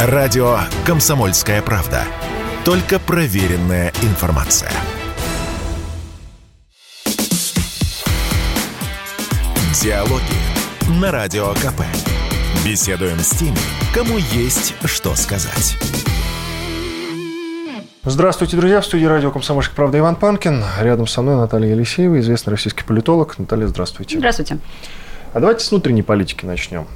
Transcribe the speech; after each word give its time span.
Радио 0.00 0.58
«Комсомольская 0.86 1.60
правда». 1.60 2.04
Только 2.64 3.00
проверенная 3.00 3.92
информация. 4.02 4.70
Диалоги 9.82 11.00
на 11.00 11.10
Радио 11.10 11.52
КП. 11.54 11.82
Беседуем 12.64 13.18
с 13.18 13.30
теми, 13.30 13.56
кому 13.92 14.18
есть 14.18 14.72
что 14.84 15.16
сказать. 15.16 15.76
Здравствуйте, 18.04 18.56
друзья. 18.56 18.80
В 18.80 18.84
студии 18.84 19.04
радио 19.04 19.32
«Комсомольская 19.32 19.74
правда» 19.74 19.98
Иван 19.98 20.14
Панкин. 20.14 20.62
Рядом 20.80 21.08
со 21.08 21.22
мной 21.22 21.34
Наталья 21.34 21.72
Елисеева, 21.72 22.20
известный 22.20 22.52
российский 22.52 22.84
политолог. 22.84 23.36
Наталья, 23.36 23.66
здравствуйте. 23.66 24.16
Здравствуйте. 24.18 24.58
А 25.34 25.40
давайте 25.40 25.64
с 25.64 25.72
внутренней 25.72 26.02
политики 26.02 26.46
начнем. 26.46 26.86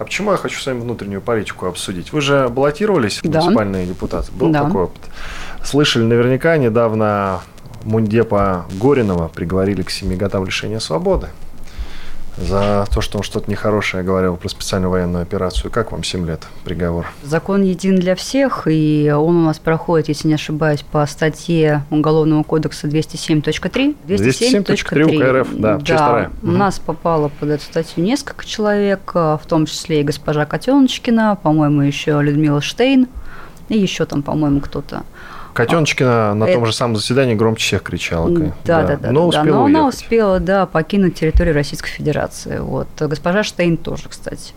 А 0.00 0.04
почему 0.04 0.30
я 0.30 0.38
хочу 0.38 0.58
с 0.58 0.64
вами 0.66 0.80
внутреннюю 0.80 1.20
политику 1.20 1.66
обсудить? 1.66 2.10
Вы 2.10 2.22
же 2.22 2.48
баллотировались 2.48 3.18
в 3.18 3.28
Да. 3.28 3.40
муниципальные 3.42 3.84
депутаты. 3.86 4.32
Был 4.32 4.48
Да. 4.50 4.64
такой 4.64 4.84
опыт. 4.84 5.02
Слышали 5.62 6.04
наверняка, 6.04 6.56
недавно 6.56 7.40
Мундепа 7.84 8.64
Горинова 8.80 9.28
приговорили 9.28 9.82
к 9.82 9.90
7 9.90 10.16
годам 10.16 10.46
лишения 10.46 10.78
свободы 10.78 11.28
за 12.36 12.86
то, 12.92 13.00
что 13.00 13.18
он 13.18 13.24
что-то 13.24 13.50
нехорошее 13.50 14.02
говорил 14.02 14.36
про 14.36 14.48
специальную 14.48 14.90
военную 14.90 15.22
операцию. 15.22 15.70
Как 15.70 15.92
вам 15.92 16.04
7 16.04 16.26
лет 16.26 16.42
приговор? 16.64 17.06
Закон 17.22 17.62
един 17.62 17.96
для 17.96 18.14
всех, 18.14 18.66
и 18.66 19.12
он 19.14 19.36
у 19.36 19.44
нас 19.44 19.58
проходит, 19.58 20.08
если 20.08 20.28
не 20.28 20.34
ошибаюсь, 20.34 20.82
по 20.82 21.04
статье 21.06 21.84
Уголовного 21.90 22.42
кодекса 22.42 22.86
207.3. 22.86 23.96
207.3 24.06 25.02
УК 25.02 25.40
РФ, 25.40 25.48
да, 25.56 25.80
часть 25.80 26.02
вторая. 26.02 26.30
У 26.42 26.50
нас 26.50 26.78
попало 26.78 27.30
под 27.40 27.50
эту 27.50 27.64
статью 27.64 28.04
несколько 28.04 28.46
человек, 28.46 29.10
а, 29.14 29.36
в 29.36 29.46
том 29.46 29.66
числе 29.66 30.00
и 30.00 30.04
госпожа 30.04 30.46
Котеночкина, 30.46 31.38
по-моему, 31.42 31.82
еще 31.82 32.20
Людмила 32.22 32.60
Штейн, 32.60 33.08
и 33.68 33.78
еще 33.78 34.04
там, 34.04 34.22
по-моему, 34.22 34.60
кто-то. 34.60 35.04
Котеночкина 35.66 36.34
на 36.34 36.44
это- 36.44 36.54
том 36.54 36.66
же 36.66 36.72
самом 36.72 36.96
заседании 36.96 37.34
громче 37.34 37.64
всех 37.66 37.82
кричала. 37.82 38.28
Да, 38.64 38.82
да, 38.82 38.96
да. 38.96 39.10
Но 39.12 39.30
да, 39.30 39.38
успела 39.40 39.56
но 39.56 39.64
она 39.64 39.84
уехать. 39.84 40.00
успела, 40.02 40.40
да, 40.40 40.66
покинуть 40.66 41.14
территорию 41.14 41.54
Российской 41.54 41.88
Федерации. 41.90 42.58
Вот. 42.58 42.88
Госпожа 42.98 43.42
Штейн 43.42 43.76
тоже, 43.76 44.04
кстати. 44.08 44.52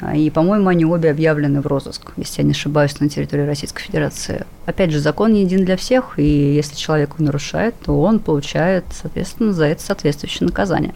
А, 0.00 0.14
И, 0.14 0.30
по-моему, 0.30 0.68
они 0.68 0.84
обе 0.84 1.10
объявлены 1.10 1.60
в 1.60 1.66
розыск, 1.66 2.12
если 2.16 2.42
я 2.42 2.46
не 2.46 2.52
ошибаюсь, 2.52 3.00
на 3.00 3.08
территории 3.08 3.44
Российской 3.46 3.82
Федерации. 3.82 4.44
Опять 4.64 4.92
же, 4.92 5.00
закон 5.00 5.32
не 5.32 5.42
един 5.42 5.64
для 5.64 5.76
всех, 5.76 6.18
и 6.18 6.22
если 6.54 6.76
человек 6.76 7.14
его 7.16 7.24
нарушает, 7.26 7.74
то 7.84 8.00
он 8.00 8.20
получает, 8.20 8.84
соответственно, 8.92 9.52
за 9.52 9.66
это 9.66 9.82
соответствующее 9.82 10.46
наказание. 10.46 10.94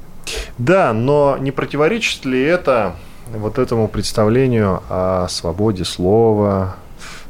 Да, 0.59 0.93
но 0.93 1.37
не 1.41 1.51
противоречит 1.51 2.25
ли 2.25 2.41
это 2.43 2.95
вот 3.35 3.59
этому 3.59 3.89
представлению 3.89 4.83
о 4.89 5.27
свободе 5.29 5.85
слова, 5.85 6.77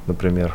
например? 0.06 0.54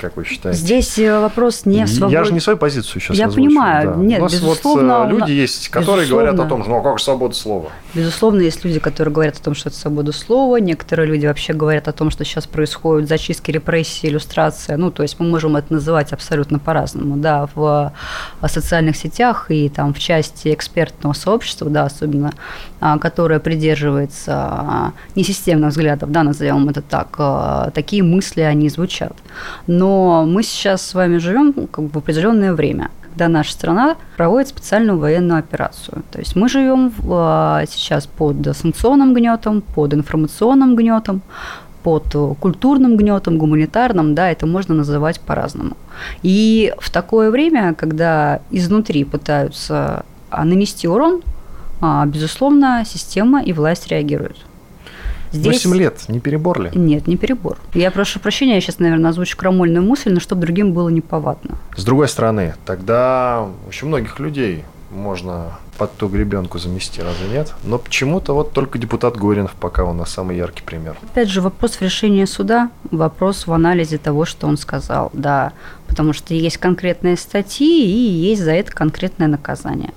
Как 0.00 0.16
вы 0.16 0.24
считаете? 0.24 0.58
Здесь 0.58 0.98
э, 0.98 1.20
вопрос 1.20 1.66
не 1.66 1.84
в 1.84 1.88
свободе. 1.88 2.14
Я 2.14 2.24
же 2.24 2.32
не 2.32 2.40
свою 2.40 2.56
позицию 2.56 3.00
сейчас 3.00 3.16
Я 3.16 3.26
озвучиваю, 3.26 3.48
понимаю. 3.48 3.94
да. 3.96 4.02
Нет, 4.02 4.20
У 4.20 4.22
нас 4.24 4.32
безусловно, 4.32 4.98
вот 5.00 5.06
э, 5.06 5.10
люди 5.10 5.32
есть, 5.32 5.68
которые 5.68 6.08
говорят 6.08 6.38
о 6.38 6.44
том, 6.46 6.62
что 6.62 6.70
ну 6.70 6.78
а 6.78 6.82
как 6.82 6.98
же 6.98 7.04
свобода 7.04 7.34
слова? 7.34 7.70
Безусловно, 7.94 8.40
есть 8.42 8.64
люди, 8.64 8.78
которые 8.78 9.12
говорят 9.12 9.36
о 9.36 9.42
том, 9.42 9.54
что 9.54 9.70
это 9.70 9.78
свобода 9.78 10.12
слова. 10.12 10.58
Некоторые 10.58 11.08
люди 11.08 11.26
вообще 11.26 11.52
говорят 11.52 11.88
о 11.88 11.92
том, 11.92 12.10
что 12.10 12.24
сейчас 12.24 12.46
происходят 12.46 13.08
зачистки, 13.08 13.50
репрессии, 13.50 14.08
иллюстрация. 14.08 14.76
Ну, 14.76 14.90
то 14.90 15.02
есть 15.02 15.18
мы 15.18 15.26
можем 15.26 15.56
это 15.56 15.72
называть 15.72 16.12
абсолютно 16.12 16.58
по-разному. 16.58 17.16
Да, 17.16 17.48
в 17.54 17.92
э, 18.42 18.48
социальных 18.48 18.96
сетях 18.96 19.46
и 19.48 19.68
там 19.68 19.94
в 19.94 19.98
части 19.98 20.54
экспертного 20.54 21.12
сообщества, 21.12 21.68
да, 21.70 21.84
особенно, 21.84 22.32
а, 22.80 22.98
которое 22.98 23.40
придерживается 23.40 24.32
а, 24.36 24.92
несистемных 25.14 25.70
взглядов, 25.70 26.12
да, 26.12 26.22
назовем 26.22 26.68
это 26.68 26.82
так, 26.82 27.72
такие 27.72 28.02
мысли, 28.02 28.42
они 28.42 28.68
звучат. 28.68 29.12
Но 29.68 30.24
мы 30.26 30.42
сейчас 30.42 30.82
с 30.82 30.94
вами 30.94 31.18
живем 31.18 31.52
как 31.52 31.84
бы 31.84 31.90
в 31.90 31.96
определенное 31.98 32.52
время 32.52 32.90
когда 33.18 33.28
наша 33.28 33.52
страна 33.52 33.96
проводит 34.16 34.48
специальную 34.48 34.96
военную 34.96 35.40
операцию. 35.40 36.04
То 36.12 36.20
есть 36.20 36.36
мы 36.36 36.48
живем 36.48 36.92
а, 37.10 37.64
сейчас 37.68 38.06
под 38.06 38.56
санкционным 38.56 39.12
гнетом, 39.12 39.60
под 39.60 39.92
информационным 39.92 40.76
гнетом, 40.76 41.22
под 41.82 42.14
культурным 42.38 42.96
гнетом, 42.96 43.38
гуманитарным, 43.38 44.14
да, 44.14 44.30
это 44.30 44.46
можно 44.46 44.74
называть 44.74 45.18
по-разному. 45.20 45.76
И 46.22 46.72
в 46.78 46.90
такое 46.90 47.32
время, 47.32 47.74
когда 47.74 48.40
изнутри 48.52 49.02
пытаются 49.02 50.04
а, 50.30 50.44
нанести 50.44 50.86
урон, 50.86 51.22
а, 51.80 52.06
безусловно, 52.06 52.84
система 52.86 53.42
и 53.42 53.52
власть 53.52 53.88
реагируют. 53.88 54.36
Здесь... 55.32 55.64
8 55.64 55.76
лет, 55.78 56.08
не 56.08 56.20
перебор 56.20 56.60
ли? 56.60 56.70
Нет, 56.74 57.06
не 57.06 57.16
перебор. 57.16 57.58
Я 57.74 57.90
прошу 57.90 58.20
прощения, 58.20 58.54
я 58.54 58.60
сейчас, 58.60 58.78
наверное, 58.78 59.10
озвучу 59.10 59.36
крамольную 59.36 59.82
мысль, 59.84 60.12
но 60.12 60.20
чтобы 60.20 60.42
другим 60.42 60.72
было 60.72 60.88
неповадно. 60.88 61.58
С 61.76 61.84
другой 61.84 62.08
стороны, 62.08 62.54
тогда 62.64 63.46
очень 63.68 63.88
многих 63.88 64.18
людей 64.18 64.64
можно 64.90 65.58
под 65.76 65.94
ту 65.96 66.08
гребенку 66.08 66.58
замести, 66.58 67.00
разве 67.02 67.28
нет? 67.28 67.54
Но 67.62 67.78
почему-то 67.78 68.32
вот 68.34 68.52
только 68.52 68.78
депутат 68.78 69.16
Горинов 69.16 69.52
пока 69.52 69.84
у 69.84 69.92
нас 69.92 70.10
самый 70.10 70.36
яркий 70.36 70.62
пример. 70.62 70.96
Опять 71.02 71.28
же, 71.28 71.40
вопрос 71.40 71.76
в 71.76 71.82
решении 71.82 72.24
суда, 72.24 72.70
вопрос 72.90 73.46
в 73.46 73.52
анализе 73.52 73.98
того, 73.98 74.24
что 74.24 74.46
он 74.46 74.56
сказал, 74.56 75.10
да, 75.12 75.52
потому 75.86 76.12
что 76.12 76.34
есть 76.34 76.56
конкретные 76.56 77.16
статьи 77.16 77.84
и 77.84 78.10
есть 78.30 78.42
за 78.42 78.52
это 78.52 78.72
конкретное 78.72 79.28
наказание. 79.28 79.92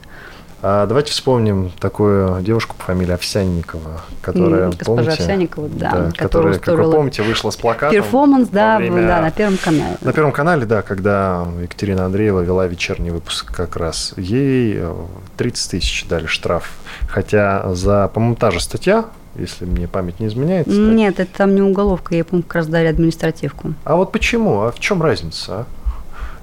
А 0.63 0.85
давайте 0.85 1.11
вспомним 1.11 1.71
такую 1.79 2.41
девушку 2.43 2.75
по 2.77 2.83
фамилии 2.83 3.13
Овсянникова, 3.13 4.01
которая, 4.21 4.67
госпожа 4.67 4.85
помните, 4.85 5.11
Овсянникова, 5.11 5.69
да, 5.69 5.89
которая, 5.89 6.53
которая 6.53 6.59
как 6.59 6.85
вы 6.85 6.91
помните, 6.91 7.23
вышла 7.23 7.49
с 7.49 7.55
плакатом. 7.55 7.95
Перформанс, 7.95 8.49
да, 8.49 8.77
время- 8.77 9.07
да, 9.07 9.21
на 9.21 9.31
Первом 9.31 9.57
канале. 9.57 9.97
На 10.01 10.13
Первом 10.13 10.31
канале, 10.31 10.65
да, 10.67 10.83
когда 10.83 11.47
Екатерина 11.61 12.05
Андреева 12.05 12.41
вела 12.41 12.67
вечерний 12.67 13.09
выпуск 13.09 13.51
как 13.51 13.75
раз, 13.75 14.13
ей 14.17 14.75
э, 14.77 14.93
30 15.37 15.71
тысяч 15.71 16.05
дали 16.07 16.27
штраф. 16.27 16.69
Хотя 17.09 17.73
за, 17.73 18.07
по-моему, 18.13 18.35
та 18.35 18.51
же 18.51 18.59
статья, 18.59 19.05
если 19.35 19.65
мне 19.65 19.87
память 19.87 20.19
не 20.19 20.27
изменяет. 20.27 20.67
Нет, 20.67 21.19
это 21.19 21.37
там 21.37 21.55
не 21.55 21.61
уголовка, 21.63 22.13
ей, 22.13 22.23
по-моему, 22.23 22.43
как 22.43 22.55
раз 22.57 22.67
дали 22.67 22.85
административку. 22.85 23.73
А 23.83 23.95
вот 23.95 24.11
почему? 24.11 24.61
А 24.61 24.71
в 24.71 24.79
чем 24.79 25.01
разница? 25.01 25.51
а? 25.61 25.65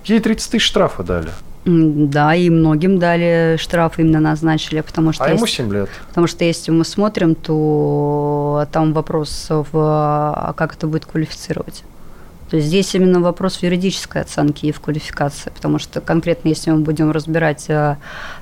Ей 0.05 0.19
30 0.21 0.51
тысяч 0.51 0.65
штрафа 0.65 1.03
дали, 1.05 1.29
Да, 1.65 2.35
и 2.35 2.49
многим 2.51 2.99
дали 2.99 3.57
штраф 3.59 3.99
именно 3.99 4.21
назначили, 4.21 4.81
потому 4.81 5.13
что 5.13 5.25
а 5.25 5.29
ему 5.29 5.41
есть- 5.41 5.55
7 5.55 5.73
лет. 5.73 5.91
Потому 6.09 6.27
что 6.27 6.45
если 6.45 6.71
мы 6.71 6.85
смотрим, 6.85 7.35
то 7.35 8.67
там 8.73 8.93
вопрос 8.93 9.47
в 9.51 9.69
а 9.75 10.55
как 10.57 10.75
это 10.75 10.87
будет 10.87 11.05
квалифицировать. 11.07 11.85
То 12.51 12.57
есть 12.57 12.69
здесь 12.69 12.95
именно 12.95 13.21
вопрос 13.21 13.59
в 13.59 13.63
юридической 13.63 14.23
оценке 14.23 14.69
и 14.69 14.73
в 14.73 14.81
квалификации, 14.81 15.51
потому 15.51 15.79
что 15.79 16.01
конкретно, 16.01 16.49
если 16.49 16.71
мы 16.71 16.79
будем 16.79 17.11
разбирать 17.11 17.69
а, 17.69 17.99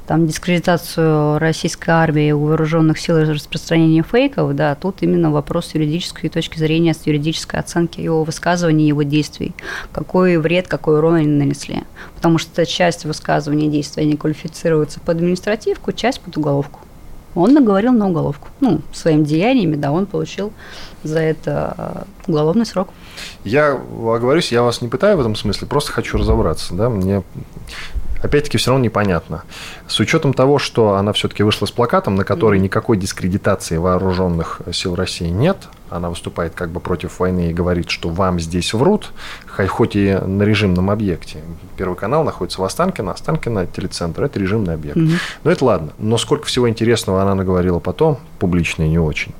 там 0.06 0.26
дискредитацию 0.26 1.38
российской 1.38 1.90
армии 1.90 2.30
у 2.30 2.46
вооруженных 2.46 3.00
сил 3.00 3.18
и 3.18 3.24
распространение 3.24 4.04
фейков, 4.04 4.54
да, 4.54 4.76
тут 4.76 5.02
именно 5.02 5.32
вопрос 5.32 5.74
юридической 5.74 6.28
точки 6.28 6.58
зрения, 6.58 6.94
с 6.94 7.04
юридической 7.04 7.58
оценки 7.58 8.00
его 8.00 8.22
высказываний, 8.22 8.86
его 8.86 9.02
действий, 9.02 9.54
какой 9.92 10.36
вред, 10.36 10.68
какой 10.68 10.98
урон 10.98 11.14
они 11.14 11.26
нанесли. 11.26 11.82
Потому 12.14 12.38
что 12.38 12.64
часть 12.64 13.04
высказываний 13.04 13.68
действий 13.68 14.04
они 14.04 14.16
квалифицируются 14.16 15.00
под 15.00 15.16
административку, 15.16 15.92
часть 15.92 16.20
под 16.20 16.36
уголовку. 16.36 16.85
Он 17.36 17.52
наговорил 17.52 17.92
на 17.92 18.08
уголовку. 18.08 18.48
Ну, 18.60 18.80
своими 18.92 19.22
деяниями, 19.22 19.76
да, 19.76 19.92
он 19.92 20.06
получил 20.06 20.52
за 21.02 21.20
это 21.20 21.74
э, 22.26 22.30
уголовный 22.30 22.66
срок. 22.66 22.88
Я 23.44 23.72
оговорюсь, 23.72 24.50
я 24.50 24.62
вас 24.62 24.80
не 24.80 24.88
пытаю 24.88 25.16
в 25.16 25.20
этом 25.20 25.36
смысле, 25.36 25.68
просто 25.68 25.92
хочу 25.92 26.18
разобраться. 26.18 26.74
Да? 26.74 26.88
Мне 26.88 27.22
опять-таки 28.22 28.58
все 28.58 28.70
равно 28.70 28.84
непонятно. 28.84 29.42
С 29.88 30.00
учетом 30.00 30.32
того, 30.32 30.58
что 30.58 30.94
она 30.94 31.12
все-таки 31.12 31.42
вышла 31.42 31.66
с 31.66 31.70
плакатом, 31.70 32.16
на 32.16 32.24
который 32.24 32.58
никакой 32.58 32.96
дискредитации 32.96 33.76
вооруженных 33.76 34.60
сил 34.72 34.94
России 34.94 35.28
нет, 35.28 35.68
она 35.90 36.10
выступает 36.10 36.54
как 36.54 36.70
бы 36.70 36.80
против 36.80 37.20
войны 37.20 37.50
и 37.50 37.52
говорит, 37.52 37.90
что 37.90 38.08
вам 38.08 38.40
здесь 38.40 38.74
врут, 38.74 39.12
хоть 39.68 39.96
и 39.96 40.14
на 40.14 40.42
режимном 40.42 40.90
объекте. 40.90 41.38
Первый 41.76 41.96
канал 41.96 42.24
находится 42.24 42.60
в 42.60 42.64
Останкино, 42.64 43.12
Останкино 43.12 43.66
телецентр, 43.66 44.24
это 44.24 44.38
режимный 44.38 44.74
объект. 44.74 44.96
Мгм. 44.96 45.12
Но 45.44 45.50
это 45.50 45.64
ладно. 45.64 45.92
Но 45.98 46.18
сколько 46.18 46.46
всего 46.46 46.68
интересного 46.68 47.22
она 47.22 47.34
наговорила 47.34 47.78
потом, 47.78 48.18
публично 48.38 48.82
не 48.82 48.98
очень. 48.98 49.32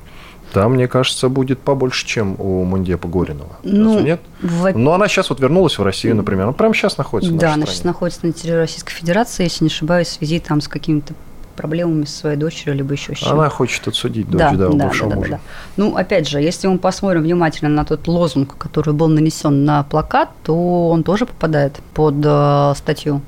Там, 0.53 0.73
мне 0.73 0.87
кажется, 0.87 1.29
будет 1.29 1.59
побольше, 1.59 2.05
чем 2.05 2.35
у 2.39 2.63
Мундепа 2.63 3.07
Горинова. 3.07 3.57
Ну, 3.63 3.95
Разве 3.95 4.03
нет? 4.11 4.21
Во- 4.41 4.71
Но 4.71 4.93
она 4.93 5.07
сейчас 5.07 5.29
вот 5.29 5.39
вернулась 5.39 5.77
в 5.77 5.83
Россию, 5.83 6.15
например. 6.15 6.43
Она 6.43 6.53
прямо 6.53 6.73
сейчас 6.73 6.97
находится 6.97 7.33
да, 7.33 7.47
она 7.47 7.63
стране. 7.63 7.67
сейчас 7.67 7.83
находится 7.83 8.25
на 8.25 8.31
территории 8.33 8.59
Российской 8.61 8.93
Федерации, 8.93 9.43
если 9.43 9.65
не 9.65 9.69
ошибаюсь, 9.69 10.07
в 10.07 10.13
связи 10.13 10.39
там 10.39 10.61
с 10.61 10.67
какими-то 10.67 11.13
проблемами 11.57 12.05
со 12.05 12.19
своей 12.19 12.37
дочерью, 12.37 12.75
либо 12.75 12.93
еще 12.93 13.15
с 13.15 13.19
чем. 13.19 13.33
Она 13.33 13.49
хочет 13.49 13.87
отсудить 13.87 14.29
дочь, 14.29 14.55
да, 14.55 14.69
у 14.69 14.77
бывшего 14.77 15.13
мужа. 15.15 15.39
Ну, 15.75 15.95
опять 15.97 16.29
же, 16.29 16.39
если 16.39 16.67
мы 16.67 16.77
посмотрим 16.77 17.23
внимательно 17.23 17.69
на 17.69 17.83
тот 17.83 18.07
лозунг, 18.07 18.55
который 18.57 18.93
был 18.93 19.07
нанесен 19.07 19.65
на 19.65 19.83
плакат, 19.83 20.29
то 20.43 20.89
он 20.89 21.03
тоже 21.03 21.25
попадает 21.25 21.77
под 21.93 22.15
э, 22.23 22.73
статью. 22.77 23.21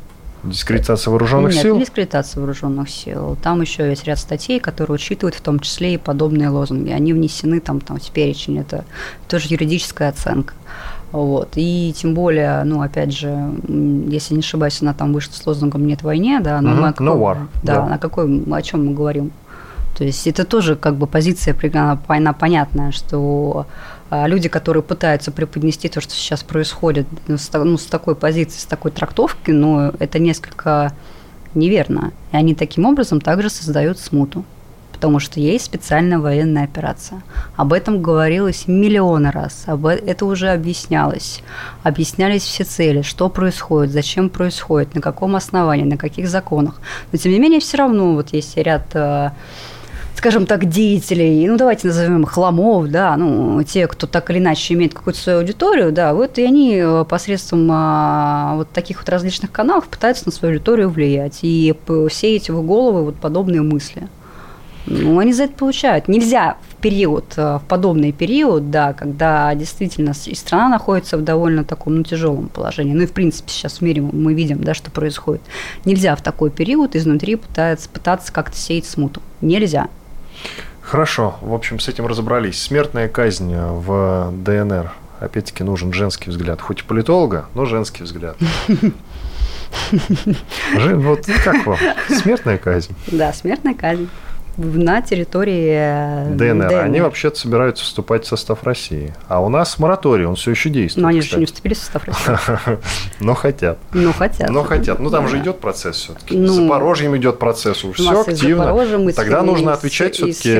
Дискредитация 0.44 1.12
вооруженных 1.12 1.54
Нет, 1.54 1.62
сил? 1.64 1.76
не 1.76 1.82
дискредитация 1.84 2.40
вооруженных 2.40 2.90
сил. 2.90 3.38
Там 3.44 3.62
еще 3.62 3.90
есть 3.90 4.06
ряд 4.06 4.20
статей, 4.20 4.60
которые 4.60 4.96
учитывают 4.96 5.36
в 5.36 5.42
том 5.42 5.60
числе 5.60 5.96
и 5.96 5.98
подобные 5.98 6.50
лозунги. 6.50 6.92
Они 6.92 7.12
внесены 7.14 7.60
там, 7.60 7.82
там 7.82 8.00
в 8.00 8.10
перечень. 8.12 8.58
Это 8.60 8.86
тоже 9.28 9.48
юридическая 9.50 10.10
оценка. 10.10 10.54
Вот. 11.12 11.50
И 11.56 11.94
тем 11.98 12.14
более, 12.14 12.64
ну, 12.64 12.82
опять 12.82 13.12
же, 13.12 13.52
если 14.08 14.36
не 14.36 14.40
ошибаюсь, 14.42 14.82
она 14.82 14.94
там 14.94 15.12
вышла 15.12 15.34
с 15.34 15.46
лозунгом 15.46 15.86
«Нет 15.88 16.04
войне», 16.04 16.40
да, 16.40 16.62
но 16.62 16.70
Мгм, 16.70 16.82
мы 16.82 16.88
о 16.88 16.92
no 16.92 16.94
какой- 16.94 17.18
war, 17.18 17.38
Да, 17.64 17.76
да. 17.76 17.86
на 17.88 17.98
какой, 17.98 18.44
о 18.52 18.62
чем 18.62 18.86
мы 18.86 18.94
говорим? 18.94 19.32
То 19.98 20.06
есть 20.06 20.26
это 20.28 20.46
тоже 20.46 20.76
как 20.78 20.96
бы 20.96 21.08
позиция 21.08 21.54
примерно 21.54 22.00
она 22.08 22.32
понятная, 22.34 22.92
что 22.92 23.66
люди, 24.12 24.50
которые 24.50 24.84
пытаются 24.84 25.32
преподнести 25.32 25.90
то, 25.90 26.02
что 26.02 26.14
сейчас 26.14 26.44
происходит, 26.44 27.08
ну, 27.28 27.38
с, 27.38 27.52
ну, 27.54 27.78
с 27.78 27.86
такой 27.86 28.16
позиции, 28.16 28.60
с 28.60 28.66
такой 28.66 28.92
трактовки, 28.92 29.52
но 29.52 29.94
это 30.00 30.20
несколько 30.20 30.94
неверно. 31.54 32.12
И 32.32 32.38
они 32.38 32.56
таким 32.56 32.86
образом 32.86 33.22
также 33.22 33.50
создают 33.50 34.00
смуту. 34.00 34.46
Потому 34.92 35.20
что 35.20 35.40
есть 35.40 35.64
специальная 35.64 36.20
военная 36.20 36.66
операция. 36.66 37.22
Об 37.56 37.72
этом 37.72 38.02
говорилось 38.02 38.68
миллионы 38.68 39.32
раз. 39.32 39.64
Об 39.66 39.86
э- 39.86 39.96
это 39.96 40.26
уже 40.26 40.50
объяснялось. 40.50 41.42
Объяснялись 41.84 42.42
все 42.42 42.66
цели, 42.66 43.02
что 43.02 43.30
происходит, 43.30 43.94
зачем 43.94 44.30
происходит, 44.30 44.96
на 44.96 45.02
каком 45.02 45.38
основании, 45.38 45.86
на 45.86 45.96
каких 45.96 46.28
законах. 46.28 46.82
Но 47.14 47.18
тем 47.18 47.32
не 47.32 47.40
менее, 47.40 47.62
все 47.62 47.78
равно 47.78 48.14
вот 48.14 48.34
есть 48.34 48.58
ряд 48.58 48.94
э, 48.94 49.30
скажем 50.20 50.46
так, 50.46 50.66
деятелей, 50.66 51.48
ну, 51.48 51.56
давайте 51.56 51.88
назовем 51.88 52.24
их 52.24 52.32
хламов, 52.32 52.92
да, 52.92 53.16
ну, 53.16 53.64
те, 53.64 53.88
кто 53.88 54.06
так 54.06 54.30
или 54.30 54.40
иначе 54.40 54.74
имеет 54.74 54.94
какую-то 54.94 55.18
свою 55.18 55.40
аудиторию, 55.40 55.94
да, 55.94 56.14
вот 56.14 56.38
и 56.38 56.44
они 56.44 56.76
э, 56.76 57.06
посредством 57.08 57.70
а, 57.72 58.56
вот 58.58 58.70
таких 58.72 58.98
вот 58.98 59.08
различных 59.08 59.50
каналов 59.50 59.88
пытаются 59.88 60.24
на 60.26 60.34
свою 60.34 60.56
аудиторию 60.56 60.90
влиять 60.90 61.40
и 61.44 61.74
сеять 62.12 62.50
в 62.50 62.62
головы 62.66 63.06
вот 63.06 63.16
подобные 63.16 63.62
мысли. 63.62 64.10
Ну, 64.88 65.20
они 65.20 65.32
за 65.32 65.44
это 65.44 65.54
получают. 65.54 66.10
Нельзя 66.10 66.58
в 66.68 66.76
период, 66.76 67.36
э, 67.38 67.60
в 67.60 67.64
подобный 67.70 68.12
период, 68.12 68.72
да, 68.72 68.92
когда 68.92 69.56
действительно 69.56 70.12
и 70.26 70.36
страна 70.36 70.68
находится 70.68 71.18
в 71.18 71.24
довольно 71.24 71.64
таком, 71.64 71.96
ну, 71.96 72.04
тяжелом 72.04 72.50
положении. 72.50 72.94
Ну, 72.94 73.04
и, 73.04 73.06
в 73.06 73.14
принципе, 73.14 73.52
сейчас 73.52 73.78
в 73.78 73.82
мире 73.84 74.02
мы 74.02 74.34
видим, 74.34 74.62
да, 74.66 74.74
что 74.74 74.92
происходит. 74.92 75.44
Нельзя 75.86 76.14
в 76.18 76.22
такой 76.22 76.50
период 76.50 76.98
изнутри 76.98 77.38
пытаться, 77.38 77.88
пытаться 77.88 78.34
как-то 78.34 78.58
сеять 78.58 78.86
смуту. 78.86 79.22
Нельзя. 79.40 79.88
Хорошо, 80.90 81.36
в 81.42 81.54
общем, 81.54 81.80
с 81.80 81.88
этим 81.88 82.08
разобрались. 82.08 82.60
Смертная 82.60 83.08
казнь 83.08 83.54
в 83.56 84.32
ДНР. 84.32 84.92
Опять-таки 85.20 85.64
нужен 85.64 85.94
женский 85.94 86.32
взгляд. 86.32 86.62
Хоть 86.62 86.80
и 86.80 86.84
политолога, 86.84 87.46
но 87.54 87.66
женский 87.66 88.04
взгляд. 88.04 88.36
Вот 90.72 91.28
как 91.44 91.68
вам? 91.68 91.78
Смертная 92.10 92.58
казнь. 92.58 92.96
Да, 93.06 93.32
смертная 93.34 93.76
казнь 93.76 94.10
на 94.60 95.02
территории 95.02 96.30
э, 96.30 96.34
ДНР. 96.36 96.74
Они 96.74 97.02
вообще-то 97.02 97.40
собираются 97.40 97.84
вступать 97.84 98.26
в 98.26 98.28
состав 98.28 98.64
России. 98.64 99.14
А 99.28 99.42
у 99.42 99.50
нас 99.50 99.80
мораторий, 99.80 100.26
он 100.26 100.36
все 100.36 100.52
еще 100.52 100.70
действует. 100.70 101.04
Но 101.04 101.10
они 101.10 101.22
же 101.22 101.28
еще 101.28 101.38
не 101.38 101.46
кстати. 101.46 101.56
вступили 101.56 101.74
в 101.74 101.78
состав 101.78 102.06
России. 102.06 102.78
Но 103.20 103.34
хотят. 103.34 103.78
Ну, 103.94 104.14
хотят. 104.14 104.50
Но 104.50 104.64
хотят. 104.64 105.00
Ну, 105.00 105.10
там 105.10 105.28
же 105.28 105.40
идет 105.40 105.60
процесс 105.60 105.98
все-таки. 105.98 106.38
Ну, 106.38 106.48
с 106.48 106.70
Запорожьем 106.70 107.16
идет 107.18 107.40
процесс. 107.40 107.78
Все 107.78 108.22
активно. 108.22 109.14
Тогда 109.14 109.42
нужно 109.42 109.74
отвечать 109.74 110.16
все-таки 110.16 110.56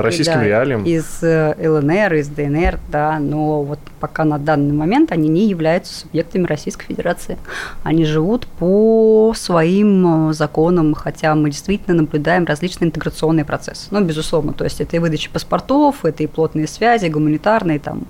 российским 0.00 0.42
реалиям. 0.42 0.84
Из 0.84 1.22
э, 1.22 1.54
ЛНР, 1.58 2.14
из 2.14 2.28
ДНР, 2.28 2.78
да, 2.90 3.18
но 3.18 3.62
вот 3.62 3.78
пока 4.00 4.24
на 4.24 4.38
данный 4.38 4.74
момент 4.74 5.12
они 5.12 5.28
не 5.28 5.48
являются 5.48 5.94
субъектами 6.00 6.46
Российской 6.46 6.86
Федерации. 6.86 7.38
Они 7.82 8.04
живут 8.04 8.46
по 8.46 9.32
своим 9.36 10.30
э, 10.30 10.32
законам, 10.34 10.94
хотя 10.94 11.34
мы 11.34 11.50
действительно 11.50 11.96
наблюдаем 11.96 12.44
различные 12.44 12.88
интеграционные 12.88 13.43
процессы. 13.44 13.86
Ну, 13.90 14.02
безусловно, 14.02 14.52
то 14.52 14.64
есть 14.64 14.80
это 14.80 14.96
и 14.96 14.98
выдача 14.98 15.30
паспортов, 15.30 16.04
это 16.04 16.22
и 16.22 16.26
плотные 16.26 16.66
связи, 16.66 17.06
гуманитарные, 17.06 17.78
там, 17.78 18.04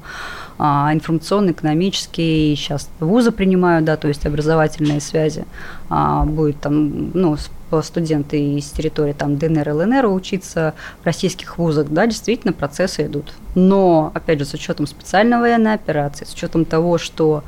а, 0.57 0.91
информационно-экономические, 0.93 2.55
сейчас 2.57 2.89
вузы 3.01 3.33
принимают, 3.33 3.85
да, 3.85 3.97
то 3.97 4.09
есть 4.09 4.25
образовательные 4.25 5.01
связи, 5.01 5.45
а, 5.89 6.25
будет 6.25 6.61
там, 6.61 7.11
ну, 7.13 7.37
студенты 7.83 8.39
из 8.39 8.71
территории 8.71 9.15
там 9.15 9.37
ДНР, 9.37 9.69
ЛНР 9.71 10.07
учиться 10.07 10.75
в 11.03 11.07
российских 11.07 11.59
вузах, 11.59 11.89
да, 11.89 12.07
действительно 12.07 12.53
процессы 12.53 13.07
идут. 13.07 13.33
Но, 13.57 14.13
опять 14.15 14.39
же, 14.39 14.45
с 14.45 14.55
учетом 14.55 14.87
специальной 14.87 15.39
военной 15.39 15.75
операции, 15.75 16.25
с 16.25 16.33
учетом 16.33 16.65
того, 16.65 16.99
что 16.99 17.43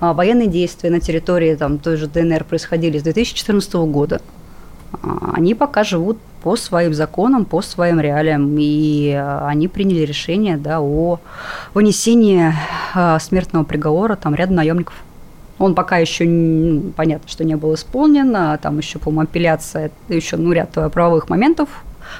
а, 0.00 0.14
военные 0.14 0.48
действия 0.48 0.90
на 0.90 0.98
территории 0.98 1.54
там, 1.54 1.78
той 1.78 1.96
же 1.96 2.08
ДНР 2.08 2.42
происходили 2.42 2.98
с 2.98 3.02
2014 3.04 3.72
года, 3.74 4.20
они 5.32 5.54
пока 5.54 5.84
живут 5.84 6.18
по 6.42 6.56
своим 6.56 6.92
законам, 6.92 7.44
по 7.44 7.62
своим 7.62 8.00
реалиям, 8.00 8.56
и 8.58 9.12
а, 9.12 9.46
они 9.48 9.68
приняли 9.68 10.00
решение 10.00 10.56
да, 10.56 10.80
о 10.80 11.20
вынесении 11.72 12.52
а, 12.94 13.18
смертного 13.18 13.64
приговора 13.64 14.16
там 14.16 14.34
ряду 14.34 14.54
наемников. 14.54 14.94
Он 15.58 15.74
пока 15.74 15.98
еще, 15.98 16.24
понятно, 16.96 17.28
что 17.28 17.44
не 17.44 17.54
был 17.54 17.74
исполнен, 17.74 18.34
а 18.34 18.56
там 18.58 18.78
еще, 18.78 18.98
по-моему, 18.98 19.30
апелляция, 19.30 19.92
еще 20.08 20.36
ну, 20.36 20.50
ряд 20.50 20.76
э, 20.76 20.88
правовых 20.90 21.28
моментов, 21.28 21.68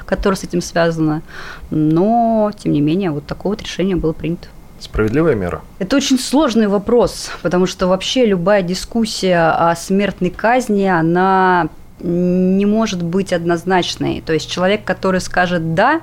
которые 0.05 0.37
с 0.37 0.43
этим 0.45 0.61
связаны, 0.61 1.21
но, 1.69 2.51
тем 2.57 2.71
не 2.71 2.79
менее, 2.79 3.11
вот 3.11 3.25
такое 3.25 3.51
вот 3.51 3.61
решение 3.61 3.97
было 3.97 4.13
принято. 4.13 4.47
Справедливая 4.79 5.35
мера. 5.35 5.61
Это 5.79 5.97
очень 5.97 6.17
сложный 6.17 6.67
вопрос, 6.67 7.31
потому 7.41 7.65
что 7.65 7.87
вообще 7.87 8.25
любая 8.25 8.61
дискуссия 8.61 9.49
о 9.49 9.75
смертной 9.75 10.29
казни, 10.29 10.85
она 10.85 11.69
не 12.03 12.65
может 12.65 13.01
быть 13.01 13.33
однозначной. 13.33 14.21
То 14.21 14.33
есть 14.33 14.51
человек, 14.51 14.83
который 14.83 15.21
скажет 15.21 15.73
«да», 15.73 16.01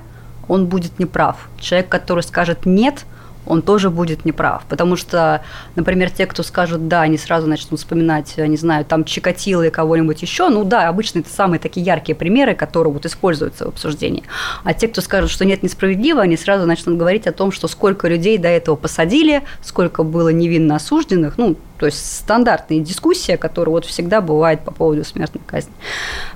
он 0.49 0.67
будет 0.67 0.99
неправ. 0.99 1.49
Человек, 1.61 1.89
который 1.89 2.23
скажет 2.23 2.67
«нет», 2.67 3.05
он 3.47 3.63
тоже 3.63 3.91
будет 3.91 4.25
неправ. 4.25 4.65
Потому 4.69 4.97
что, 4.97 5.43
например, 5.75 6.11
те, 6.11 6.27
кто 6.27 6.43
скажут 6.43 6.89
«да», 6.89 7.03
они 7.03 7.19
сразу 7.19 7.47
начнут 7.47 7.81
вспоминать, 7.81 8.35
не 8.37 8.57
знаю, 8.57 8.85
там 8.85 9.05
Чикатило 9.05 9.63
и 9.63 9.71
кого-нибудь 9.71 10.23
еще. 10.23 10.49
Ну 10.49 10.65
да, 10.65 10.89
обычно 10.89 11.21
это 11.21 11.31
самые 11.31 11.59
такие 11.59 11.85
яркие 11.85 12.15
примеры, 12.17 12.55
которые 12.55 12.93
вот 12.93 13.07
используются 13.07 13.65
в 13.65 13.69
обсуждении. 13.69 14.25
А 14.65 14.75
те, 14.75 14.89
кто 14.89 15.01
скажут, 15.01 15.31
что 15.31 15.45
нет, 15.45 15.63
несправедливо, 15.63 16.23
они 16.23 16.37
сразу 16.37 16.67
начнут 16.67 16.97
говорить 16.97 17.27
о 17.27 17.33
том, 17.33 17.51
что 17.53 17.69
сколько 17.69 18.09
людей 18.09 18.39
до 18.39 18.49
этого 18.49 18.77
посадили, 18.77 19.43
сколько 19.63 20.03
было 20.03 20.29
невинно 20.29 20.77
осужденных. 20.77 21.39
Ну, 21.39 21.57
то 21.79 21.87
есть 21.87 22.17
стандартная 22.19 22.81
дискуссия, 22.81 23.39
которая 23.39 23.73
вот 23.73 23.87
всегда 23.87 24.21
бывает 24.21 24.61
по 24.61 24.71
поводу 24.71 25.03
смертной 25.03 25.43
казни. 25.47 25.73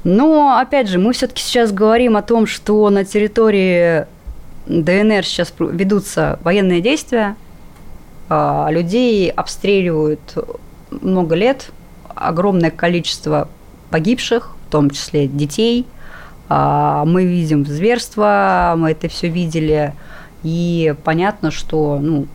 Но, 0.02 0.56
опять 0.58 0.88
же, 0.88 0.98
мы 0.98 1.12
все-таки 1.12 1.42
сейчас 1.42 1.70
говорим 1.70 2.16
о 2.16 2.22
том, 2.22 2.46
что 2.46 2.88
на 2.88 3.04
территории 3.04 4.06
ДНР 4.66 5.24
сейчас 5.24 5.52
ведутся 5.58 6.38
военные 6.42 6.80
действия, 6.80 7.36
а, 8.28 8.68
людей 8.70 9.30
обстреливают 9.30 10.20
много 10.90 11.34
лет, 11.34 11.70
огромное 12.14 12.70
количество 12.70 13.48
погибших, 13.90 14.56
в 14.68 14.70
том 14.70 14.90
числе 14.90 15.26
детей. 15.26 15.86
А, 16.48 17.04
Мы 17.04 17.24
видим 17.24 17.66
зверство, 17.66 18.74
мы 18.76 18.92
это 18.92 19.08
все 19.08 19.28
видели, 19.28 19.94
и 20.42 20.94
понятно, 21.04 21.50
что 21.50 21.98
ну, 22.00 22.26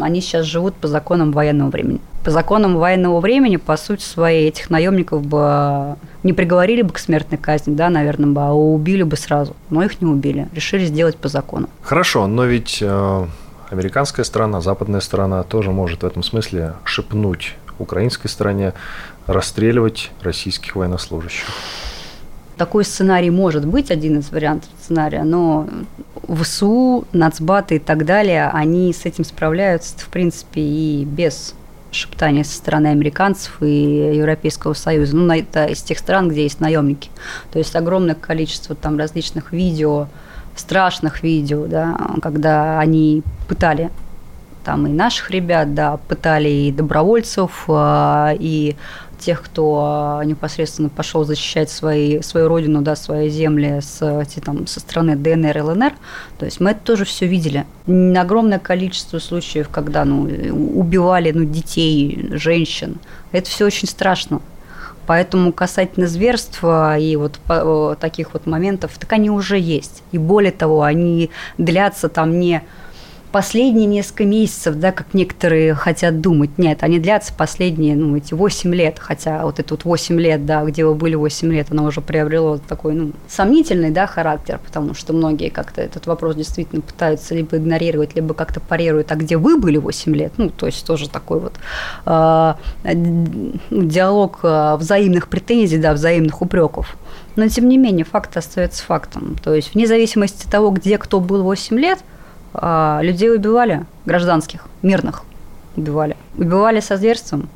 они 0.00 0.20
сейчас 0.20 0.46
живут 0.46 0.74
по 0.74 0.88
законам 0.88 1.32
военного 1.32 1.70
времени. 1.70 2.00
По 2.24 2.30
законам 2.30 2.76
военного 2.76 3.20
времени, 3.20 3.56
по 3.56 3.76
сути 3.76 4.02
своей, 4.02 4.48
этих 4.48 4.68
наемников 4.68 5.24
бы 5.24 5.96
не 6.22 6.32
приговорили 6.32 6.82
бы 6.82 6.92
к 6.92 6.98
смертной 6.98 7.38
казни, 7.38 7.74
да, 7.74 7.88
наверное, 7.88 8.30
бы, 8.30 8.42
а 8.42 8.52
убили 8.52 9.02
бы 9.02 9.16
сразу. 9.16 9.56
Но 9.70 9.82
их 9.82 10.00
не 10.02 10.06
убили. 10.06 10.48
Решили 10.52 10.84
сделать 10.84 11.16
по 11.16 11.28
закону. 11.28 11.68
Хорошо, 11.82 12.26
но 12.26 12.44
ведь 12.44 12.78
э, 12.82 13.26
американская 13.70 14.24
страна, 14.24 14.60
западная 14.60 15.00
страна 15.00 15.42
тоже 15.44 15.70
может 15.70 16.02
в 16.02 16.06
этом 16.06 16.22
смысле 16.22 16.74
шепнуть 16.84 17.56
украинской 17.78 18.28
стороне 18.28 18.74
расстреливать 19.26 20.10
российских 20.22 20.76
военнослужащих. 20.76 21.46
Такой 22.60 22.84
сценарий 22.84 23.30
может 23.30 23.66
быть, 23.66 23.90
один 23.90 24.18
из 24.18 24.30
вариантов 24.30 24.68
сценария, 24.82 25.24
но 25.24 25.66
ВСУ, 26.28 27.06
нацбаты 27.10 27.76
и 27.76 27.78
так 27.78 28.04
далее, 28.04 28.50
они 28.52 28.92
с 28.92 29.06
этим 29.06 29.24
справляются, 29.24 29.98
в 29.98 30.08
принципе, 30.08 30.60
и 30.60 31.06
без 31.06 31.54
шептания 31.90 32.44
со 32.44 32.54
стороны 32.54 32.88
американцев 32.88 33.62
и 33.62 34.14
Европейского 34.14 34.74
Союза. 34.74 35.16
Ну, 35.16 35.32
это 35.32 35.64
из 35.64 35.80
тех 35.80 35.98
стран, 35.98 36.28
где 36.28 36.42
есть 36.42 36.60
наемники. 36.60 37.08
То 37.50 37.58
есть 37.58 37.74
огромное 37.74 38.14
количество 38.14 38.74
там 38.74 38.98
различных 38.98 39.52
видео, 39.52 40.08
страшных 40.54 41.22
видео, 41.22 41.66
да, 41.66 41.98
когда 42.20 42.78
они 42.78 43.22
пытали 43.48 43.88
там 44.66 44.86
и 44.86 44.90
наших 44.90 45.30
ребят, 45.30 45.74
да, 45.74 45.96
пытали 45.96 46.50
и 46.50 46.72
добровольцев, 46.72 47.64
а, 47.68 48.34
и 48.38 48.76
тех, 49.20 49.42
кто 49.42 50.20
непосредственно 50.24 50.88
пошел 50.88 51.24
защищать 51.24 51.70
свои, 51.70 52.20
свою 52.22 52.48
родину, 52.48 52.82
да, 52.82 52.96
свои 52.96 53.28
земли 53.28 53.80
с, 53.80 54.24
там, 54.44 54.66
со 54.66 54.80
стороны 54.80 55.14
ДНР 55.16 55.58
и 55.58 55.60
ЛНР. 55.60 55.92
То 56.38 56.46
есть 56.46 56.60
мы 56.60 56.70
это 56.70 56.80
тоже 56.80 57.04
все 57.04 57.26
видели. 57.26 57.66
Огромное 57.86 58.58
количество 58.58 59.18
случаев, 59.18 59.68
когда 59.68 60.04
ну, 60.04 60.22
убивали 60.74 61.30
ну, 61.30 61.44
детей, 61.44 62.30
женщин. 62.32 62.98
Это 63.32 63.48
все 63.48 63.66
очень 63.66 63.88
страшно. 63.88 64.40
Поэтому 65.06 65.52
касательно 65.52 66.06
зверства 66.06 66.96
и 66.96 67.16
вот 67.16 67.40
таких 67.98 68.32
вот 68.32 68.46
моментов, 68.46 68.92
так 68.98 69.12
они 69.12 69.28
уже 69.28 69.58
есть. 69.58 70.02
И 70.12 70.18
более 70.18 70.52
того, 70.52 70.82
они 70.82 71.30
длятся 71.58 72.08
там 72.08 72.38
не 72.38 72.62
последние 73.32 73.86
несколько 73.86 74.24
месяцев, 74.24 74.74
да, 74.76 74.92
как 74.92 75.14
некоторые 75.14 75.74
хотят 75.74 76.20
думать. 76.20 76.58
Нет, 76.58 76.82
они 76.82 76.98
длятся 76.98 77.32
последние, 77.32 77.96
ну, 77.96 78.16
эти 78.16 78.34
8 78.34 78.74
лет, 78.74 78.98
хотя 78.98 79.44
вот 79.44 79.58
это 79.60 79.74
вот 79.74 79.84
8 79.84 80.20
лет, 80.20 80.46
да, 80.46 80.64
где 80.64 80.84
вы 80.84 80.94
были 80.94 81.14
8 81.14 81.52
лет, 81.52 81.68
оно 81.70 81.84
уже 81.84 82.00
приобрело 82.00 82.58
такой, 82.58 82.94
ну, 82.94 83.12
сомнительный, 83.28 83.90
да, 83.90 84.06
характер, 84.06 84.58
потому 84.64 84.94
что 84.94 85.12
многие 85.12 85.48
как-то 85.48 85.80
этот 85.80 86.06
вопрос 86.06 86.34
действительно 86.34 86.82
пытаются 86.82 87.34
либо 87.34 87.56
игнорировать, 87.56 88.14
либо 88.14 88.34
как-то 88.34 88.60
парируют, 88.60 89.12
а 89.12 89.16
где 89.16 89.36
вы 89.36 89.58
были 89.58 89.76
8 89.76 90.14
лет, 90.14 90.32
ну, 90.36 90.50
то 90.50 90.66
есть 90.66 90.84
тоже 90.84 91.08
такой 91.08 91.40
вот 91.40 91.54
э, 92.06 92.54
диалог 93.70 94.40
э, 94.42 94.76
взаимных 94.76 95.28
претензий, 95.28 95.78
да, 95.78 95.92
взаимных 95.92 96.42
упреков. 96.42 96.96
Но, 97.36 97.46
тем 97.48 97.68
не 97.68 97.78
менее, 97.78 98.04
факт 98.04 98.36
остается 98.36 98.84
фактом. 98.84 99.36
То 99.42 99.54
есть, 99.54 99.74
вне 99.74 99.86
зависимости 99.86 100.44
от 100.44 100.50
того, 100.50 100.70
где 100.70 100.98
кто 100.98 101.20
был 101.20 101.42
8 101.44 101.78
лет– 101.78 102.00
а, 102.52 103.00
людей 103.02 103.34
убивали, 103.34 103.86
гражданских, 104.06 104.66
мирных 104.82 105.24
убивали. 105.76 106.16
Убивали 106.36 106.80
со 106.80 106.96
зверством? 106.96 107.48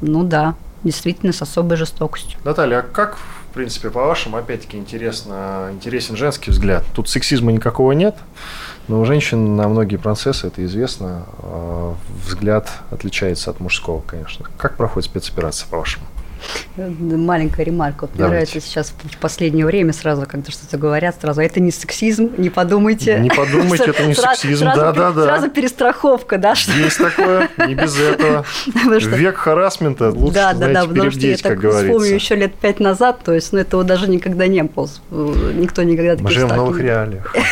Ну 0.00 0.24
да, 0.24 0.54
действительно, 0.84 1.32
с 1.32 1.42
особой 1.42 1.76
жестокостью. 1.76 2.38
Наталья, 2.44 2.78
а 2.78 2.82
как, 2.82 3.16
в 3.16 3.54
принципе, 3.54 3.90
по-вашему, 3.90 4.36
опять-таки, 4.36 4.76
интересно, 4.76 5.70
интересен 5.72 6.16
женский 6.16 6.50
взгляд? 6.50 6.84
Тут 6.94 7.08
сексизма 7.08 7.52
никакого 7.52 7.92
нет, 7.92 8.16
но 8.88 9.00
у 9.00 9.04
женщин 9.04 9.56
на 9.56 9.68
многие 9.68 9.96
процессы, 9.96 10.48
это 10.48 10.64
известно, 10.64 11.24
а, 11.38 11.94
взгляд 12.26 12.70
отличается 12.90 13.50
от 13.50 13.60
мужского, 13.60 14.00
конечно. 14.00 14.46
Как 14.56 14.76
проходит 14.76 15.08
спецоперация, 15.08 15.68
по-вашему? 15.68 16.06
Маленькая 16.76 17.64
ремарка. 17.64 18.02
Вот 18.02 18.14
мне 18.14 18.26
нравится 18.26 18.60
сейчас 18.60 18.92
в 19.02 19.16
последнее 19.18 19.66
время 19.66 19.92
сразу, 19.92 20.26
когда 20.26 20.50
что-то 20.50 20.78
говорят, 20.78 21.16
сразу, 21.20 21.40
это 21.40 21.60
не 21.60 21.70
сексизм, 21.70 22.30
не 22.38 22.50
подумайте. 22.50 23.18
Не 23.20 23.30
подумайте, 23.30 23.90
это 23.90 24.04
не 24.04 24.14
сексизм, 24.14 24.66
да-да-да. 24.66 25.24
Сразу 25.24 25.50
перестраховка, 25.50 26.38
да? 26.38 26.54
Есть 26.76 26.98
такое, 26.98 27.50
не 27.66 27.74
без 27.74 27.98
этого. 27.98 28.44
Век 29.16 29.36
харасмента, 29.36 30.10
лучше, 30.10 30.34
да, 30.34 30.54
да, 30.54 30.68
да, 30.68 30.86
перебдеть, 30.86 31.42
как 31.42 31.58
говорится. 31.58 31.86
вспомню 31.86 32.14
еще 32.14 32.34
лет 32.34 32.54
пять 32.54 32.80
назад, 32.80 33.20
то 33.24 33.32
есть, 33.32 33.52
ну, 33.52 33.58
этого 33.58 33.84
даже 33.84 34.08
никогда 34.08 34.46
не 34.46 34.62
было. 34.62 34.88
Никто 35.10 35.82
никогда 35.82 36.12
таких 36.12 36.24
Мы 36.24 36.30
живем 36.30 36.48
в 36.48 36.56
новых 36.56 36.80
реалиях. 36.80 37.34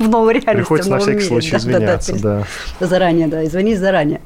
В 0.00 0.08
новой 0.08 0.32
реальности, 0.32 0.56
Приходится 0.56 0.90
на 0.90 0.98
всякий 0.98 1.20
случай 1.20 1.56
извиняться, 1.56 2.18
да. 2.18 2.44
Заранее, 2.80 3.28
да, 3.28 3.44
извинись 3.44 3.78
заранее. 3.78 4.22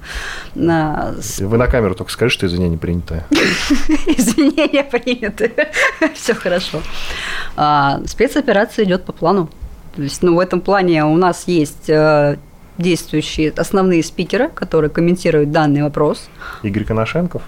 Вы 0.54 1.56
на 1.58 1.66
камеру 1.66 1.94
только 1.96 2.12
скажи, 2.12 2.32
что 2.32 2.46
извинение 2.46 2.78
принятое. 2.78 3.26
Извинения 4.06 4.84
приняты. 4.84 5.52
Все 6.14 6.34
хорошо. 6.34 6.80
А, 7.56 8.00
спецоперация 8.06 8.84
идет 8.84 9.04
по 9.04 9.12
плану. 9.12 9.50
То 9.96 10.02
есть, 10.02 10.22
ну, 10.22 10.34
в 10.34 10.40
этом 10.40 10.60
плане 10.60 11.04
у 11.04 11.16
нас 11.16 11.44
есть 11.46 11.88
э, 11.88 12.36
действующие 12.78 13.52
основные 13.56 14.02
спикеры, 14.02 14.48
которые 14.48 14.90
комментируют 14.90 15.52
данный 15.52 15.82
вопрос. 15.82 16.28
Игорь 16.62 16.84
Коношенков? 16.84 17.42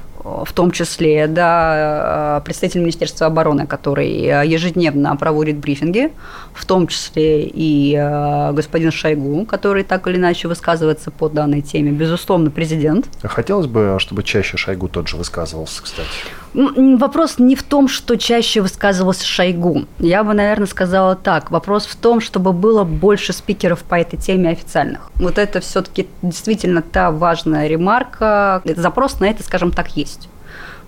В 0.44 0.52
том 0.52 0.70
числе, 0.70 1.26
да, 1.26 2.42
представитель 2.44 2.80
Министерства 2.80 3.26
обороны, 3.26 3.66
который 3.66 4.46
ежедневно 4.46 5.14
проводит 5.16 5.58
брифинги, 5.58 6.12
в 6.52 6.64
том 6.64 6.86
числе 6.86 7.44
и 7.44 7.94
э, 7.94 8.52
господин 8.52 8.90
Шойгу, 8.90 9.44
который 9.46 9.84
так 9.84 10.06
или 10.08 10.16
иначе 10.16 10.48
высказывается 10.48 11.10
по 11.10 11.28
данной 11.28 11.60
теме, 11.60 11.92
безусловно, 11.92 12.50
президент. 12.50 13.06
Хотелось 13.22 13.66
бы, 13.66 13.96
чтобы 14.00 14.22
чаще 14.22 14.56
Шойгу 14.56 14.88
тот 14.88 15.08
же 15.08 15.16
высказывался, 15.16 15.82
кстати. 15.82 16.08
Вопрос 16.54 17.38
не 17.38 17.54
в 17.54 17.62
том, 17.62 17.88
что 17.88 18.16
чаще 18.16 18.60
высказывался 18.60 19.26
Шойгу. 19.26 19.84
Я 19.98 20.24
бы, 20.24 20.34
наверное, 20.34 20.66
сказала 20.66 21.14
так. 21.14 21.50
Вопрос 21.50 21.86
в 21.86 21.96
том, 21.96 22.20
чтобы 22.20 22.52
было 22.52 22.84
больше 22.84 23.32
спикеров 23.32 23.82
по 23.82 23.96
этой 23.96 24.18
теме 24.18 24.50
официальных. 24.50 25.10
Вот 25.16 25.38
это 25.38 25.60
все-таки 25.60 26.08
действительно 26.22 26.82
та 26.82 27.10
важная 27.10 27.66
ремарка. 27.66 28.62
Запрос 28.64 29.20
на 29.20 29.26
это, 29.26 29.42
скажем 29.42 29.70
так, 29.70 29.96
есть. 29.96 30.28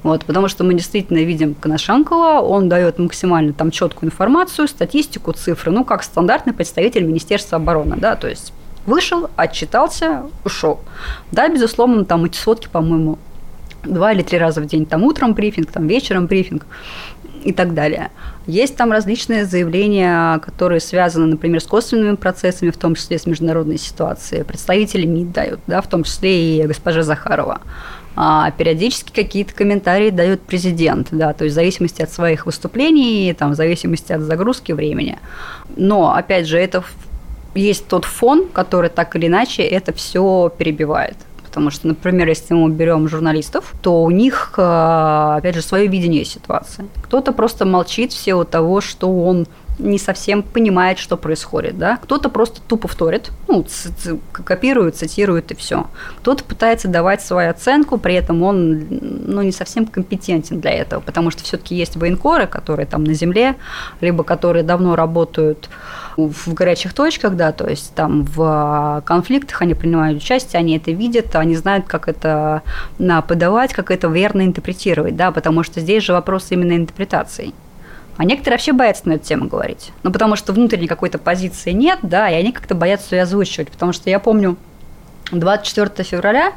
Вот, 0.03 0.25
потому 0.25 0.49
что 0.49 0.63
мы 0.65 0.75
действительно 0.75 1.19
видим 1.19 1.55
Коношенкова, 1.55 2.41
он 2.41 2.69
дает 2.69 2.99
максимально 2.99 3.53
там 3.53 3.73
четкую 3.73 4.11
информацию, 4.11 4.69
статистику, 4.69 5.33
цифры, 5.33 5.73
ну, 5.73 5.85
как 5.85 6.05
стандартный 6.05 6.53
представитель 6.53 7.05
Министерства 7.05 7.57
обороны, 7.57 7.97
да, 7.97 8.15
то 8.15 8.29
есть 8.29 8.53
вышел, 8.87 9.29
отчитался, 9.37 10.23
ушел. 10.45 10.81
Да, 11.33 11.49
безусловно, 11.49 12.05
там 12.05 12.25
эти 12.25 12.37
сводки, 12.37 12.69
по-моему, 12.69 13.19
два 13.85 14.13
или 14.13 14.23
три 14.23 14.39
раза 14.39 14.61
в 14.61 14.67
день, 14.67 14.87
там 14.87 15.03
утром 15.05 15.35
брифинг, 15.35 15.71
там 15.71 15.87
вечером 15.87 16.27
брифинг 16.27 16.67
и 17.45 17.53
так 17.53 17.75
далее. 17.75 18.11
Есть 18.47 18.77
там 18.77 18.91
различные 18.91 19.45
заявления, 19.45 20.39
которые 20.39 20.81
связаны, 20.81 21.27
например, 21.27 21.61
с 21.61 21.67
косвенными 21.67 22.17
процессами, 22.17 22.71
в 22.71 22.77
том 22.77 22.95
числе 22.95 23.19
с 23.19 23.27
международной 23.27 23.79
ситуацией. 23.79 24.43
Представители 24.43 25.07
МИД 25.07 25.33
дают, 25.33 25.61
да, 25.67 25.81
в 25.81 25.87
том 25.87 26.03
числе 26.03 26.59
и 26.59 26.67
госпожа 26.67 27.03
Захарова 27.03 27.61
а 28.21 28.51
периодически 28.51 29.13
какие-то 29.13 29.55
комментарии 29.55 30.11
дает 30.11 30.41
президент, 30.43 31.07
да, 31.13 31.33
то 31.33 31.45
есть 31.45 31.53
в 31.53 31.55
зависимости 31.55 32.03
от 32.03 32.11
своих 32.11 32.47
выступлений, 32.47 33.33
там, 33.39 33.53
в 33.53 33.55
зависимости 33.55 34.13
от 34.13 34.23
загрузки 34.23 34.73
времени. 34.73 35.21
Но, 35.77 36.13
опять 36.13 36.49
же, 36.49 36.59
это 36.59 36.83
есть 37.55 37.87
тот 37.87 38.05
фон, 38.05 38.49
который 38.49 38.91
так 38.91 39.15
или 39.15 39.29
иначе 39.29 39.63
это 39.63 39.93
все 39.93 40.53
перебивает. 40.59 41.17
Потому 41.59 41.73
что, 41.73 41.89
например, 41.89 42.29
если 42.29 42.55
мы 42.55 42.71
берем 42.71 43.09
журналистов, 43.09 43.75
то 43.83 44.05
у 44.05 44.13
них, 44.13 44.55
э, 44.59 45.35
опять 45.39 45.57
же, 45.57 45.63
свое 45.63 45.89
видение 45.89 46.25
ситуации. 46.25 46.85
Кто-то 47.03 47.33
просто 47.33 47.65
молчит 47.65 48.13
в 48.13 48.17
силу 48.17 48.45
того, 48.45 48.81
что 48.81 49.09
он 49.25 49.49
не 49.79 49.99
совсем 49.99 50.43
понимает, 50.43 50.99
что 50.99 51.17
происходит, 51.17 51.79
да. 51.79 51.97
Кто-то 51.99 52.29
просто 52.29 52.61
тупо 52.67 52.89
вторит, 52.89 53.31
ну, 53.47 53.65
копирует, 54.33 54.97
цитирует 54.97 55.53
и 55.53 55.55
все. 55.55 55.87
Кто-то 56.19 56.45
пытается 56.45 56.89
давать 56.89 57.23
свою 57.23 57.51
оценку, 57.51 57.99
при 57.99 58.15
этом 58.15 58.43
он, 58.43 58.87
ну, 58.91 59.43
не 59.43 59.53
совсем 59.53 59.87
компетентен 59.87 60.61
для 60.61 60.73
этого, 60.73 61.01
потому 61.01 61.31
что 61.31 61.45
все-таки 61.45 61.75
есть 61.75 61.97
военкоры, 61.97 62.47
которые 62.47 62.87
там 62.87 63.05
на 63.05 63.15
земле, 63.15 63.57
либо 64.01 64.25
которые 64.25 64.63
давно 64.63 64.97
работают 64.97 65.69
в 66.17 66.53
горячих 66.53 66.95
точках, 66.95 67.37
да, 67.37 67.53
то 67.53 67.69
есть 67.69 67.95
там 67.95 68.25
в 68.25 69.03
конфликтах 69.07 69.63
они 69.63 69.75
принимают 69.75 70.21
участие, 70.21 70.59
они 70.59 70.77
это 70.77 70.91
видят, 70.91 71.37
они 71.37 71.55
знают, 71.55 71.87
как 71.87 72.09
это 72.09 72.63
подавать, 73.29 73.73
как 73.73 73.93
это 73.93 74.09
верно 74.09 74.45
интерпретировать, 74.45 75.15
да, 75.15 75.31
потому 75.31 75.63
что 75.63 75.81
здесь 75.81 76.03
же 76.03 76.13
вопрос 76.13 76.49
именно 76.51 76.73
интерпретации. 76.73 77.55
А 78.19 78.25
некоторые 78.25 78.57
вообще 78.57 78.73
боятся 78.73 79.09
на 79.09 79.13
эту 79.13 79.25
тему 79.25 79.47
говорить. 79.47 79.93
Ну, 80.03 80.11
потому 80.11 80.35
что 80.35 80.53
внутренней 80.53 80.89
какой-то 80.89 81.19
позиции 81.19 81.71
нет, 81.71 82.01
да, 82.03 82.29
и 82.29 82.35
они 82.35 82.51
как-то 82.51 82.75
боятся 82.75 83.15
ее 83.15 83.23
озвучивать. 83.23 83.71
Потому 83.71 83.93
что 83.93 84.11
я 84.11 84.19
помню, 84.19 84.57
24 85.31 86.05
февраля 86.05 86.53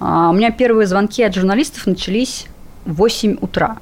а, 0.00 0.30
у 0.30 0.32
меня 0.32 0.50
первые 0.50 0.86
звонки 0.86 1.22
от 1.22 1.34
журналистов 1.34 1.86
начались 1.86 2.46
в 2.86 2.94
8 2.94 3.36
утра. 3.42 3.76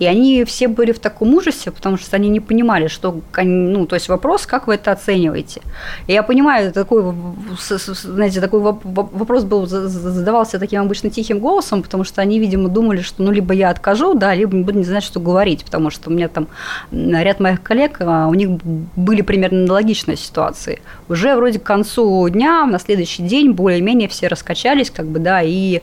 И 0.00 0.06
они 0.06 0.44
все 0.44 0.66
были 0.66 0.92
в 0.92 0.98
таком 0.98 1.34
ужасе, 1.34 1.70
потому 1.70 1.98
что 1.98 2.16
они 2.16 2.28
не 2.30 2.40
понимали, 2.40 2.88
что, 2.88 3.20
ну, 3.36 3.86
то 3.86 3.94
есть 3.94 4.08
вопрос, 4.08 4.46
как 4.46 4.66
вы 4.66 4.74
это 4.74 4.92
оцениваете. 4.92 5.60
И 6.06 6.12
я 6.14 6.22
понимаю, 6.22 6.72
такой, 6.72 7.14
знаете, 7.58 8.40
такой 8.40 8.60
вопрос 8.60 9.44
был, 9.44 9.66
задавался 9.66 10.58
таким 10.58 10.80
обычно 10.80 11.10
тихим 11.10 11.38
голосом, 11.38 11.82
потому 11.82 12.04
что 12.04 12.22
они, 12.22 12.38
видимо, 12.38 12.70
думали, 12.70 13.02
что, 13.02 13.22
ну, 13.22 13.30
либо 13.30 13.52
я 13.52 13.68
откажу, 13.68 14.14
да, 14.14 14.34
либо 14.34 14.56
не 14.56 14.62
буду 14.62 14.78
не 14.78 14.84
знать, 14.84 15.04
что 15.04 15.20
говорить, 15.20 15.64
потому 15.66 15.90
что 15.90 16.08
у 16.08 16.12
меня 16.14 16.28
там 16.28 16.48
ряд 16.90 17.38
моих 17.38 17.62
коллег, 17.62 17.98
а, 18.00 18.26
у 18.26 18.34
них 18.34 18.48
были 18.96 19.20
примерно 19.20 19.64
аналогичные 19.64 20.16
ситуации. 20.16 20.80
Уже 21.10 21.36
вроде 21.36 21.58
к 21.58 21.62
концу 21.62 22.26
дня, 22.30 22.64
на 22.64 22.78
следующий 22.78 23.22
день 23.22 23.52
более-менее 23.52 24.08
все 24.08 24.28
раскачались, 24.28 24.90
как 24.90 25.06
бы, 25.06 25.18
да, 25.18 25.42
и 25.42 25.82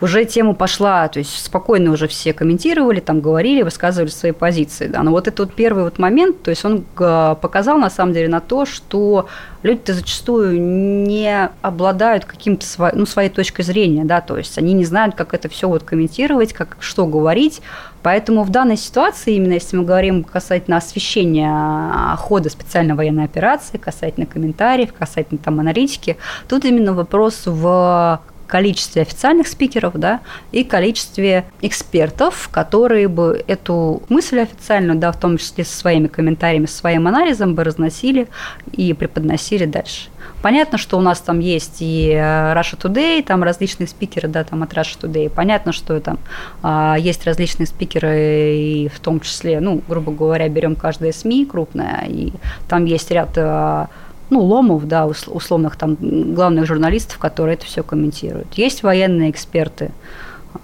уже 0.00 0.24
тема 0.24 0.54
пошла, 0.54 1.08
то 1.08 1.18
есть 1.18 1.44
спокойно 1.44 1.92
уже 1.92 2.08
все 2.08 2.32
комментировали, 2.32 3.00
там 3.00 3.20
говорили, 3.20 3.62
высказывали 3.62 4.10
свои 4.10 4.32
позиции. 4.32 4.86
Да. 4.86 5.02
Но 5.02 5.10
вот 5.10 5.28
этот 5.28 5.40
вот 5.40 5.54
первый 5.54 5.84
вот 5.84 5.98
момент, 5.98 6.42
то 6.42 6.50
есть 6.50 6.64
он 6.64 6.84
э, 6.98 7.36
показал 7.40 7.78
на 7.78 7.90
самом 7.90 8.12
деле 8.12 8.28
на 8.28 8.40
то, 8.40 8.64
что 8.64 9.28
люди-то 9.62 9.92
зачастую 9.92 10.60
не 10.60 11.50
обладают 11.60 12.24
каким-то 12.24 12.66
своей, 12.66 12.94
ну, 12.96 13.04
своей 13.06 13.28
точкой 13.28 13.62
зрения, 13.62 14.04
да, 14.04 14.20
то 14.20 14.38
есть 14.38 14.56
они 14.56 14.72
не 14.72 14.84
знают, 14.84 15.14
как 15.14 15.34
это 15.34 15.48
все 15.48 15.68
вот 15.68 15.82
комментировать, 15.82 16.52
как 16.52 16.76
что 16.80 17.06
говорить, 17.06 17.60
Поэтому 18.02 18.44
в 18.44 18.50
данной 18.50 18.76
ситуации, 18.76 19.34
именно 19.34 19.54
если 19.54 19.76
мы 19.76 19.84
говорим 19.84 20.24
касательно 20.24 20.78
освещения 20.78 22.16
хода 22.16 22.48
специальной 22.48 22.94
военной 22.94 23.24
операции, 23.24 23.76
касательно 23.76 24.26
комментариев, 24.26 24.94
касательно 24.98 25.38
там 25.38 25.60
аналитики, 25.60 26.16
тут 26.48 26.64
именно 26.64 26.94
вопрос 26.94 27.42
в 27.44 28.20
количестве 28.50 29.02
официальных 29.02 29.46
спикеров, 29.46 29.92
да, 29.94 30.20
и 30.50 30.64
количестве 30.64 31.44
экспертов, 31.62 32.48
которые 32.50 33.06
бы 33.06 33.42
эту 33.46 34.02
мысль 34.08 34.40
официальную, 34.40 34.98
да, 34.98 35.12
в 35.12 35.20
том 35.20 35.38
числе 35.38 35.64
со 35.64 35.76
своими 35.76 36.08
комментариями, 36.08 36.66
своим 36.66 37.06
анализом 37.06 37.54
бы 37.54 37.62
разносили 37.62 38.26
и 38.72 38.92
преподносили 38.92 39.66
дальше. 39.66 40.08
Понятно, 40.42 40.78
что 40.78 40.98
у 40.98 41.00
нас 41.00 41.20
там 41.20 41.38
есть 41.38 41.76
и 41.80 42.10
э, 42.10 42.54
Russia 42.54 42.76
Today, 42.76 43.22
там 43.22 43.42
различные 43.42 43.86
спикеры, 43.86 44.26
да, 44.26 44.42
там 44.42 44.62
от 44.62 44.72
Russia 44.72 44.98
Today. 45.00 45.30
Понятно, 45.30 45.72
что 45.72 46.00
там 46.00 46.18
а, 46.62 46.96
есть 46.98 47.24
различные 47.26 47.66
спикеры, 47.66 48.56
и 48.56 48.88
в 48.88 48.98
том 49.00 49.20
числе, 49.20 49.60
ну, 49.60 49.80
грубо 49.86 50.12
говоря, 50.12 50.48
берем 50.48 50.74
каждое 50.74 51.12
СМИ 51.12 51.46
крупное, 51.46 52.04
и 52.08 52.32
там 52.68 52.84
есть 52.86 53.10
ряд 53.10 53.30
а, 53.36 53.88
ну, 54.30 54.40
ломов, 54.40 54.86
да, 54.86 55.06
условных 55.06 55.76
там 55.76 55.96
главных 56.34 56.66
журналистов, 56.66 57.18
которые 57.18 57.54
это 57.54 57.66
все 57.66 57.82
комментируют. 57.82 58.54
Есть 58.54 58.82
военные 58.84 59.30
эксперты, 59.30 59.90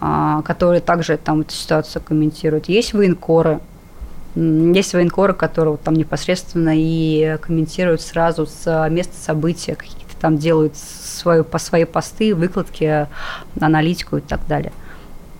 а, 0.01 0.43
которые 0.43 0.81
также 0.81 1.17
там 1.17 1.41
эту 1.41 1.53
ситуацию 1.53 2.01
комментируют. 2.03 2.69
Есть 2.69 2.95
военкоры, 2.95 3.61
есть 4.37 4.95
военкоры, 4.95 5.35
которые 5.35 5.77
там 5.79 5.95
непосредственно 5.95 6.73
и 6.75 7.39
комментируют 7.43 8.03
сразу 8.03 8.47
с 8.47 8.89
места 8.89 9.17
события, 9.17 9.75
какие-то 9.75 10.15
там 10.21 10.39
делают 10.39 10.77
свою, 10.77 11.43
по 11.43 11.59
свои 11.59 11.85
посты, 11.85 12.35
выкладки, 12.35 13.09
аналитику 13.61 14.19
и 14.19 14.21
так 14.21 14.47
далее. 14.47 14.73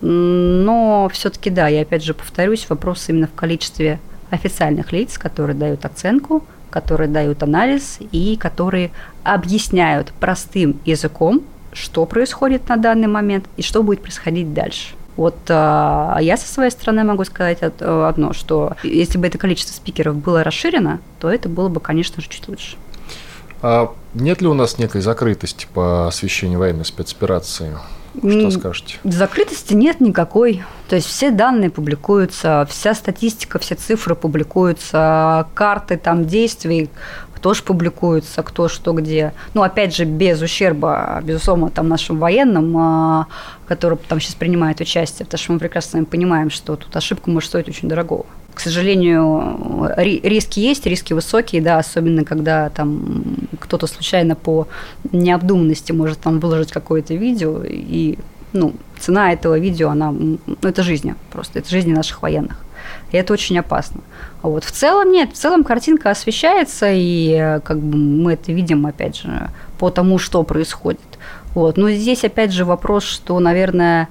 Но 0.01 1.09
все-таки, 1.13 1.49
да, 1.49 1.69
я 1.69 1.83
опять 1.83 2.05
же 2.05 2.13
повторюсь, 2.13 2.69
вопрос 2.69 3.09
именно 3.09 3.29
в 3.29 3.35
количестве 3.35 4.01
официальных 4.31 4.93
лиц, 4.93 5.17
которые 5.17 5.57
дают 5.57 5.85
оценку– 5.85 6.45
которые 6.77 7.09
дают 7.09 7.43
анализ 7.43 7.99
и 8.13 8.37
которые 8.37 8.91
объясняют 9.25 10.13
простым 10.21 10.79
языком, 10.85 11.41
что 11.73 12.05
происходит 12.05 12.69
на 12.69 12.77
данный 12.77 13.07
момент 13.07 13.47
и 13.57 13.63
что 13.63 13.83
будет 13.83 14.03
происходить 14.03 14.53
дальше. 14.53 14.95
Вот 15.17 15.39
а 15.49 16.19
я 16.21 16.37
со 16.37 16.47
своей 16.47 16.71
стороны 16.71 17.03
могу 17.03 17.25
сказать 17.25 17.63
одно, 17.63 18.35
что 18.35 18.77
если 18.83 19.17
бы 19.17 19.27
это 19.27 19.39
количество 19.39 19.73
спикеров 19.73 20.17
было 20.17 20.45
расширено, 20.45 21.01
то 21.19 21.31
это 21.31 21.49
было 21.49 21.71
бы, 21.71 21.81
конечно 21.81 22.21
же, 22.21 22.29
чуть 22.29 22.47
лучше. 22.47 22.77
А 23.63 23.91
нет 24.13 24.43
ли 24.43 24.49
у 24.49 24.55
нас 24.55 24.77
некой 24.77 25.01
закрытости 25.01 25.67
по 25.73 26.09
освещению 26.09 26.59
военной 26.59 26.85
спецоперации? 26.85 27.79
Что 28.19 28.51
скажете? 28.51 28.97
Закрытости 29.05 29.75
нет 29.75 30.01
никакой. 30.01 30.63
То 30.89 30.97
есть 30.97 31.09
все 31.09 31.31
данные 31.31 31.71
публикуются, 31.71 32.67
вся 32.71 32.95
статистика, 32.95 33.59
все 33.59 33.75
цифры 33.75 34.15
публикуются, 34.15 35.47
карты 35.55 35.97
там 35.97 36.27
действий 36.27 36.91
тоже 37.47 37.63
публикуются, 37.63 38.43
кто 38.43 38.67
что 38.69 38.93
где. 38.93 39.33
Ну, 39.55 39.63
опять 39.63 39.95
же, 39.95 40.05
без 40.05 40.43
ущерба, 40.43 41.21
безусловно, 41.23 41.71
там 41.71 41.89
нашим 41.89 42.19
военным, 42.19 42.77
а, 42.77 43.27
которые 43.69 44.01
там 44.09 44.21
сейчас 44.21 44.35
принимают 44.35 44.81
участие, 44.81 45.25
потому 45.27 45.39
что 45.39 45.53
мы 45.53 45.61
прекрасно 45.61 46.05
понимаем, 46.05 46.51
что 46.51 46.75
тут 46.75 46.97
ошибка 46.97 47.31
может 47.31 47.51
стоить 47.51 47.69
очень 47.69 47.89
дорогого 47.89 48.27
к 48.57 48.61
сожалению, 48.61 49.93
риски 49.99 50.61
есть, 50.61 50.87
риски 50.87 51.13
высокие, 51.13 51.61
да, 51.61 51.79
особенно 51.79 52.25
когда 52.25 52.71
там 52.71 53.27
кто-то 53.61 53.87
случайно 53.87 54.35
по 54.35 54.67
необдуманности 55.13 55.93
может 55.93 56.21
там 56.21 56.41
выложить 56.41 56.73
какое-то 56.73 57.13
видео, 57.13 57.61
и 57.63 58.19
ну, 58.55 58.73
цена 58.99 59.35
этого 59.35 59.59
видео, 59.59 59.91
она, 59.91 60.11
ну, 60.11 60.39
это 60.63 60.83
жизнь 60.83 61.13
просто, 61.31 61.59
это 61.59 61.69
жизни 61.69 61.93
наших 61.93 62.23
военных. 62.23 62.57
И 63.13 63.19
это 63.19 63.35
очень 63.35 63.59
опасно. 63.59 64.01
А 64.41 64.49
вот 64.49 64.65
в 64.65 64.71
целом 64.71 65.13
нет, 65.13 65.35
в 65.35 65.37
целом 65.37 65.63
картинка 65.63 66.11
освещается, 66.11 66.87
и 66.91 67.61
как 67.63 67.79
бы 67.79 67.99
мы 67.99 68.33
это 68.33 68.53
видим, 68.53 68.87
опять 68.87 69.17
же, 69.19 69.51
по 69.79 69.91
тому, 69.91 70.17
что 70.17 70.43
происходит. 70.45 71.01
Вот. 71.55 71.77
Но 71.77 71.91
здесь, 71.91 72.25
опять 72.25 72.53
же, 72.53 72.65
вопрос, 72.65 73.05
что, 73.05 73.39
наверное, 73.39 74.09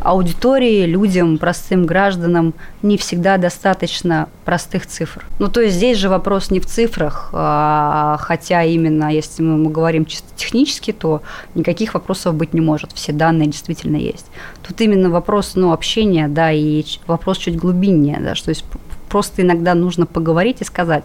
аудитории, 0.00 0.86
людям, 0.86 1.38
простым 1.38 1.86
гражданам 1.86 2.54
не 2.82 2.96
всегда 2.96 3.36
достаточно 3.38 4.28
простых 4.44 4.86
цифр. 4.86 5.24
Ну, 5.38 5.48
то 5.48 5.60
есть 5.60 5.76
здесь 5.76 5.98
же 5.98 6.08
вопрос 6.08 6.50
не 6.50 6.60
в 6.60 6.66
цифрах, 6.66 7.30
а, 7.32 8.16
хотя 8.20 8.62
именно 8.62 9.12
если 9.12 9.42
мы 9.42 9.70
говорим 9.70 10.04
чисто 10.04 10.28
технически, 10.36 10.92
то 10.92 11.22
никаких 11.54 11.94
вопросов 11.94 12.34
быть 12.34 12.54
не 12.54 12.60
может. 12.60 12.92
Все 12.92 13.12
данные 13.12 13.48
действительно 13.48 13.96
есть. 13.96 14.26
Тут 14.66 14.80
именно 14.80 15.10
вопрос 15.10 15.52
ну, 15.54 15.72
общения, 15.72 16.28
да, 16.28 16.52
и 16.52 16.84
вопрос 17.06 17.38
чуть 17.38 17.56
глубиннее, 17.56 18.18
да, 18.20 18.34
что 18.34 18.50
есть 18.50 18.64
просто 19.08 19.42
иногда 19.42 19.74
нужно 19.74 20.06
поговорить 20.06 20.60
и 20.60 20.64
сказать, 20.64 21.04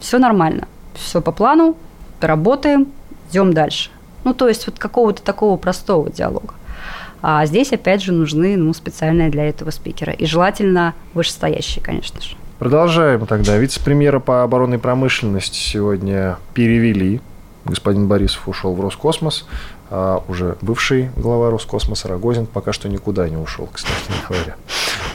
все 0.00 0.18
нормально, 0.18 0.66
все 0.94 1.20
по 1.20 1.32
плану, 1.32 1.76
работаем, 2.20 2.88
идем 3.30 3.52
дальше. 3.52 3.90
Ну, 4.24 4.34
то 4.34 4.48
есть 4.48 4.66
вот 4.66 4.78
какого-то 4.78 5.22
такого 5.22 5.56
простого 5.56 6.10
диалога. 6.10 6.54
А 7.22 7.46
здесь, 7.46 7.72
опять 7.72 8.02
же, 8.02 8.12
нужны 8.12 8.56
ну, 8.56 8.74
специальные 8.74 9.30
для 9.30 9.48
этого 9.48 9.70
спикеры. 9.70 10.12
И 10.14 10.26
желательно 10.26 10.94
вышестоящие, 11.14 11.82
конечно 11.82 12.20
же. 12.20 12.36
Продолжаем 12.58 13.26
тогда. 13.26 13.56
Вице-премьера 13.56 14.20
по 14.20 14.42
оборонной 14.42 14.78
промышленности 14.78 15.58
сегодня 15.58 16.38
перевели. 16.54 17.20
Господин 17.64 18.08
Борисов 18.08 18.48
ушел 18.48 18.74
в 18.74 18.80
Роскосмос. 18.80 19.46
А 19.94 20.22
уже 20.26 20.56
бывший 20.62 21.10
глава 21.16 21.50
Роскосмоса 21.50 22.08
Рогозин 22.08 22.46
пока 22.46 22.72
что 22.72 22.88
никуда 22.88 23.28
не 23.28 23.36
ушел, 23.36 23.68
кстати 23.70 23.94
говоря. 24.26 24.56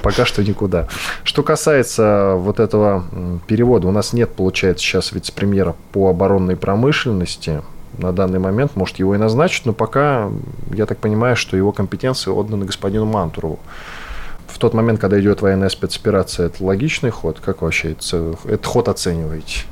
Пока 0.03 0.23
что 0.23 0.43
никуда. 0.43 0.87
Что 1.23 1.41
касается 1.41 2.35
вот 2.37 2.59
этого 2.59 3.03
перевода, 3.47 3.87
у 3.87 3.91
нас 3.91 4.13
нет, 4.13 4.29
получается, 4.35 4.85
сейчас 4.85 5.11
вице-премьера 5.13 5.75
по 5.91 6.09
оборонной 6.09 6.55
промышленности 6.55 7.63
на 7.97 8.11
данный 8.11 8.39
момент, 8.39 8.75
может, 8.75 8.99
его 8.99 9.15
и 9.15 9.17
назначить, 9.17 9.65
но 9.65 9.73
пока, 9.73 10.29
я 10.73 10.85
так 10.85 10.97
понимаю, 10.97 11.35
что 11.35 11.57
его 11.57 11.71
компетенции 11.71 12.31
отданы 12.31 12.65
господину 12.65 13.05
Мантурову. 13.05 13.59
В 14.47 14.59
тот 14.59 14.73
момент, 14.73 14.99
когда 14.99 15.19
идет 15.19 15.41
военная 15.41 15.69
спецоперация, 15.69 16.47
это 16.47 16.63
логичный 16.63 17.09
ход? 17.09 17.39
Как 17.39 17.61
вообще 17.61 17.91
это, 17.91 18.35
этот 18.45 18.65
ход 18.65 18.87
оцениваете? 18.87 19.65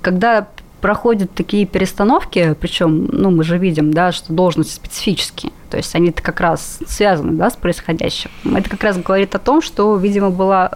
Когда 0.00 0.48
проходят 0.80 1.32
такие 1.32 1.64
перестановки, 1.64 2.56
причем, 2.60 3.06
ну, 3.12 3.30
мы 3.30 3.44
же 3.44 3.56
видим, 3.56 3.94
да, 3.94 4.10
что 4.10 4.32
должности 4.32 4.74
специфические, 4.74 5.52
то 5.70 5.76
есть 5.76 5.94
они 5.94 6.10
как 6.10 6.40
раз 6.40 6.80
связаны, 6.88 7.32
да, 7.32 7.50
с 7.50 7.56
происходящим. 7.56 8.30
Это 8.44 8.68
как 8.68 8.82
раз 8.82 8.98
говорит 8.98 9.34
о 9.36 9.38
том, 9.38 9.62
что, 9.62 9.96
видимо, 9.96 10.30
была 10.30 10.72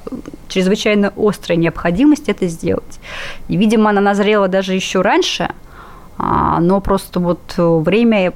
чрезвычайно 0.49 1.13
острая 1.17 1.59
необходимость 1.59 2.29
это 2.29 2.47
сделать. 2.47 3.01
И, 3.49 3.57
видимо, 3.57 3.91
она 3.91 4.01
назрела 4.01 4.49
даже 4.49 4.75
еще 4.75 5.03
раньше– 5.03 5.51
но 6.19 6.81
просто 6.81 7.21
вот 7.21 7.55
время 7.57 8.33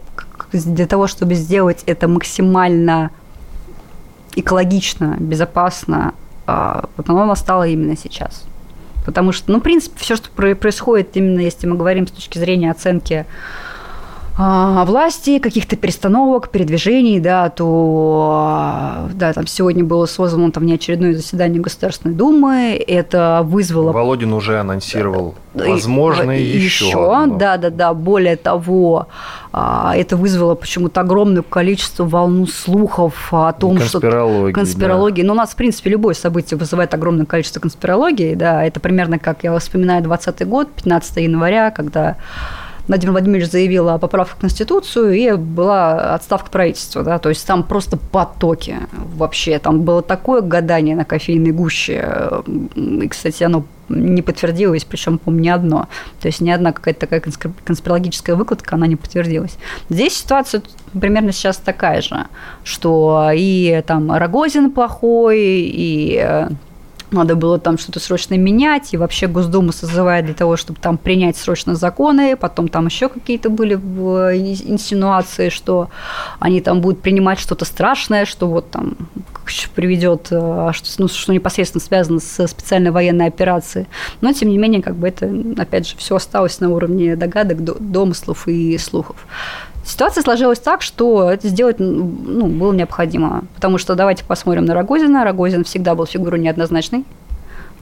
для 0.53 0.87
того, 0.87 1.07
чтобы 1.07 1.35
сделать 1.35 1.83
это 1.87 2.09
максимально 2.09 3.11
экологично, 4.37 5.17
безопасно, 5.19 6.15
а, 6.47 6.89
вот 6.97 7.09
оно 7.09 7.27
настало 7.27 7.67
именно 7.69 7.97
сейчас. 7.97 8.45
Потому 9.05 9.33
что, 9.33 9.51
ну, 9.51 9.59
в 9.59 9.63
принципе, 9.63 9.99
все, 9.99 10.17
что 10.17 10.31
происходит, 10.31 11.17
именно 11.17 11.41
если 11.41 11.67
мы 11.67 11.77
говорим 11.77 12.07
с 12.07 12.11
точки 12.11 12.39
зрения 12.39 12.71
оценки 12.71 13.25
а, 13.25 13.70
власти, 14.41 15.39
каких-то 15.39 15.77
перестановок, 15.77 16.49
передвижений, 16.51 17.21
да, 17.21 17.51
то 17.51 19.09
да, 19.13 19.33
там 19.33 19.47
сегодня 19.47 19.85
было 19.85 20.07
созвано 20.07 20.51
там 20.53 20.67
неочередное 20.67 21.15
заседание 21.15 21.61
Государственной 21.61 22.15
Думы, 22.15 22.83
это 22.87 23.43
вызвало... 23.45 23.93
Володин 23.93 24.33
уже 24.33 24.61
анонсировал 24.61 25.35
возможно 25.53 26.31
и, 26.31 26.43
еще, 26.43 26.87
еще 26.87 27.15
одно. 27.15 27.37
да, 27.37 27.57
да, 27.57 27.71
да, 27.71 27.95
более 27.95 28.37
того, 28.37 29.09
а, 29.53 29.95
это 29.97 30.17
вызвало 30.17 30.55
почему-то 30.55 31.01
огромное 31.01 31.43
количество 31.43 32.05
волну 32.05 32.47
слухов 32.47 33.29
о 33.33 33.53
том, 33.53 33.77
конспирологии, 33.77 34.53
что 34.53 34.61
конспирологии. 34.61 35.23
Да. 35.23 35.27
Но 35.29 35.33
у 35.35 35.37
нас, 35.37 35.51
в 35.51 35.57
принципе, 35.57 35.91
любое 35.91 36.15
событие 36.15 36.57
вызывает 36.57 36.95
огромное 36.95 37.27
количество 37.27 37.61
конспирологии. 37.61 38.35
Да, 38.35 38.65
это 38.65 38.81
примерно 38.81 39.19
как 39.19 39.43
я 39.43 39.59
вспоминаю 39.59 40.03
20 40.03 40.47
год, 40.47 40.69
15 40.71 41.17
января, 41.17 41.71
когда 41.71 42.17
Владимир 42.91 43.13
Владимирович 43.13 43.49
заявил 43.49 43.89
о 43.89 43.99
поправках 43.99 44.37
в 44.37 44.41
Конституцию, 44.41 45.13
и 45.13 45.33
была 45.37 46.13
отставка 46.13 46.51
правительства, 46.51 47.05
да, 47.05 47.21
то 47.21 47.29
есть 47.29 47.47
там 47.47 47.63
просто 47.63 47.97
потоки 47.97 48.79
вообще, 49.15 49.61
там 49.61 49.83
было 49.83 50.03
такое 50.03 50.41
гадание 50.41 50.97
на 50.97 51.05
кофейной 51.05 51.53
гуще, 51.53 52.43
и, 52.75 53.07
кстати, 53.07 53.45
оно 53.45 53.65
не 53.89 54.23
подтвердилось, 54.23 54.85
причем, 54.85 55.19
по-моему, 55.19 55.43
не 55.45 55.51
одно. 55.51 55.89
То 56.21 56.27
есть 56.27 56.41
ни 56.41 56.51
одна 56.51 56.73
какая-то 56.73 57.01
такая 57.01 57.23
конспирологическая 57.65 58.35
выкладка, 58.35 58.75
она 58.75 58.89
не 58.89 58.97
подтвердилась. 58.97 59.57
Здесь 59.89 60.17
ситуация 60.17 60.63
примерно 60.93 61.31
сейчас 61.31 61.59
такая 61.59 62.03
же, 62.03 62.27
что 62.65 63.31
и 63.33 63.83
там 63.87 64.11
Рогозин 64.11 64.73
плохой, 64.73 65.41
и 65.41 66.21
э, 66.21 66.49
надо 67.13 67.35
было 67.37 67.59
там 67.59 67.79
что-то 67.79 68.01
срочно 68.01 68.35
менять, 68.35 68.93
и 68.95 68.97
вообще 68.97 69.27
Госдуму 69.27 69.73
созывает 69.73 70.27
для 70.27 70.35
того, 70.35 70.57
чтобы 70.57 70.79
там 70.81 70.99
принять 70.99 71.37
срочно 71.37 71.75
законы, 71.75 72.37
потом 72.37 72.69
там 72.69 72.87
еще 72.87 73.09
какие-то 73.09 73.51
были 73.51 73.75
инсинуации, 73.75 75.49
что 75.49 75.91
они 76.39 76.61
там 76.61 76.81
будут 76.81 77.03
принимать 77.03 77.39
что-то 77.39 77.65
страшное, 77.65 78.25
что 78.25 78.49
вот 78.49 78.71
там 78.71 78.97
приведет, 79.75 80.29
э, 80.31 80.71
что, 80.73 80.89
ну, 80.99 81.09
что 81.09 81.33
непосредственно 81.33 81.83
связано 81.83 82.21
с 82.21 82.47
специальной 82.47 82.91
военной 82.91 83.27
операцией. 83.27 83.87
Но, 84.21 84.33
тем 84.33 84.49
не 84.49 84.59
менее, 84.59 84.83
как 84.83 84.95
бы 84.95 85.09
это, 85.09 85.29
опять 85.57 85.89
же, 85.89 85.97
все 85.97 86.17
осталось 86.17 86.61
на 86.61 86.71
уровне 86.71 87.17
догадок, 87.17 87.63
домыслов 87.63 88.47
и 88.47 88.79
слухов. 88.79 89.17
Ситуация 89.91 90.23
сложилась 90.23 90.61
так, 90.61 90.83
что 90.83 91.31
это 91.31 91.49
сделать 91.49 91.81
ну, 91.81 92.47
было 92.47 92.73
необходимо. 92.73 93.43
Потому 93.57 93.77
что 93.77 93.97
давайте 93.97 94.25
посмотрим 94.25 94.65
на 94.65 94.73
Рогозина. 94.73 95.25
Рогозин 95.25 95.65
всегда 95.65 95.97
был 95.97 96.07
фигурой 96.07 96.41
неоднозначной. 96.41 97.05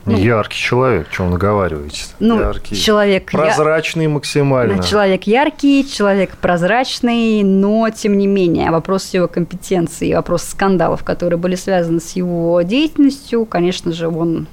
Ну, 0.07 0.17
Яркий 0.17 0.57
человек, 0.57 1.09
что 1.11 1.25
вы 1.25 1.33
наговариваете? 1.33 2.05
Ну, 2.19 2.41
Яркий. 2.41 2.77
человек... 2.77 3.31
Прозрачный 3.31 4.05
я... 4.05 4.09
максимально. 4.09 4.83
Человек 4.83 5.25
яркий, 5.25 5.87
человек 5.87 6.31
прозрачный, 6.39 7.43
но, 7.43 7.91
тем 7.91 8.17
не 8.17 8.27
менее, 8.27 8.71
вопрос 8.71 9.13
его 9.13 9.29
компетенции, 9.29 10.15
вопрос 10.15 10.45
скандалов, 10.45 11.05
которые 11.05 11.39
были 11.39 11.57
связаны 11.57 12.01
с 12.01 12.13
его 12.13 12.63
деятельностью, 12.63 13.45
конечно 13.45 13.93
же, 13.93 14.09
он 14.09 14.47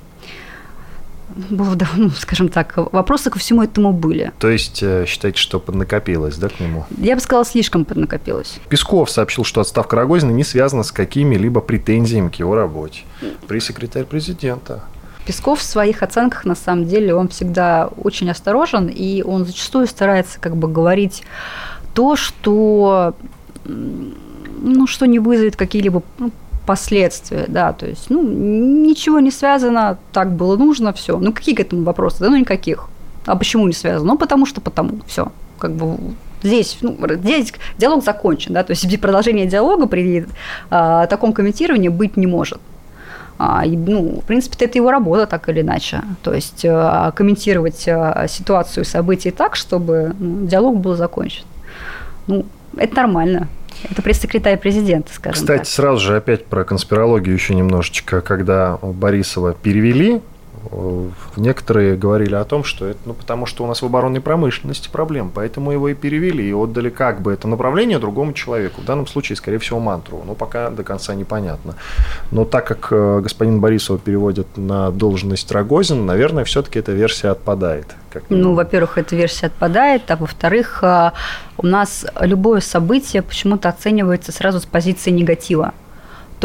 был, 1.35 1.75
ну, 1.95 2.09
скажем 2.11 2.49
так, 2.49 2.73
вопросы 2.91 3.29
ко 3.29 3.39
всему 3.39 3.63
этому 3.63 3.93
были. 3.93 4.31
То 4.39 4.49
есть 4.49 4.81
э, 4.81 5.05
считаете, 5.05 5.39
что 5.39 5.59
поднакопилось, 5.59 6.37
да, 6.37 6.49
к 6.49 6.59
нему? 6.59 6.85
Я 6.97 7.15
бы 7.15 7.21
сказала, 7.21 7.45
слишком 7.45 7.85
поднакопилось. 7.85 8.59
Песков 8.69 9.09
сообщил, 9.11 9.43
что 9.43 9.61
отставка 9.61 9.95
Рогозина 9.95 10.31
не 10.31 10.43
связана 10.43 10.83
с 10.83 10.91
какими-либо 10.91 11.61
претензиями 11.61 12.29
к 12.29 12.35
его 12.35 12.55
работе. 12.55 13.01
Пресс-секретарь 13.47 14.05
президента. 14.05 14.83
Песков 15.25 15.59
в 15.59 15.63
своих 15.63 16.03
оценках, 16.03 16.45
на 16.45 16.55
самом 16.55 16.85
деле, 16.85 17.15
он 17.15 17.29
всегда 17.29 17.87
очень 17.87 18.29
осторожен, 18.29 18.87
и 18.87 19.23
он 19.23 19.45
зачастую 19.45 19.87
старается 19.87 20.39
как 20.39 20.55
бы 20.55 20.67
говорить 20.67 21.23
то, 21.93 22.15
что 22.15 23.15
ну, 23.65 24.87
что 24.87 25.05
не 25.05 25.19
вызовет 25.19 25.55
какие-либо 25.55 26.03
ну, 26.19 26.31
последствия, 26.65 27.45
да, 27.47 27.73
то 27.73 27.85
есть, 27.85 28.09
ну, 28.09 28.21
ничего 28.23 29.19
не 29.19 29.31
связано, 29.31 29.97
так 30.11 30.31
было 30.31 30.57
нужно, 30.57 30.91
все. 30.93 31.17
Ну, 31.17 31.33
какие 31.33 31.55
к 31.55 31.59
этому 31.59 31.83
вопросы? 31.83 32.19
Да 32.19 32.29
ну, 32.29 32.37
никаких. 32.37 32.87
А 33.25 33.35
почему 33.35 33.67
не 33.67 33.73
связано? 33.73 34.13
Ну, 34.13 34.17
потому 34.17 34.45
что 34.45 34.61
потому, 34.61 34.99
все. 35.07 35.31
Как 35.57 35.71
бы 35.71 35.97
здесь, 36.43 36.77
ну, 36.81 36.97
здесь 37.09 37.53
диалог 37.77 38.03
закончен, 38.03 38.53
да, 38.53 38.63
то 38.63 38.71
есть 38.71 39.01
продолжение 39.01 39.45
диалога 39.45 39.87
при 39.87 40.25
а, 40.69 41.07
таком 41.07 41.33
комментировании 41.33 41.89
быть 41.89 42.17
не 42.17 42.27
может. 42.27 42.59
А, 43.37 43.63
ну, 43.65 44.21
в 44.21 44.25
принципе, 44.25 44.65
это 44.65 44.77
его 44.77 44.91
работа 44.91 45.25
так 45.27 45.49
или 45.49 45.61
иначе. 45.61 46.01
То 46.23 46.33
есть 46.33 46.65
а, 46.65 47.11
комментировать 47.11 47.87
а, 47.87 48.27
ситуацию, 48.27 48.85
события 48.85 49.31
так, 49.31 49.55
чтобы 49.55 50.15
ну, 50.19 50.47
диалог 50.47 50.77
был 50.77 50.95
закончен. 50.95 51.43
Ну, 52.27 52.45
это 52.77 52.95
нормально. 52.95 53.47
Это 53.89 54.01
пресс-секретарь 54.01 54.57
президента, 54.57 55.13
скажем 55.13 55.41
Кстати, 55.41 55.59
так. 55.59 55.67
сразу 55.67 55.99
же 55.99 56.17
опять 56.17 56.45
про 56.45 56.63
конспирологию 56.63 57.33
еще 57.35 57.55
немножечко. 57.55 58.21
Когда 58.21 58.77
Борисова 58.81 59.53
перевели, 59.53 60.21
некоторые 61.37 61.95
говорили 61.95 62.35
о 62.35 62.43
том, 62.43 62.63
что 62.63 62.87
это 62.87 62.99
ну, 63.05 63.13
потому, 63.13 63.45
что 63.45 63.63
у 63.63 63.67
нас 63.67 63.81
в 63.81 63.85
оборонной 63.85 64.21
промышленности 64.21 64.89
проблем, 64.89 65.31
поэтому 65.33 65.71
его 65.71 65.89
и 65.89 65.93
перевели, 65.93 66.47
и 66.47 66.53
отдали 66.53 66.89
как 66.89 67.21
бы 67.21 67.33
это 67.33 67.47
направление 67.47 67.99
другому 67.99 68.33
человеку. 68.33 68.81
В 68.81 68.85
данном 68.85 69.07
случае, 69.07 69.35
скорее 69.35 69.59
всего, 69.59 69.79
мантру. 69.79 70.23
Но 70.25 70.33
пока 70.33 70.69
до 70.69 70.83
конца 70.83 71.15
непонятно. 71.15 71.75
Но 72.31 72.45
так 72.45 72.67
как 72.67 72.87
э, 72.91 73.19
господин 73.21 73.59
Борисова 73.59 73.99
переводят 73.99 74.47
на 74.57 74.91
должность 74.91 75.51
Рогозин, 75.51 76.05
наверное, 76.05 76.43
все-таки 76.43 76.79
эта 76.79 76.91
версия 76.91 77.29
отпадает. 77.29 77.87
ну, 78.29 78.53
во-первых, 78.53 78.97
эта 78.97 79.15
версия 79.15 79.47
отпадает, 79.47 80.09
а 80.09 80.15
во-вторых, 80.15 80.79
э, 80.83 81.11
у 81.57 81.65
нас 81.67 82.05
любое 82.21 82.59
событие 82.61 83.21
почему-то 83.21 83.69
оценивается 83.69 84.31
сразу 84.31 84.59
с 84.59 84.65
позиции 84.65 85.11
негатива. 85.11 85.73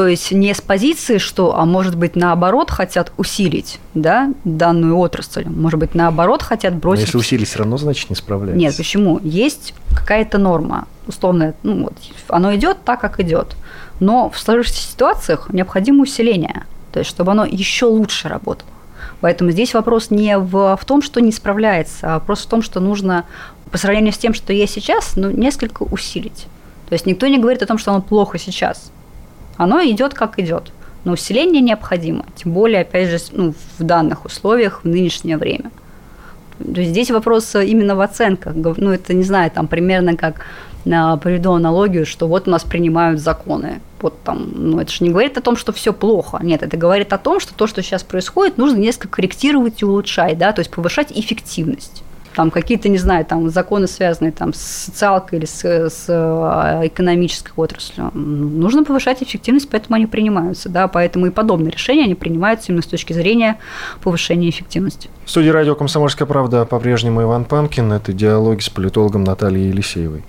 То 0.01 0.09
есть 0.09 0.33
не 0.33 0.55
с 0.55 0.63
позиции, 0.63 1.19
что, 1.19 1.59
а 1.59 1.67
может 1.67 1.95
быть, 1.95 2.17
наоборот, 2.17 2.71
хотят 2.71 3.13
усилить 3.19 3.79
да, 3.93 4.33
данную 4.45 4.97
отрасль. 4.97 5.47
Может 5.47 5.79
быть, 5.79 5.95
наоборот, 5.95 6.43
хотят 6.43 6.75
бросить... 6.75 7.03
Но 7.03 7.07
если 7.07 7.19
усилить, 7.19 7.49
все 7.49 7.59
равно, 7.59 7.77
значит, 7.77 8.09
не 8.09 8.17
справляется. 8.17 8.59
Нет, 8.59 8.75
почему? 8.79 9.21
Есть 9.23 9.75
какая-то 9.95 10.39
норма. 10.39 10.89
Условно, 11.07 11.53
ну, 11.63 11.83
вот, 11.83 11.93
оно 12.29 12.57
идет 12.57 12.79
так, 12.83 12.99
как 12.99 13.21
идет. 13.21 13.57
Но 14.01 14.31
в 14.31 14.39
сложившихся 14.39 14.91
ситуациях 14.91 15.51
необходимо 15.53 16.05
усиление. 16.05 16.65
То 16.93 17.01
есть, 17.01 17.11
чтобы 17.11 17.33
оно 17.33 17.45
еще 17.45 17.85
лучше 17.85 18.29
работало. 18.29 18.71
Поэтому 19.21 19.51
здесь 19.51 19.75
вопрос 19.75 20.11
не 20.11 20.39
в, 20.39 20.79
в 20.79 20.85
том, 20.87 21.03
что 21.03 21.21
не 21.21 21.31
справляется, 21.31 22.15
а 22.15 22.15
вопрос 22.15 22.47
в 22.47 22.49
том, 22.49 22.63
что 22.63 22.81
нужно 22.81 23.27
по 23.71 23.77
сравнению 23.77 24.15
с 24.15 24.19
тем, 24.19 24.33
что 24.33 24.55
есть 24.55 24.73
сейчас, 24.73 25.13
ну, 25.17 25.31
несколько 25.31 25.83
усилить. 25.83 26.47
То 26.89 26.95
есть 26.95 27.05
никто 27.05 27.27
не 27.27 27.37
говорит 27.37 27.63
о 27.63 27.67
том, 27.67 27.77
что 27.77 27.91
оно 27.91 28.01
плохо 28.01 28.39
сейчас 28.39 28.91
оно 29.61 29.83
идет 29.83 30.15
как 30.15 30.39
идет. 30.39 30.73
Но 31.05 31.13
усиление 31.13 31.61
необходимо, 31.61 32.25
тем 32.35 32.53
более, 32.53 32.81
опять 32.81 33.11
же, 33.11 33.19
ну, 33.33 33.53
в 33.79 33.83
данных 33.83 34.25
условиях 34.25 34.85
в 34.85 34.89
нынешнее 34.89 35.37
время. 35.37 35.71
То 36.59 36.81
есть 36.81 36.91
здесь 36.93 37.11
вопрос 37.11 37.55
именно 37.55 37.95
в 37.95 38.01
оценках. 38.01 38.55
Ну, 38.55 38.91
это, 38.91 39.13
не 39.13 39.23
знаю, 39.23 39.51
там 39.51 39.69
примерно 39.69 40.17
как 40.17 40.47
на, 40.87 41.19
приведу 41.19 41.53
аналогию, 41.53 42.07
что 42.07 42.27
вот 42.27 42.49
у 42.49 42.51
нас 42.51 42.65
принимают 42.65 43.21
законы. 43.21 43.83
Вот 44.01 44.23
там, 44.23 44.51
ну, 44.55 44.81
это 44.81 44.91
же 44.91 45.05
не 45.05 45.11
говорит 45.11 45.37
о 45.37 45.43
том, 45.43 45.57
что 45.57 45.73
все 45.73 45.93
плохо. 45.93 46.39
Нет, 46.43 46.63
это 46.63 46.79
говорит 46.79 47.13
о 47.13 47.19
том, 47.19 47.39
что 47.39 47.53
то, 47.53 47.67
что 47.67 47.83
сейчас 47.83 48.03
происходит, 48.03 48.57
нужно 48.57 48.79
несколько 48.79 49.09
корректировать 49.09 49.83
и 49.83 49.85
улучшать, 49.85 50.39
да, 50.39 50.53
то 50.53 50.61
есть 50.61 50.71
повышать 50.71 51.13
эффективность 51.13 52.03
там 52.35 52.51
какие-то, 52.51 52.89
не 52.89 52.99
знаю, 52.99 53.25
там 53.25 53.51
законы, 53.51 53.87
связанные 53.87 54.33
там, 54.33 54.55
с 54.55 54.59
социалкой 54.59 55.39
или 55.39 55.47
с, 55.47 55.65
с 55.65 56.05
э, 56.09 56.87
экономической 56.87 57.53
отраслью. 57.57 58.11
Нужно 58.15 58.85
повышать 58.85 59.23
эффективность, 59.23 59.69
поэтому 59.69 59.97
они 59.97 60.07
принимаются. 60.07 60.69
Да? 60.69 60.89
Поэтому 60.89 61.27
и 61.27 61.31
подобные 61.31 61.71
решения 61.71 62.05
они 62.05 62.15
принимаются 62.15 62.71
именно 62.71 62.83
с 62.83 62.87
точки 62.87 63.13
зрения 63.13 63.59
повышения 64.03 64.49
эффективности. 64.49 65.11
В 65.25 65.31
студии 65.31 65.49
радио 65.49 65.75
«Комсомольская 65.75 66.27
правда» 66.27 66.65
по-прежнему 66.65 67.23
Иван 67.23 67.45
Панкин. 67.45 67.93
Это 67.93 68.13
диалоги 68.13 68.61
с 68.61 68.69
политологом 68.69 69.25
Натальей 69.25 69.69
Елисеевой. 69.69 70.25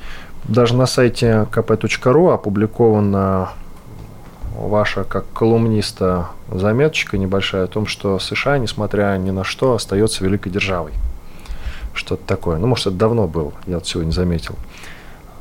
Даже 0.45 0.75
на 0.75 0.87
сайте 0.87 1.47
kp.ru 1.51 2.33
опубликована 2.33 3.49
ваша, 4.55 5.03
как 5.03 5.25
колумниста, 5.33 6.29
заметочка 6.51 7.17
небольшая 7.17 7.65
о 7.65 7.67
том, 7.67 7.85
что 7.85 8.17
США, 8.17 8.57
несмотря 8.57 9.15
ни 9.17 9.29
на 9.29 9.43
что, 9.43 9.75
остается 9.75 10.23
великой 10.23 10.51
державой 10.51 10.93
что-то 11.93 12.23
такое. 12.25 12.57
Ну, 12.57 12.67
может, 12.67 12.87
это 12.87 12.95
давно 12.95 13.27
было, 13.27 13.53
я 13.67 13.75
вот 13.75 13.87
сегодня 13.87 14.11
заметил. 14.11 14.55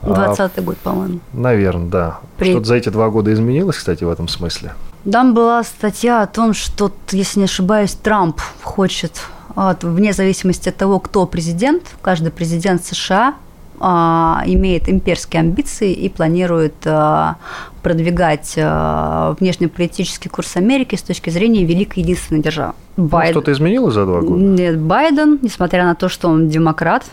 20 0.02 0.64
год, 0.64 0.78
по-моему. 0.78 1.20
Наверное, 1.32 1.90
да. 1.90 2.20
При... 2.38 2.50
Что-то 2.50 2.66
за 2.66 2.76
эти 2.76 2.88
два 2.88 3.10
года 3.10 3.32
изменилось, 3.32 3.76
кстати, 3.76 4.04
в 4.04 4.10
этом 4.10 4.28
смысле? 4.28 4.72
Там 5.10 5.34
была 5.34 5.62
статья 5.62 6.22
о 6.22 6.26
том, 6.26 6.54
что, 6.54 6.92
если 7.12 7.40
не 7.40 7.44
ошибаюсь, 7.44 7.92
Трамп 7.92 8.40
хочет, 8.62 9.12
вот, 9.54 9.82
вне 9.82 10.12
зависимости 10.12 10.68
от 10.68 10.76
того, 10.76 11.00
кто 11.00 11.26
президент, 11.26 11.82
каждый 12.02 12.30
президент 12.30 12.84
США 12.84 13.28
а, 13.28 13.49
имеет 13.81 14.88
имперские 14.88 15.40
амбиции 15.40 15.93
и 15.93 16.11
планирует 16.11 16.75
а, 16.85 17.37
продвигать 17.83 18.55
а, 18.59 19.35
внешнеполитический 19.40 20.31
курс 20.31 20.57
Америки 20.57 20.97
с 20.97 21.03
точки 21.03 21.31
зрения 21.31 21.64
великой 21.64 22.01
единственной 22.01 22.43
державы. 22.43 22.75
Ну, 22.97 23.07
Байден... 23.07 23.33
Что-то 23.33 23.53
изменилось 23.53 23.95
за 23.95 24.05
два 24.05 24.21
года? 24.21 24.43
Нет, 24.43 24.79
Байден, 24.79 25.38
несмотря 25.40 25.85
на 25.85 25.95
то, 25.95 26.11
что 26.11 26.29
он 26.29 26.51
демократ, 26.51 27.07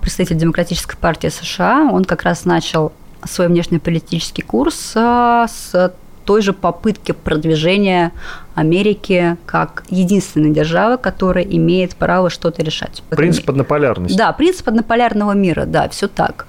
представитель 0.00 0.36
Демократической 0.36 0.96
партии 0.96 1.28
США, 1.28 1.90
он 1.92 2.06
как 2.06 2.22
раз 2.22 2.46
начал 2.46 2.92
свой 3.24 3.48
внешнеполитический 3.48 4.42
курс 4.42 4.94
с 4.94 5.92
той 6.24 6.42
же 6.42 6.52
попытки 6.52 7.12
продвижения 7.12 8.12
Америки 8.58 9.36
как 9.46 9.84
единственной 9.88 10.50
державы, 10.50 10.98
которая 10.98 11.44
имеет 11.44 11.94
право 11.94 12.28
что-то 12.28 12.62
решать. 12.62 13.02
Принцип 13.10 13.48
однополярности. 13.48 14.16
Да, 14.16 14.32
принцип 14.32 14.68
однополярного 14.68 15.32
мира, 15.32 15.64
да, 15.64 15.88
все 15.88 16.08
так. 16.08 16.46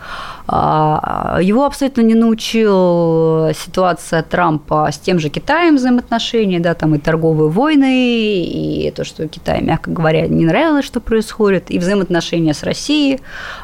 А, 0.52 1.38
его 1.42 1.66
абсолютно 1.66 2.02
не 2.02 2.16
научил 2.16 3.54
ситуация 3.54 4.24
Трампа 4.24 4.90
с 4.92 4.98
тем 4.98 5.20
же 5.20 5.30
Китаем 5.30 5.76
взаимоотношения, 5.76 6.60
да, 6.60 6.74
там 6.74 6.96
и 6.96 6.98
торговые 6.98 7.50
войны, 7.50 8.44
и 8.44 8.92
то, 8.96 9.04
что 9.04 9.28
Китай, 9.28 9.62
мягко 9.62 9.92
говоря, 9.92 10.28
не 10.28 10.46
нравилось, 10.46 10.86
что 10.86 11.02
происходит, 11.02 11.70
и 11.70 11.78
взаимоотношения 11.78 12.56
с 12.56 12.64
Россией, 12.64 13.20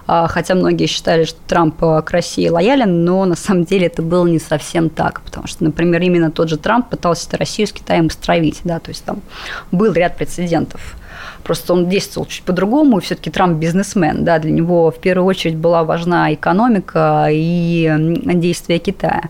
а, 0.05 0.27
хотя 0.27 0.53
многие 0.53 0.85
считали, 0.85 1.23
что 1.23 1.39
Трамп 1.47 1.79
к 1.79 2.11
России 2.11 2.47
лоялен, 2.47 3.03
но 3.03 3.25
на 3.25 3.35
самом 3.35 3.63
деле 3.63 3.87
это 3.87 4.03
было 4.03 4.27
не 4.27 4.39
совсем 4.39 4.91
так, 4.91 5.21
потому 5.21 5.47
что, 5.47 5.63
например, 5.63 6.01
именно 6.03 6.29
тот 6.29 6.49
же 6.49 6.57
Трамп 6.57 6.89
пытался 6.89 7.35
Россию 7.37 7.67
с 7.67 7.71
Китаем 7.71 8.09
стравить, 8.35 8.61
да, 8.63 8.79
то 8.79 8.89
есть 8.89 9.03
там 9.03 9.21
был 9.71 9.93
ряд 9.93 10.17
прецедентов. 10.17 10.95
Просто 11.43 11.73
он 11.73 11.89
действовал 11.89 12.27
чуть 12.27 12.43
по-другому, 12.43 12.97
и 12.97 13.01
все-таки 13.01 13.29
Трамп 13.29 13.59
бизнесмен, 13.59 14.23
да, 14.23 14.39
для 14.39 14.51
него 14.51 14.91
в 14.91 14.99
первую 14.99 15.27
очередь 15.27 15.55
была 15.55 15.83
важна 15.83 16.33
экономика 16.33 17.27
и 17.29 17.91
действия 18.33 18.79
Китая 18.79 19.29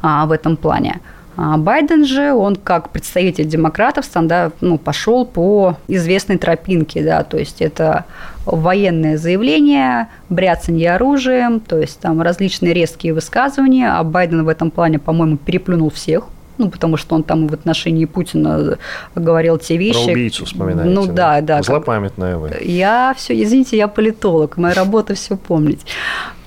а, 0.00 0.26
в 0.26 0.32
этом 0.32 0.56
плане. 0.56 1.00
А 1.36 1.58
Байден 1.58 2.06
же, 2.06 2.32
он 2.32 2.56
как 2.56 2.90
представитель 2.90 3.46
демократов 3.46 4.04
стандарт, 4.04 4.54
ну, 4.62 4.78
пошел 4.78 5.26
по 5.26 5.76
известной 5.88 6.38
тропинке, 6.38 7.02
да, 7.02 7.22
то 7.24 7.36
есть 7.36 7.60
это 7.60 8.04
военное 8.46 9.18
заявление, 9.18 10.06
бряцанье 10.30 10.94
оружием, 10.94 11.60
то 11.60 11.78
есть 11.78 12.00
там 12.00 12.22
различные 12.22 12.72
резкие 12.72 13.12
высказывания, 13.12 13.92
а 13.92 14.02
Байден 14.02 14.44
в 14.44 14.48
этом 14.48 14.70
плане, 14.70 14.98
по-моему, 14.98 15.36
переплюнул 15.36 15.90
всех, 15.90 16.24
ну, 16.58 16.70
потому 16.70 16.96
что 16.96 17.14
он 17.14 17.22
там 17.22 17.48
в 17.48 17.54
отношении 17.54 18.04
Путина 18.04 18.78
говорил 19.14 19.58
те 19.58 19.76
вещи. 19.76 20.04
Про 20.04 20.12
убийцу 20.12 20.44
вспоминаете. 20.44 20.90
Ну, 20.90 21.06
да, 21.06 21.40
да. 21.40 21.62
Злопамятная 21.62 22.36
вы. 22.36 22.52
Я 22.62 23.14
все, 23.16 23.40
извините, 23.42 23.76
я 23.76 23.88
политолог, 23.88 24.56
моя 24.56 24.74
работа 24.74 25.14
все 25.14 25.36
помнить. 25.36 25.86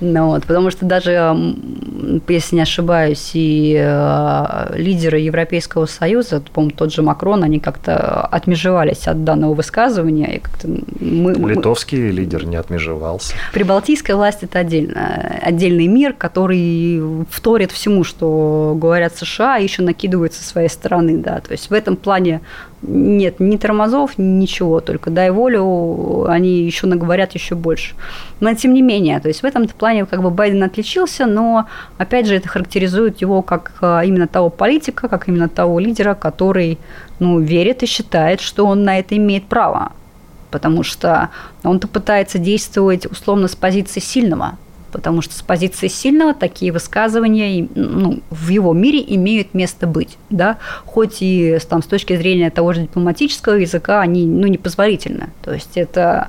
Ну, 0.00 0.28
вот, 0.28 0.44
потому 0.46 0.70
что 0.70 0.86
даже, 0.86 1.36
если 2.26 2.56
не 2.56 2.62
ошибаюсь, 2.62 3.32
и 3.34 3.76
э, 3.78 4.74
лидеры 4.74 5.18
Европейского 5.18 5.84
Союза, 5.84 6.42
по-моему, 6.54 6.74
тот 6.74 6.92
же 6.92 7.02
Макрон, 7.02 7.44
они 7.44 7.60
как-то 7.60 8.22
отмежевались 8.22 9.06
от 9.06 9.24
данного 9.24 9.52
высказывания. 9.52 10.36
И 10.36 10.38
как-то 10.38 10.68
мы, 11.00 11.34
Литовский 11.34 11.98
мы... 11.98 12.10
лидер 12.12 12.46
не 12.46 12.56
отмежевался. 12.56 13.34
Прибалтийская 13.52 14.16
власть– 14.16 14.38
это 14.42 14.60
отдельно, 14.60 15.38
отдельный 15.42 15.86
мир, 15.86 16.14
который 16.14 17.26
вторит 17.30 17.70
всему, 17.70 18.02
что 18.02 18.74
говорят 18.76 19.16
США, 19.16 19.58
и 19.58 19.64
еще 19.64 19.82
накидывают 20.00 20.32
со 20.32 20.42
своей 20.42 20.68
стороны. 20.68 21.18
Да. 21.18 21.40
То 21.40 21.52
есть 21.52 21.70
в 21.70 21.72
этом 21.72 21.96
плане 21.96 22.40
нет 22.82 23.40
ни 23.40 23.56
тормозов, 23.56 24.12
ничего, 24.16 24.80
только 24.80 25.10
дай 25.10 25.30
волю, 25.30 26.26
они 26.28 26.62
еще 26.62 26.86
наговорят 26.86 27.32
еще 27.32 27.54
больше. 27.54 27.94
Но 28.40 28.54
тем 28.54 28.72
не 28.72 28.82
менее, 28.82 29.20
то 29.20 29.28
есть 29.28 29.42
в 29.42 29.44
этом 29.44 29.68
плане 29.68 30.06
как 30.06 30.22
бы 30.22 30.30
Байден 30.30 30.62
отличился, 30.62 31.26
но 31.26 31.66
опять 31.98 32.26
же 32.26 32.36
это 32.36 32.48
характеризует 32.48 33.20
его 33.20 33.42
как 33.42 33.72
а, 33.82 34.00
именно 34.02 34.26
того 34.26 34.48
политика, 34.48 35.08
как 35.08 35.28
именно 35.28 35.48
того 35.48 35.78
лидера, 35.78 36.14
который 36.14 36.78
ну, 37.18 37.38
верит 37.38 37.82
и 37.82 37.86
считает, 37.86 38.40
что 38.40 38.66
он 38.66 38.84
на 38.84 38.98
это 38.98 39.16
имеет 39.16 39.44
право. 39.44 39.92
Потому 40.50 40.82
что 40.82 41.28
он-то 41.62 41.86
пытается 41.86 42.38
действовать 42.38 43.06
условно 43.06 43.46
с 43.46 43.54
позиции 43.54 44.00
сильного, 44.00 44.56
потому 44.90 45.22
что 45.22 45.34
с 45.34 45.42
позиции 45.42 45.88
сильного 45.88 46.34
такие 46.34 46.72
высказывания 46.72 47.68
ну, 47.74 48.20
в 48.30 48.48
его 48.48 48.72
мире 48.72 49.04
имеют 49.06 49.54
место 49.54 49.86
быть, 49.86 50.18
да, 50.30 50.58
хоть 50.84 51.18
и 51.20 51.58
там, 51.68 51.82
с 51.82 51.86
точки 51.86 52.16
зрения 52.16 52.50
того 52.50 52.72
же 52.72 52.82
дипломатического 52.82 53.54
языка 53.54 54.00
они 54.00 54.26
ну, 54.26 54.46
непозволительны, 54.46 55.30
то 55.42 55.52
есть 55.52 55.76
это 55.76 56.28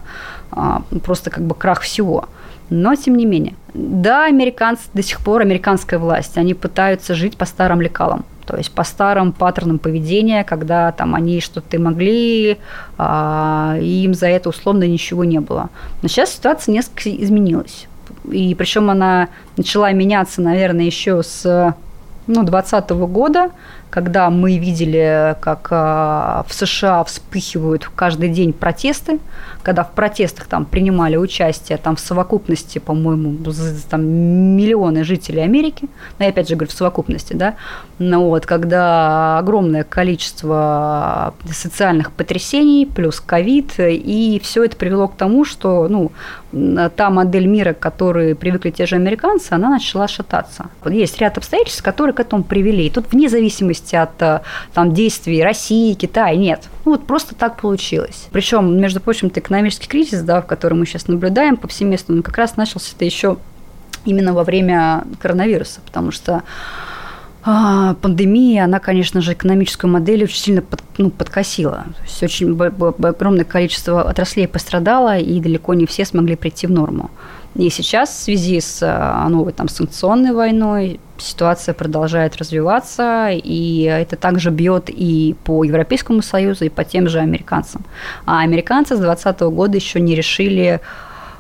а, 0.52 0.84
просто 1.04 1.30
как 1.30 1.44
бы 1.44 1.56
крах 1.56 1.82
всего. 1.82 2.28
Но 2.70 2.96
тем 2.96 3.18
не 3.18 3.26
менее, 3.26 3.56
да, 3.74 4.26
американцы 4.26 4.84
до 4.94 5.04
сих 5.04 5.20
пор, 5.20 5.42
американская 5.42 6.00
власть, 6.00 6.38
они 6.38 6.54
пытаются 6.54 7.16
жить 7.16 7.36
по 7.36 7.46
старым 7.46 7.82
лекалам, 7.82 8.24
то 8.46 8.56
есть 8.56 8.72
по 8.72 8.86
старым 8.86 9.34
паттернам 9.34 9.78
поведения, 9.78 10.46
когда 10.46 10.94
там 10.94 11.14
они 11.14 11.42
что-то 11.42 11.80
могли, 11.80 12.58
а, 12.98 13.78
и 13.80 14.06
им 14.06 14.14
за 14.14 14.28
это 14.28 14.50
условно 14.50 14.88
ничего 14.88 15.26
не 15.26 15.40
было. 15.40 15.70
Но 16.02 16.08
сейчас 16.08 16.34
ситуация 16.34 16.72
несколько 16.72 17.10
изменилась 17.10 17.88
и 18.30 18.54
причем 18.56 18.90
она 18.90 19.30
начала 19.58 19.92
меняться, 19.92 20.42
наверное, 20.42 20.86
еще 20.86 21.24
с 21.24 21.76
ну, 22.28 22.44
2020 22.44 22.90
года, 23.12 23.52
когда 23.92 24.30
мы 24.30 24.58
видели, 24.58 25.36
как 25.42 25.68
а, 25.70 26.46
в 26.48 26.54
США 26.54 27.04
вспыхивают 27.04 27.92
каждый 27.94 28.30
день 28.30 28.54
протесты, 28.54 29.20
когда 29.64 29.84
в 29.84 29.92
протестах 29.92 30.48
там 30.48 30.66
принимали 30.66 31.18
участие 31.18 31.78
там 31.78 31.98
в 31.98 32.00
совокупности, 32.00 32.80
по-моему, 32.80 33.38
там 33.90 34.02
миллионы 34.02 35.04
жителей 35.04 35.44
Америки, 35.44 35.90
но 36.18 36.26
я 36.26 36.32
опять 36.32 36.48
же 36.48 36.56
говорю 36.56 36.72
в 36.72 36.74
совокупности, 36.74 37.34
да, 37.34 37.56
ну 38.00 38.30
вот, 38.30 38.46
когда 38.46 39.38
огромное 39.38 39.84
количество 39.84 41.34
социальных 41.52 42.12
потрясений 42.12 42.86
плюс 42.86 43.20
ковид, 43.20 43.74
и 43.78 44.40
все 44.42 44.64
это 44.64 44.78
привело 44.78 45.10
к 45.10 45.16
тому, 45.16 45.44
что, 45.44 45.88
ну, 45.90 46.12
та 46.96 47.10
модель 47.10 47.46
мира, 47.46 47.74
к 47.74 47.80
которой 47.80 48.36
привыкли 48.36 48.72
те 48.72 48.86
же 48.86 48.96
американцы, 48.96 49.54
она 49.54 49.70
начала 49.70 50.08
шататься. 50.08 50.68
Вот 50.84 50.94
есть 50.94 51.20
ряд 51.20 51.38
обстоятельств, 51.38 51.84
которые 51.84 52.14
к 52.14 52.20
этому 52.20 52.44
привели. 52.44 52.88
И 52.88 52.90
тут 52.90 53.12
вне 53.12 53.30
зависимости 53.30 53.81
от 53.94 54.22
э, 54.22 54.42
там, 54.74 54.94
действий 54.94 55.44
России, 55.44 55.94
Китая, 55.94 56.36
нет. 56.36 56.68
Ну, 56.86 56.92
вот 56.92 57.06
просто 57.06 57.36
так 57.36 57.60
получилось. 57.60 58.28
Причем, 58.32 58.80
между 58.80 59.00
прочим, 59.00 59.32
экономический 59.34 59.88
кризис, 59.88 60.22
да, 60.22 60.42
в 60.42 60.48
котором 60.48 60.80
мы 60.80 60.86
сейчас 60.86 61.08
наблюдаем 61.08 61.58
повсеместно, 61.58 62.16
он 62.16 62.24
как 62.24 62.38
раз 62.38 62.58
начался 62.58 62.94
это 62.96 63.06
еще 63.06 63.38
именно 64.06 64.34
во 64.34 64.44
время 64.44 65.04
коронавируса, 65.20 65.82
потому 65.86 66.12
что 66.12 66.44
а, 67.44 67.96
пандемия, 67.96 68.66
она, 68.66 68.80
конечно 68.80 69.22
же, 69.22 69.34
экономическую 69.34 69.92
модель 69.92 70.24
очень 70.24 70.38
сильно 70.38 70.62
под, 70.62 70.82
ну, 70.98 71.10
подкосила. 71.10 71.86
То 71.98 72.04
есть 72.04 72.24
очень 72.24 72.56
огромное 72.56 73.46
количество 73.46 74.04
отраслей 74.04 74.48
пострадало, 74.48 75.18
и 75.18 75.40
далеко 75.40 75.74
не 75.74 75.88
все 75.88 76.06
смогли 76.06 76.36
прийти 76.36 76.68
в 76.68 76.72
норму. 76.72 77.10
И 77.56 77.70
сейчас 77.70 78.10
в 78.10 78.24
связи 78.24 78.62
с 78.62 78.80
а, 78.82 79.28
новой 79.28 79.52
там, 79.52 79.68
санкционной 79.68 80.32
войной 80.32 81.00
ситуация 81.18 81.74
продолжает 81.74 82.38
развиваться, 82.38 83.30
и 83.32 83.84
это 83.84 84.16
также 84.16 84.52
бьет 84.52 84.90
и 84.90 85.36
по 85.44 85.64
Европейскому 85.64 86.22
Союзу, 86.22 86.66
и 86.66 86.70
по 86.70 86.84
тем 86.84 87.10
же 87.10 87.20
американцам. 87.20 87.84
А 88.26 88.40
американцы 88.40 88.96
с 88.96 89.00
2020 89.00 89.42
года 89.54 89.76
еще 89.76 90.00
не 90.00 90.16
решили 90.16 90.80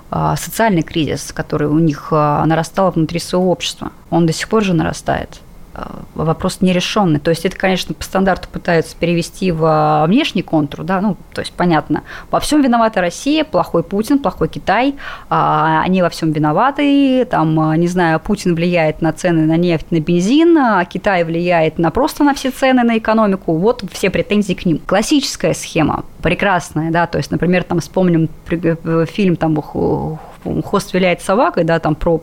а, 0.09 0.35
социальный 0.35 0.83
кризис, 0.83 1.31
который 1.31 1.69
у 1.69 1.79
них 1.79 2.11
нарастал 2.11 2.91
внутри 2.91 3.19
своего 3.19 3.49
общества. 3.49 3.91
Он 4.09 4.25
до 4.25 4.33
сих 4.33 4.49
пор 4.49 4.63
же 4.63 4.73
нарастает. 4.73 5.39
Э, 5.73 6.01
вопрос 6.15 6.59
нерешенный. 6.59 7.19
То 7.19 7.29
есть 7.29 7.45
это, 7.45 7.55
конечно, 7.55 7.95
по 7.95 8.03
стандарту 8.03 8.49
пытаются 8.51 8.95
перевести 8.97 9.51
в 9.51 10.05
внешний 10.07 10.41
контур, 10.41 10.83
да, 10.83 10.99
ну, 10.99 11.15
то 11.33 11.41
есть 11.41 11.53
понятно, 11.53 12.03
во 12.29 12.41
всем 12.41 12.61
виновата 12.61 12.99
Россия, 12.99 13.45
плохой 13.45 13.81
Путин, 13.81 14.19
плохой 14.19 14.49
Китай, 14.49 14.95
а, 15.29 15.81
они 15.83 16.01
во 16.01 16.09
всем 16.09 16.31
виноваты, 16.31 17.25
там, 17.25 17.79
не 17.79 17.87
знаю, 17.87 18.19
Путин 18.19 18.53
влияет 18.53 19.01
на 19.01 19.13
цены 19.13 19.45
на 19.45 19.55
нефть, 19.55 19.87
на 19.91 19.99
бензин, 19.99 20.57
а 20.57 20.83
Китай 20.83 21.23
влияет 21.23 21.79
на 21.79 21.89
просто 21.89 22.23
на 22.25 22.33
все 22.33 22.51
цены, 22.51 22.83
на 22.83 22.97
экономику, 22.97 23.55
вот 23.55 23.83
все 23.91 24.09
претензии 24.09 24.53
к 24.53 24.65
ним. 24.65 24.79
Классическая 24.85 25.53
схема, 25.53 26.03
прекрасная, 26.21 26.91
да, 26.91 27.07
то 27.07 27.17
есть, 27.17 27.31
например, 27.31 27.63
там 27.63 27.79
вспомним 27.79 28.29
э, 28.49 29.05
фильм 29.05 29.37
там 29.37 29.55
«Хост 29.61 30.93
виляет 30.93 31.21
собакой», 31.21 31.63
да, 31.63 31.79
там 31.79 31.95
про 31.95 32.21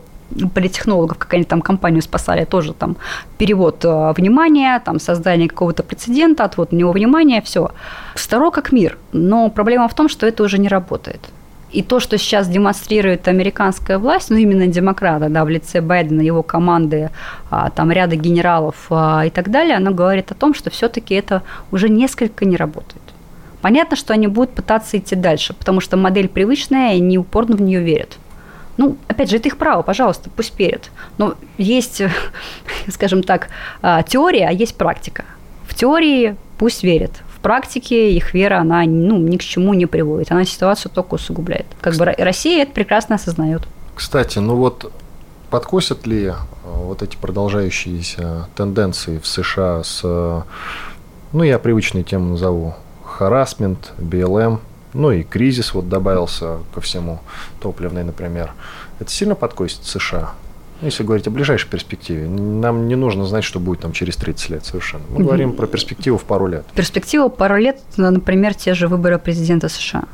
политтехнологов, 0.55 1.19
как 1.19 1.35
они 1.35 1.45
там 1.45 1.63
компанию 1.63 2.03
спасали, 2.03 2.45
тоже 2.45 2.73
там 2.73 2.97
перевод 3.39 3.85
э, 3.85 4.13
внимания, 4.17 4.81
там 4.85 5.01
создание 5.01 5.49
какого-то 5.49 5.83
прецедента, 5.83 6.45
отвод 6.45 6.73
на 6.73 6.77
него 6.77 6.93
внимания, 6.93 7.41
все. 7.41 7.71
Старо 8.15 8.51
как 8.51 8.73
мир, 8.73 8.99
но 9.13 9.49
проблема 9.51 9.89
в 9.89 9.95
том, 9.95 10.09
что 10.09 10.27
это 10.27 10.43
уже 10.43 10.59
не 10.59 10.69
работает. 10.69 11.21
И 11.71 11.83
то, 11.83 12.01
что 12.01 12.17
сейчас 12.17 12.49
демонстрирует 12.49 13.29
американская 13.29 13.99
власть, 13.99 14.31
ну 14.31 14.37
именно 14.37 14.67
демократы, 14.67 15.29
да, 15.29 15.45
в 15.45 15.51
лице 15.51 15.83
Байдена, 15.83 16.23
его 16.23 16.43
команды, 16.43 17.11
а, 17.51 17.69
там 17.71 17.93
ряда 17.93 18.17
генералов 18.17 18.87
а, 18.91 19.25
и 19.27 19.31
так 19.31 19.51
далее, 19.51 19.77
оно 19.77 19.91
говорит 19.91 20.33
о 20.33 20.35
том, 20.35 20.55
что 20.55 20.71
все-таки 20.71 21.15
это 21.15 21.43
уже 21.71 21.91
несколько 21.91 22.47
не 22.47 22.57
работает. 22.57 23.03
Понятно, 23.61 23.97
что 23.97 24.15
они 24.15 24.29
будут 24.29 24.51
пытаться 24.51 24.97
идти 24.97 25.15
дальше, 25.15 25.53
потому 25.53 25.81
что 25.81 25.97
модель 25.97 26.29
привычная, 26.29 26.95
и 26.95 27.03
они 27.03 27.19
упорно 27.19 27.57
в 27.57 27.61
нее 27.61 27.83
верят. 27.83 28.19
Ну, 28.79 28.97
опять 29.09 29.29
же, 29.29 29.37
это 29.37 29.49
их 29.49 29.59
право, 29.59 29.83
пожалуйста, 29.83 30.31
пусть 30.35 30.53
перед. 30.53 30.91
Но 31.19 31.35
есть, 31.59 32.01
скажем 32.89 33.23
так, 33.23 33.49
а, 33.83 34.03
теория, 34.05 34.49
а 34.49 34.53
есть 34.53 34.77
практика. 34.77 35.25
В 35.67 35.75
теории 35.75 36.37
пусть 36.59 36.85
верят. 36.85 37.11
В 37.35 37.41
практике 37.41 38.13
их 38.13 38.35
вера, 38.35 38.61
она 38.61 38.85
ну, 38.85 39.19
ни 39.19 39.37
к 39.37 39.43
чему 39.43 39.75
не 39.75 39.87
приводит. 39.87 40.31
Она 40.31 40.45
ситуацию 40.45 40.93
только 40.93 41.15
усугубляет. 41.15 41.67
Как 41.81 41.97
бы 41.97 42.05
Россия 42.05 42.63
это 42.63 42.73
прекрасно 42.73 43.17
осознает. 43.17 43.63
Кстати, 43.97 44.39
ну 44.39 44.55
вот 44.55 44.93
подкосят 45.51 46.07
ли 46.07 46.29
а, 46.29 46.37
вот 46.65 47.03
эти 47.03 47.17
продолжающиеся 47.17 48.49
тенденции 48.55 49.19
в 49.19 49.27
США 49.27 49.83
с, 49.83 50.03
ну, 51.33 51.43
я 51.43 51.59
привычную 51.59 52.05
тему 52.05 52.31
назову, 52.31 52.75
харасмент, 53.05 53.93
БЛМ, 53.99 54.61
ну 54.95 55.11
и 55.11 55.23
кризис 55.23 55.75
вот 55.75 55.89
добавился 55.89 56.59
ко 56.75 56.81
всему, 56.81 57.21
топливный, 57.61 58.05
например. 58.05 58.53
Это 59.01 59.11
сильно 59.11 59.35
подкосит 59.35 59.85
США? 59.85 60.33
Ну, 60.81 60.87
если 60.87 61.03
говорить 61.03 61.27
о 61.27 61.31
ближайшей 61.31 61.69
перспективе, 61.69 62.29
нам 62.29 62.87
не 62.87 62.95
нужно 62.95 63.27
знать, 63.27 63.43
что 63.43 63.59
будет 63.59 63.81
там 63.81 63.93
через 63.93 64.17
30 64.17 64.51
лет 64.51 64.65
совершенно. 64.65 65.03
Мы 65.11 65.25
говорим 65.25 65.53
про 65.53 65.67
перспективу 65.67 66.19
в 66.19 66.25
пару 66.25 66.47
лет. 66.47 66.65
Перспектива 66.75 67.29
пару 67.29 67.57
лет, 67.57 67.81
например, 67.97 68.55
те 68.55 68.75
же 68.75 68.87
выборы 68.87 69.19
президента 69.19 69.69
США. 69.69 70.05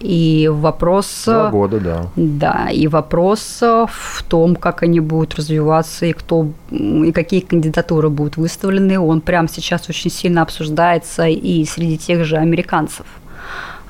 И 0.00 0.50
вопрос... 0.52 1.22
Два 1.24 1.50
года, 1.50 1.80
да. 1.80 2.06
Да, 2.16 2.68
и 2.70 2.88
вопрос 2.88 3.60
в 3.60 4.22
том, 4.28 4.56
как 4.56 4.82
они 4.82 5.00
будут 5.00 5.34
развиваться, 5.34 6.06
и 6.06 6.12
кто, 6.12 6.48
и 6.70 7.12
какие 7.12 7.40
кандидатуры 7.40 8.10
будут 8.10 8.36
выставлены, 8.36 8.98
он 8.98 9.20
прямо 9.20 9.48
сейчас 9.48 9.88
очень 9.88 10.10
сильно 10.10 10.42
обсуждается 10.42 11.26
и 11.26 11.64
среди 11.64 11.96
тех 11.96 12.24
же 12.24 12.36
американцев. 12.36 13.06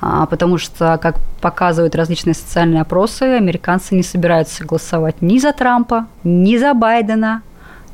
А, 0.07 0.27
потому 0.27 0.59
что, 0.59 0.99
как 1.01 1.15
показывают 1.41 1.95
различные 1.95 2.35
социальные 2.35 2.81
опросы, 2.81 3.23
американцы 3.23 3.95
не 3.95 4.03
собираются 4.03 4.63
голосовать 4.63 5.19
ни 5.21 5.39
за 5.39 5.51
Трампа, 5.51 6.05
ни 6.23 6.57
за 6.57 6.75
Байдена, 6.75 7.41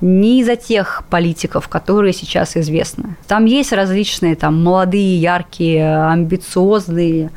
ни 0.02 0.44
за 0.44 0.58
тех 0.58 1.04
политиков, 1.10 1.70
которые 1.70 2.12
сейчас 2.12 2.58
известны. 2.58 3.16
Там 3.28 3.46
есть 3.46 3.72
различные 3.72 4.36
там 4.36 4.62
молодые, 4.62 5.22
яркие, 5.22 6.06
амбициозные 6.06 7.30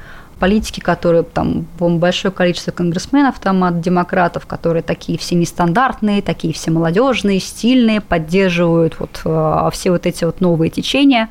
политики, 0.45 0.81
которые 0.81 1.23
там 1.23 1.67
большое 1.79 2.31
количество 2.31 2.71
конгрессменов 2.71 3.39
там 3.39 3.65
от 3.65 3.81
демократов, 3.81 4.45
которые 4.45 4.83
такие 4.83 5.17
все 5.19 5.37
нестандартные, 5.37 6.21
такие 6.21 6.53
все 6.53 6.71
молодежные, 6.71 7.41
стильные, 7.41 8.03
поддерживают 8.03 9.01
вот 9.01 9.23
э, 9.25 9.71
все 9.73 9.91
вот 9.91 10.05
эти 10.05 10.25
вот 10.25 10.43
новые 10.43 10.69
течения, 10.69 11.31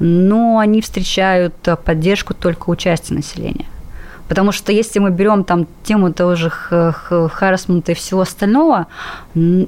но 0.00 0.58
они 0.58 0.80
встречают 0.80 1.54
поддержку 1.84 2.34
только 2.34 2.70
у 2.70 2.74
части 2.74 3.12
населения. 3.12 3.66
Потому 4.28 4.50
что 4.50 4.72
если 4.72 4.98
мы 4.98 5.10
берем 5.10 5.44
там 5.44 5.68
тему 5.84 6.12
того 6.12 6.34
же 6.34 6.50
харасмента 6.50 7.92
и 7.92 7.94
всего 7.94 8.22
остального, 8.22 8.88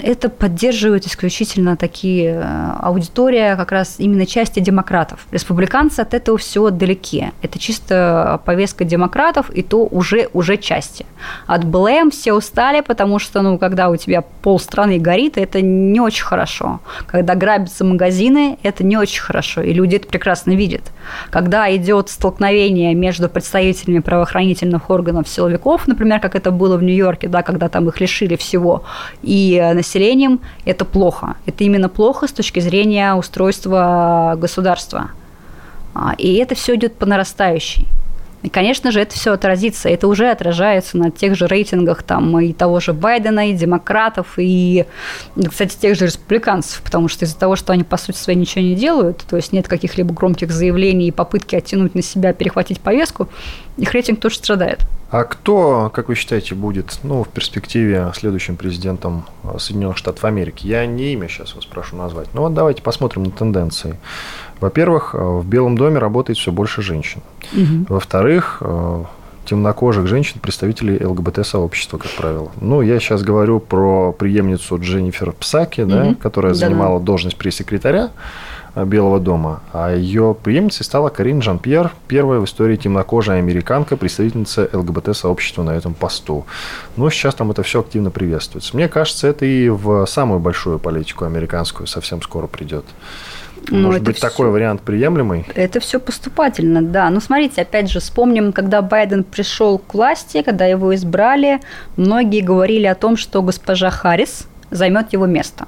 это 0.03 0.29
поддерживают 0.29 1.05
исключительно 1.05 1.77
такие 1.77 2.41
э, 2.43 2.73
аудитория 2.79 3.55
как 3.55 3.71
раз 3.71 3.95
именно 3.97 4.25
части 4.25 4.59
демократов. 4.59 5.25
Республиканцы 5.31 5.99
от 5.99 6.13
этого 6.13 6.37
все 6.37 6.69
далеки. 6.69 7.31
Это 7.41 7.59
чисто 7.59 8.41
повестка 8.45 8.85
демократов, 8.85 9.49
и 9.49 9.61
то 9.61 9.85
уже, 9.85 10.29
уже 10.33 10.57
части. 10.57 11.05
От 11.47 11.65
БЛМ 11.65 12.11
все 12.11 12.33
устали, 12.33 12.81
потому 12.81 13.19
что, 13.19 13.41
ну, 13.41 13.57
когда 13.57 13.89
у 13.89 13.95
тебя 13.95 14.21
полстраны 14.21 14.99
горит, 14.99 15.37
это 15.37 15.61
не 15.61 15.99
очень 15.99 16.23
хорошо. 16.23 16.79
Когда 17.07 17.35
грабятся 17.35 17.85
магазины, 17.85 18.57
это 18.63 18.83
не 18.83 18.97
очень 18.97 19.21
хорошо, 19.21 19.61
и 19.61 19.73
люди 19.73 19.95
это 19.95 20.07
прекрасно 20.07 20.51
видят. 20.51 20.83
Когда 21.29 21.73
идет 21.75 22.09
столкновение 22.09 22.93
между 22.95 23.29
представителями 23.29 23.99
правоохранительных 23.99 24.89
органов 24.89 25.27
силовиков, 25.27 25.87
например, 25.87 26.19
как 26.19 26.35
это 26.35 26.51
было 26.51 26.77
в 26.77 26.83
Нью-Йорке, 26.83 27.27
да, 27.27 27.43
когда 27.43 27.69
там 27.69 27.87
их 27.87 27.99
лишили 27.99 28.35
всего, 28.35 28.83
и 29.21 29.60
населением, 29.73 30.41
это 30.65 30.85
плохо. 30.85 31.35
Это 31.45 31.63
именно 31.63 31.89
плохо 31.89 32.27
с 32.27 32.31
точки 32.31 32.59
зрения 32.59 33.13
устройства 33.13 34.35
государства. 34.37 35.11
А, 35.93 36.13
и 36.17 36.35
это 36.35 36.55
все 36.55 36.75
идет 36.75 36.95
по 36.95 37.05
нарастающей. 37.05 37.87
И, 38.43 38.49
конечно 38.49 38.91
же, 38.91 38.99
это 38.99 39.13
все 39.13 39.33
отразится. 39.33 39.89
Это 39.89 40.07
уже 40.07 40.29
отражается 40.29 40.97
на 40.97 41.11
тех 41.11 41.35
же 41.35 41.47
рейтингах 41.47 42.03
там, 42.03 42.39
и 42.39 42.53
того 42.53 42.79
же 42.79 42.93
Байдена, 42.93 43.49
и 43.49 43.53
демократов, 43.53 44.33
и, 44.37 44.85
кстати, 45.49 45.77
тех 45.77 45.97
же 45.97 46.05
республиканцев, 46.05 46.81
потому 46.81 47.07
что 47.07 47.25
из-за 47.25 47.37
того, 47.37 47.55
что 47.55 47.73
они, 47.73 47.83
по 47.83 47.97
сути 47.97 48.17
своей, 48.17 48.39
ничего 48.39 48.63
не 48.63 48.75
делают, 48.75 49.23
то 49.29 49.35
есть 49.35 49.53
нет 49.53 49.67
каких-либо 49.67 50.13
громких 50.13 50.51
заявлений 50.51 51.07
и 51.07 51.11
попытки 51.11 51.55
оттянуть 51.55 51.95
на 51.95 52.01
себя, 52.01 52.33
перехватить 52.33 52.79
повестку, 52.79 53.29
их 53.77 53.91
рейтинг 53.93 54.19
тоже 54.19 54.35
страдает. 54.35 54.79
А 55.11 55.25
кто, 55.25 55.91
как 55.93 56.07
вы 56.07 56.15
считаете, 56.15 56.55
будет 56.55 56.99
ну, 57.03 57.23
в 57.23 57.29
перспективе 57.29 58.11
следующим 58.15 58.55
президентом 58.55 59.25
Соединенных 59.57 59.97
Штатов 59.97 60.23
Америки? 60.23 60.65
Я 60.65 60.85
не 60.85 61.11
имя 61.11 61.27
сейчас 61.27 61.53
вас 61.53 61.65
прошу 61.65 61.97
назвать. 61.97 62.33
Но 62.33 62.43
вот 62.43 62.53
давайте 62.53 62.81
посмотрим 62.81 63.23
на 63.23 63.31
тенденции. 63.31 63.99
Во-первых, 64.61 65.13
в 65.13 65.45
Белом 65.45 65.77
доме 65.77 65.97
работает 65.97 66.39
все 66.39 66.51
больше 66.51 66.81
женщин. 66.81 67.21
Угу. 67.53 67.85
Во-вторых, 67.89 68.61
темнокожих 69.43 70.07
женщин, 70.07 70.39
представителей 70.39 71.03
ЛГБТ-сообщества, 71.03 71.97
как 71.97 72.11
правило. 72.11 72.51
Ну, 72.61 72.81
я 72.81 72.99
сейчас 72.99 73.23
говорю 73.23 73.59
про 73.59 74.13
преемницу 74.13 74.77
Дженнифер 74.79 75.33
Псаки, 75.33 75.83
да, 75.83 76.05
угу. 76.05 76.15
которая 76.15 76.53
занимала 76.53 76.99
да. 76.99 77.05
должность 77.05 77.37
пресс-секретаря. 77.37 78.11
Белого 78.73 79.19
дома. 79.19 79.63
А 79.73 79.93
ее 79.93 80.33
преемницей 80.41 80.85
стала 80.85 81.09
Карин 81.09 81.41
Жан-Пьер, 81.41 81.91
первая 82.07 82.39
в 82.39 82.45
истории 82.45 82.77
темнокожая 82.77 83.39
американка, 83.39 83.97
представительница 83.97 84.69
ЛГБТ-сообщества 84.71 85.63
на 85.63 85.71
этом 85.71 85.93
посту. 85.93 86.45
Но 86.95 87.09
сейчас 87.09 87.35
там 87.35 87.51
это 87.51 87.63
все 87.63 87.81
активно 87.81 88.11
приветствуется. 88.11 88.73
Мне 88.77 88.87
кажется, 88.87 89.27
это 89.27 89.45
и 89.45 89.67
в 89.67 90.05
самую 90.05 90.39
большую 90.39 90.79
политику 90.79 91.25
американскую 91.25 91.85
совсем 91.85 92.21
скоро 92.21 92.47
придет. 92.47 92.85
Ну, 93.69 93.87
Может 93.87 94.03
быть, 94.03 94.17
все... 94.17 94.27
такой 94.27 94.49
вариант 94.49 94.81
приемлемый? 94.81 95.45
Это 95.55 95.79
все 95.79 95.99
поступательно, 95.99 96.81
да. 96.81 97.09
Но 97.09 97.19
смотрите, 97.19 97.61
опять 97.61 97.89
же, 97.89 97.99
вспомним, 97.99 98.53
когда 98.53 98.81
Байден 98.81 99.23
пришел 99.23 99.77
к 99.77 99.93
власти, 99.93 100.41
когда 100.41 100.65
его 100.65 100.93
избрали, 100.95 101.59
многие 101.95 102.41
говорили 102.41 102.85
о 102.87 102.95
том, 102.95 103.17
что 103.17 103.41
госпожа 103.41 103.89
Харрис 103.89 104.47
займет 104.71 105.13
его 105.13 105.25
место. 105.25 105.67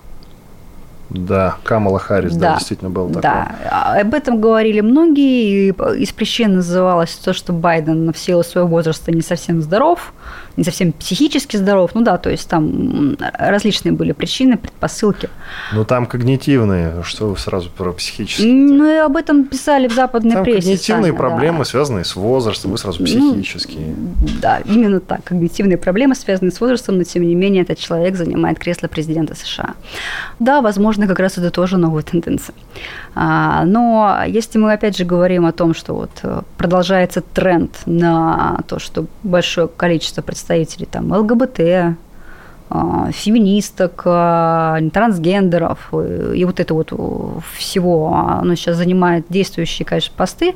Да, 1.14 1.58
Камала 1.64 2.00
Харрис, 2.00 2.34
да, 2.36 2.52
да 2.52 2.58
действительно 2.58 2.90
был 2.90 3.08
такой. 3.08 3.22
Да, 3.22 4.00
об 4.02 4.14
этом 4.14 4.42
говорили 4.42 4.82
многие, 4.82 5.70
и 5.70 6.02
из 6.02 6.12
причин 6.12 6.56
называлось 6.56 7.16
то, 7.16 7.34
что 7.34 7.54
Байден 7.54 8.12
в 8.12 8.18
силу 8.18 8.44
своего 8.44 8.68
возраста 8.68 9.12
не 9.12 9.22
совсем 9.22 9.62
здоров, 9.62 10.14
не 10.58 10.64
совсем 10.64 10.92
психически 10.92 11.58
здоров. 11.58 11.92
Ну 11.94 12.02
да, 12.02 12.18
то 12.18 12.30
есть 12.30 12.48
там 12.50 13.16
различные 13.20 13.92
были 13.92 14.12
причины, 14.12 14.58
предпосылки. 14.58 15.30
Ну 15.72 15.86
там 15.86 16.06
когнитивные, 16.06 17.04
что 17.04 17.30
вы 17.30 17.38
сразу 17.38 17.70
про 17.70 17.92
психические? 17.94 18.54
Ну 18.54 18.92
и 18.92 18.98
об 18.98 19.16
этом 19.16 19.46
писали 19.46 19.88
в 19.88 19.94
западной 19.94 20.34
там 20.34 20.44
прессе. 20.44 20.62
когнитивные 20.62 21.12
сами, 21.12 21.18
проблемы, 21.18 21.60
да. 21.60 21.66
связанные 21.66 22.06
с 22.06 22.16
возрастом, 22.16 22.72
вы 22.72 22.78
сразу 22.78 23.00
ну, 23.00 23.06
психические. 23.06 23.96
Ну, 23.96 24.28
да, 24.42 24.60
именно 24.66 25.00
так. 25.00 25.24
Когнитивные 25.24 25.78
проблемы, 25.78 26.16
связанные 26.16 26.52
с 26.52 26.60
возрастом, 26.60 26.98
но 26.98 27.04
тем 27.04 27.24
не 27.24 27.36
менее 27.36 27.64
этот 27.64 27.78
человек 27.78 28.16
занимает 28.16 28.60
кресло 28.60 28.88
президента 28.88 29.36
США. 29.36 29.76
Да, 30.40 30.62
возможно, 30.62 31.03
как 31.08 31.20
раз 31.20 31.38
это 31.38 31.52
тоже 31.52 31.78
новая 31.78 32.04
тенденция. 32.04 32.56
А, 33.16 33.64
но 33.66 34.20
если 34.28 34.58
мы 34.58 34.74
опять 34.74 34.98
же 34.98 35.06
говорим 35.06 35.46
о 35.46 35.52
том, 35.52 35.74
что 35.74 35.94
вот 35.94 36.12
э, 36.24 36.42
продолжается 36.58 37.22
тренд 37.22 37.72
на 37.86 38.60
то, 38.68 38.80
что 38.80 39.06
большое 39.24 39.68
количество 39.68 40.22
представителей 40.22 40.86
там 40.86 41.12
ЛГБТ, 41.12 41.96
а, 42.70 43.12
феминисток, 43.12 44.02
а, 44.06 44.80
трансгендеров 44.92 45.94
и 45.94 46.44
вот 46.46 46.60
это 46.60 46.74
вот 46.74 46.92
всего, 47.56 48.16
оно 48.16 48.56
сейчас 48.56 48.78
занимает 48.78 49.26
действующие, 49.30 49.86
конечно, 49.86 50.14
посты. 50.18 50.56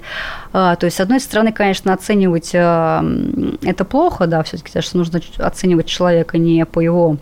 То 0.52 0.78
есть, 0.82 0.98
с 0.98 1.00
одной 1.00 1.20
стороны, 1.20 1.52
конечно, 1.52 1.94
оценивать 1.94 2.56
это 2.56 3.86
плохо, 3.88 4.26
да, 4.26 4.42
все-таки, 4.42 4.82
что 4.82 4.98
нужно 4.98 5.22
оценивать 5.38 5.86
человека 5.86 6.38
не 6.38 6.66
по 6.66 6.80
его 6.80 7.18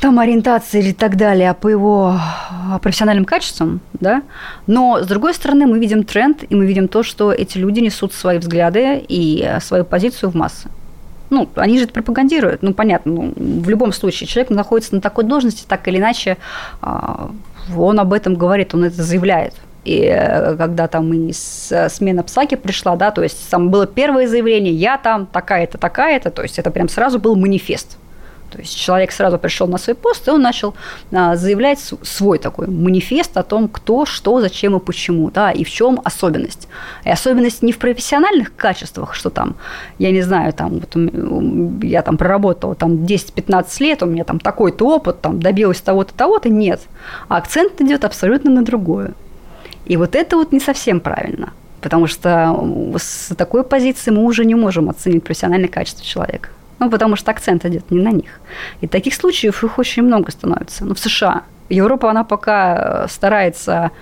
там 0.00 0.18
ориентации 0.18 0.80
или 0.80 0.92
так 0.92 1.16
далее, 1.16 1.50
а 1.50 1.54
по 1.54 1.68
его 1.68 2.16
а, 2.16 2.78
профессиональным 2.78 3.26
качествам, 3.26 3.80
да. 3.92 4.22
Но, 4.66 5.02
с 5.02 5.06
другой 5.06 5.34
стороны, 5.34 5.66
мы 5.66 5.78
видим 5.78 6.04
тренд, 6.04 6.42
и 6.48 6.54
мы 6.54 6.66
видим 6.66 6.88
то, 6.88 7.02
что 7.02 7.32
эти 7.32 7.58
люди 7.58 7.80
несут 7.80 8.14
свои 8.14 8.38
взгляды 8.38 9.04
и 9.06 9.44
э, 9.46 9.60
свою 9.60 9.84
позицию 9.84 10.30
в 10.30 10.34
массы. 10.34 10.68
Ну, 11.28 11.48
они 11.54 11.78
же 11.78 11.84
это 11.84 11.92
пропагандируют, 11.92 12.62
ну, 12.62 12.72
понятно, 12.72 13.12
ну, 13.12 13.34
в 13.36 13.68
любом 13.68 13.92
случае, 13.92 14.26
человек 14.26 14.50
находится 14.50 14.94
на 14.94 15.00
такой 15.00 15.24
должности, 15.24 15.64
так 15.68 15.86
или 15.86 15.98
иначе, 15.98 16.38
а, 16.80 17.30
он 17.76 18.00
об 18.00 18.12
этом 18.12 18.34
говорит, 18.34 18.74
он 18.74 18.84
это 18.84 19.02
заявляет. 19.02 19.54
И 19.84 20.00
э, 20.02 20.56
когда 20.56 20.88
там 20.88 21.12
и 21.12 21.30
э, 21.30 21.88
смена 21.88 22.22
Псаки 22.22 22.54
пришла, 22.54 22.96
да, 22.96 23.10
то 23.10 23.22
есть 23.22 23.48
там 23.50 23.70
было 23.70 23.86
первое 23.86 24.26
заявление, 24.26 24.72
я 24.72 24.96
там 24.96 25.26
такая-то, 25.26 25.78
такая-то, 25.78 26.30
то 26.30 26.42
есть 26.42 26.58
это 26.58 26.70
прям 26.70 26.88
сразу 26.88 27.18
был 27.18 27.36
манифест. 27.36 27.98
То 28.50 28.58
есть 28.58 28.76
человек 28.76 29.12
сразу 29.12 29.38
пришел 29.38 29.66
на 29.68 29.78
свой 29.78 29.94
пост, 29.94 30.26
и 30.28 30.30
он 30.30 30.42
начал 30.42 30.74
а, 31.12 31.36
заявлять 31.36 31.78
свой 32.02 32.38
такой 32.38 32.66
манифест 32.66 33.36
о 33.36 33.42
том, 33.42 33.68
кто, 33.68 34.04
что, 34.04 34.40
зачем 34.40 34.76
и 34.76 34.80
почему, 34.80 35.30
да, 35.30 35.50
и 35.50 35.64
в 35.64 35.70
чем 35.70 36.00
особенность. 36.04 36.68
И 37.04 37.10
особенность 37.10 37.62
не 37.62 37.72
в 37.72 37.78
профессиональных 37.78 38.54
качествах, 38.56 39.14
что 39.14 39.30
там, 39.30 39.56
я 39.98 40.10
не 40.10 40.22
знаю, 40.22 40.52
там, 40.52 40.80
вот 40.80 41.84
я 41.84 42.02
там 42.02 42.16
проработала 42.16 42.74
там 42.74 43.04
10-15 43.04 43.66
лет, 43.80 44.02
у 44.02 44.06
меня 44.06 44.24
там 44.24 44.40
такой-то 44.40 44.86
опыт, 44.86 45.20
там, 45.20 45.40
добилась 45.40 45.80
того-то, 45.80 46.12
того-то, 46.14 46.48
нет. 46.48 46.80
А 47.28 47.36
акцент 47.36 47.80
идет 47.80 48.04
абсолютно 48.04 48.50
на 48.50 48.64
другое. 48.64 49.12
И 49.86 49.96
вот 49.96 50.14
это 50.14 50.36
вот 50.36 50.52
не 50.52 50.60
совсем 50.60 51.00
правильно. 51.00 51.52
Потому 51.80 52.06
что 52.06 52.94
с 52.98 53.34
такой 53.34 53.64
позиции 53.64 54.10
мы 54.10 54.24
уже 54.24 54.44
не 54.44 54.54
можем 54.54 54.90
оценить 54.90 55.24
профессиональное 55.24 55.68
качество 55.68 56.04
человека. 56.04 56.50
Ну, 56.80 56.90
потому 56.90 57.14
что 57.14 57.30
акцент 57.30 57.64
идет 57.66 57.90
не 57.90 58.00
на 58.00 58.10
них. 58.10 58.40
И 58.80 58.86
таких 58.86 59.14
случаев 59.14 59.62
их 59.62 59.78
очень 59.78 60.02
много 60.02 60.32
становится. 60.32 60.84
Ну, 60.84 60.94
в 60.94 60.98
США. 60.98 61.44
Европа, 61.68 62.10
она 62.10 62.24
пока 62.24 63.04
э, 63.04 63.08
старается 63.08 63.92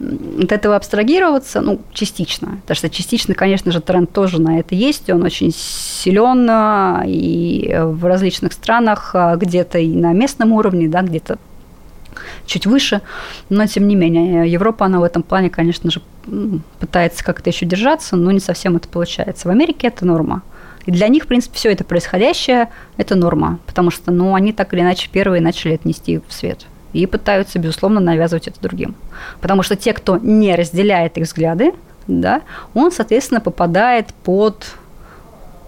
от 0.00 0.50
этого 0.50 0.74
абстрагироваться, 0.74 1.60
ну, 1.60 1.80
частично. 1.92 2.58
Потому 2.62 2.76
что 2.76 2.90
частично, 2.90 3.34
конечно 3.34 3.70
же, 3.70 3.80
тренд 3.80 4.10
тоже 4.10 4.40
на 4.40 4.58
это 4.58 4.74
есть, 4.74 5.08
он 5.10 5.22
очень 5.22 5.52
силен 5.54 6.48
э, 6.50 7.02
и 7.06 7.76
в 7.80 8.04
различных 8.06 8.54
странах, 8.54 9.10
э, 9.14 9.36
где-то 9.36 9.78
и 9.78 9.94
на 9.94 10.12
местном 10.12 10.52
уровне, 10.52 10.88
да, 10.88 11.02
где-то 11.02 11.38
чуть 12.46 12.66
выше, 12.66 13.02
но 13.50 13.66
тем 13.66 13.86
не 13.86 13.94
менее 13.94 14.50
Европа, 14.50 14.86
она 14.86 15.00
в 15.00 15.04
этом 15.04 15.22
плане, 15.22 15.50
конечно 15.50 15.90
же, 15.90 16.00
пытается 16.80 17.22
как-то 17.24 17.50
еще 17.50 17.66
держаться, 17.66 18.16
но 18.16 18.30
не 18.30 18.40
совсем 18.40 18.76
это 18.76 18.88
получается. 18.88 19.48
В 19.48 19.50
Америке 19.50 19.88
это 19.88 20.04
норма. 20.06 20.42
И 20.86 20.90
для 20.90 21.08
них, 21.08 21.24
в 21.24 21.26
принципе, 21.26 21.56
все 21.56 21.70
это 21.70 21.84
происходящее– 21.84 22.68
это 22.96 23.14
норма, 23.14 23.58
потому 23.66 23.90
что, 23.90 24.10
ну, 24.10 24.34
они 24.34 24.52
так 24.52 24.72
или 24.74 24.80
иначе 24.80 25.08
первые 25.10 25.40
начали 25.40 25.74
это 25.74 25.86
нести 25.86 26.20
в 26.26 26.32
свет 26.32 26.66
и 26.92 27.06
пытаются, 27.06 27.58
безусловно, 27.58 28.00
навязывать 28.00 28.48
это 28.48 28.60
другим. 28.60 28.94
Потому 29.40 29.62
что 29.62 29.76
те, 29.76 29.92
кто 29.92 30.18
не 30.18 30.54
разделяет 30.54 31.16
их 31.16 31.24
взгляды, 31.24 31.72
да, 32.06 32.42
он, 32.74 32.92
соответственно, 32.92 33.40
попадает 33.40 34.08
под 34.24 34.66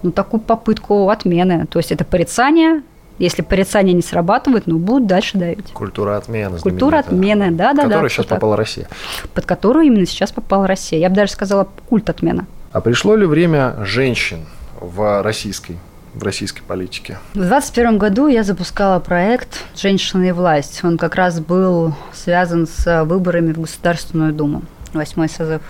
ну, 0.03 0.12
такую 0.12 0.40
попытку 0.40 1.09
отмены. 1.09 1.66
То 1.66 1.79
есть 1.79 1.92
это 1.92 2.05
порицание, 2.05 2.83
если 3.18 3.42
порицание 3.42 3.94
не 3.94 4.03
срабатывает, 4.03 4.66
ну, 4.66 4.79
будут 4.79 5.07
дальше 5.07 5.38
давить. 5.38 5.72
Культура 5.72 6.16
отмены. 6.16 6.59
Культура 6.59 6.98
отмены, 6.98 7.50
да, 7.50 7.72
да, 7.72 7.74
да. 7.74 7.83
Под 7.83 7.90
которую 7.90 8.11
сейчас 8.11 8.27
попала 8.27 8.57
Россия. 8.57 8.88
Под 9.33 9.46
которую 9.46 9.87
именно 9.87 10.07
сейчас 10.07 10.33
попала 10.33 10.66
Россия. 10.66 10.98
Я 10.98 11.09
бы 11.09 11.16
даже 11.16 11.33
сказала, 11.33 11.68
культ 11.88 12.11
отмены. 12.11 12.46
А 12.72 12.81
пришло 12.81 13.16
ли 13.16 13.24
время 13.24 13.77
женщин 13.84 14.41
в 14.85 15.22
российской 15.22 15.78
в 16.14 16.22
российской 16.22 16.62
политике? 16.62 17.18
В 17.32 17.39
2021 17.39 17.99
году 17.99 18.28
я 18.28 18.45
запускала 18.45 19.01
проект 19.01 19.64
«Женщины 19.76 20.28
и 20.28 20.32
власть». 20.32 20.85
Он 20.85 20.97
как 20.97 21.16
раз 21.16 21.41
был 21.41 21.95
связан 22.12 22.66
с 22.68 23.05
выборами 23.05 23.53
в 23.53 23.61
Государственную 23.61 24.32
Думу, 24.32 24.62
восьмой 24.93 25.28
созыв. 25.28 25.62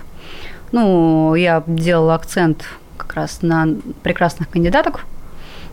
Ну, 0.71 1.33
я 1.35 1.63
делала 1.65 2.15
акцент 2.15 2.65
как 2.97 3.13
раз 3.15 3.41
на 3.41 3.67
прекрасных 4.03 4.49
кандидаток, 4.49 5.05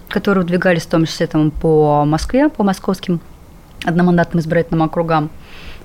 которые 0.09 0.43
выдвигались 0.43 0.83
в 0.83 0.89
том 0.89 1.05
числе 1.05 1.27
там, 1.27 1.51
по 1.51 2.05
Москве, 2.05 2.49
по 2.49 2.63
московским 2.63 3.21
одномандатным 3.85 4.41
избирательным 4.41 4.83
округам. 4.83 5.31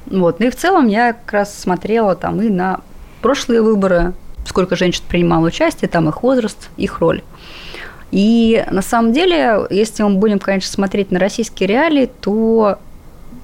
Вот. 0.06 0.40
Ну 0.40 0.48
и 0.48 0.50
в 0.50 0.56
целом 0.56 0.88
я 0.88 1.14
как 1.14 1.34
раз 1.34 1.58
смотрела 1.58 2.16
там 2.16 2.42
и 2.42 2.50
на 2.50 2.82
прошлые 3.22 3.62
выборы, 3.62 4.14
сколько 4.46 4.76
женщин 4.76 5.04
принимало 5.08 5.48
участие, 5.48 5.90
там 5.90 6.08
их 6.08 6.24
возраст, 6.24 6.70
их 6.78 7.00
роль. 7.00 7.24
И 8.12 8.64
на 8.72 8.82
самом 8.82 9.12
деле, 9.12 9.68
если 9.70 10.04
мы 10.04 10.16
будем, 10.16 10.40
конечно, 10.40 10.72
смотреть 10.72 11.12
на 11.12 11.20
российские 11.20 11.68
реалии, 11.68 12.10
то 12.22 12.80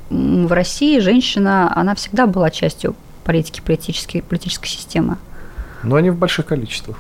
в 0.10 0.52
России 0.52 1.00
женщина, 1.00 1.72
она 1.76 1.96
всегда 1.96 2.28
была 2.28 2.50
частью 2.50 2.96
политики, 3.24 3.62
политической, 3.62 4.22
политической 4.22 4.68
системы. 4.68 5.18
Но 5.84 5.96
они 5.96 6.10
в 6.12 6.16
больших 6.16 6.46
количествах. 6.46 6.98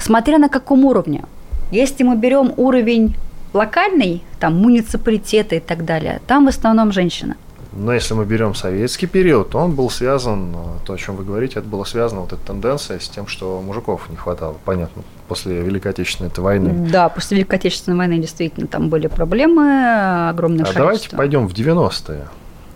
Смотря 0.00 0.38
на 0.38 0.48
каком 0.48 0.84
уровне. 0.84 1.24
Если 1.70 2.02
мы 2.02 2.16
берем 2.16 2.52
уровень 2.56 3.14
локальный, 3.52 4.22
там 4.40 4.56
муниципалитеты 4.56 5.56
и 5.56 5.60
так 5.60 5.84
далее, 5.84 6.20
там 6.26 6.46
в 6.46 6.48
основном 6.48 6.92
женщина. 6.92 7.36
Но 7.72 7.92
если 7.92 8.14
мы 8.14 8.24
берем 8.24 8.54
советский 8.54 9.06
период, 9.06 9.50
то 9.50 9.58
он 9.58 9.74
был 9.74 9.90
связан, 9.90 10.56
то, 10.84 10.94
о 10.94 10.96
чем 10.96 11.16
вы 11.16 11.24
говорите, 11.24 11.58
это 11.58 11.68
было 11.68 11.84
связано, 11.84 12.22
вот 12.22 12.32
эта 12.32 12.42
тенденция 12.46 12.98
с 12.98 13.08
тем, 13.08 13.26
что 13.26 13.60
мужиков 13.60 14.08
не 14.10 14.16
хватало, 14.16 14.56
понятно, 14.64 15.02
после 15.28 15.62
Великой 15.62 15.92
Отечественной 15.92 16.30
войны. 16.36 16.88
Да, 16.90 17.08
после 17.08 17.36
Великой 17.36 17.56
Отечественной 17.56 17.96
войны 17.96 18.18
действительно 18.18 18.66
там 18.66 18.88
были 18.88 19.06
проблемы, 19.06 20.28
огромное 20.28 20.64
а 20.64 20.72
давайте 20.72 21.10
пойдем 21.10 21.46
в 21.46 21.52
90-е 21.52 22.26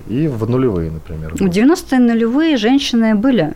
и 0.08 0.28
в 0.28 0.48
нулевые, 0.48 0.90
например. 0.90 1.34
В 1.34 1.40
90-е 1.40 1.98
нулевые 1.98 2.56
женщины 2.56 3.14
были. 3.14 3.54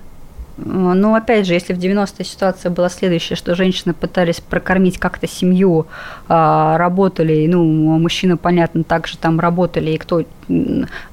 Но 0.59 1.15
опять 1.15 1.47
же, 1.47 1.53
если 1.53 1.75
в 1.75 1.79
90-е 1.79 2.25
ситуация 2.25 2.71
была 2.71 2.89
следующая, 2.89 3.35
что 3.35 3.55
женщины 3.55 3.93
пытались 3.93 4.41
прокормить 4.41 4.99
как-то 4.99 5.29
семью, 5.29 5.87
а, 6.29 6.79
работали, 6.79 7.47
ну, 7.47 7.63
мужчины, 7.99 8.39
понятно, 8.39 8.83
также 8.83 9.19
там 9.19 9.39
работали, 9.39 9.91
и 9.91 9.99
кто 9.99 10.25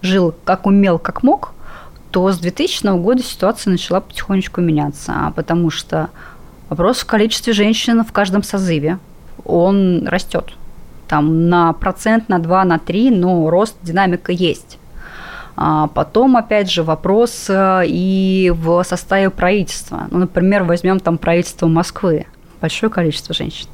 жил 0.01 0.33
как 0.45 0.65
умел, 0.65 0.97
как 0.97 1.23
мог, 1.23 1.53
то 2.11 2.31
с 2.31 2.37
2000 2.37 2.97
года 2.99 3.21
ситуация 3.21 3.71
начала 3.71 3.99
потихонечку 3.99 4.61
меняться, 4.61 5.33
потому 5.35 5.71
что 5.71 6.09
вопрос 6.73 7.01
в 7.01 7.05
количестве 7.05 7.53
женщин 7.53 8.03
в 8.03 8.11
каждом 8.11 8.41
созыве, 8.41 8.97
он 9.45 10.07
растет. 10.07 10.53
Там 11.07 11.47
на 11.47 11.71
процент, 11.73 12.29
на 12.29 12.39
2, 12.39 12.65
на 12.65 12.79
3, 12.79 13.11
но 13.11 13.49
рост, 13.51 13.75
динамика 13.83 14.31
есть. 14.31 14.79
А 15.55 15.85
потом, 15.87 16.35
опять 16.35 16.71
же, 16.71 16.81
вопрос 16.81 17.45
э, 17.47 17.83
и 17.85 18.51
в 18.55 18.83
составе 18.83 19.29
правительства. 19.29 20.07
Ну, 20.09 20.17
например, 20.17 20.63
возьмем 20.63 20.99
там 20.99 21.19
правительство 21.19 21.67
Москвы. 21.67 22.25
Большое 22.59 22.91
количество 22.91 23.35
женщин 23.35 23.67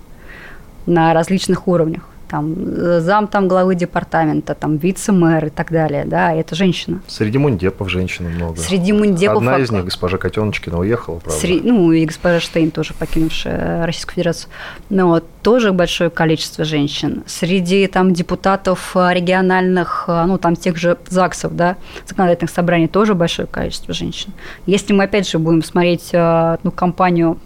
на 0.86 1.14
различных 1.14 1.70
уровнях 1.70 2.02
там, 2.30 2.54
э, 2.58 3.00
зам 3.02 3.28
там 3.28 3.48
главы 3.48 3.76
департамента, 3.76 4.54
там, 4.54 4.78
вице-мэр 4.78 5.48
и 5.48 5.50
так 5.50 5.72
далее, 5.72 6.06
да, 6.06 6.34
это 6.34 6.56
женщина. 6.56 7.02
Среди 7.08 7.38
мундепов 7.38 7.90
женщин 7.90 8.30
много. 8.30 8.58
Среди 8.58 8.94
мундепов... 8.94 9.38
Одна 9.38 9.58
из 9.58 9.72
них, 9.72 9.86
госпожа 9.86 10.18
Котеночкина, 10.18 10.80
уехала, 10.80 11.20
правда? 11.20 11.40
Среди, 11.40 11.68
ну, 11.68 11.92
и 11.92 12.06
госпожа 12.06 12.40
Штейн 12.40 12.72
тоже 12.72 12.94
покинувшая 12.94 13.86
Российскую 13.86 14.16
Федерацию. 14.16 14.52
Но 14.90 15.08
вот, 15.08 15.26
тоже 15.42 15.72
большое 15.72 16.10
количество 16.10 16.66
женщин. 16.66 17.24
Среди 17.26 17.88
там 17.88 18.14
депутатов 18.14 18.96
региональных, 18.96 20.06
ну, 20.08 20.38
там, 20.38 20.56
тех 20.56 20.78
же 20.78 20.98
ЗАГСов, 21.08 21.56
да, 21.56 21.78
законодательных 22.06 22.52
собраний 22.52 22.88
тоже 22.88 23.16
большое 23.16 23.48
количество 23.48 23.94
женщин. 23.94 24.34
Если 24.66 24.94
мы, 24.94 25.06
опять 25.06 25.28
же, 25.28 25.40
будем 25.40 25.64
смотреть, 25.64 26.10
э, 26.12 26.58
ну, 26.64 26.72
компанию 26.72 27.38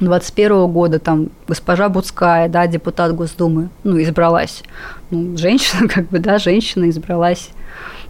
21 0.00 0.66
года 0.68 0.98
там 0.98 1.28
госпожа 1.48 1.88
Буцкая, 1.88 2.48
да, 2.48 2.66
депутат 2.66 3.14
Госдумы, 3.14 3.70
ну, 3.84 4.00
избралась. 4.02 4.62
Ну, 5.10 5.36
женщина, 5.36 5.88
как 5.92 6.08
бы, 6.08 6.18
да, 6.18 6.38
женщина 6.38 6.88
избралась. 6.90 7.50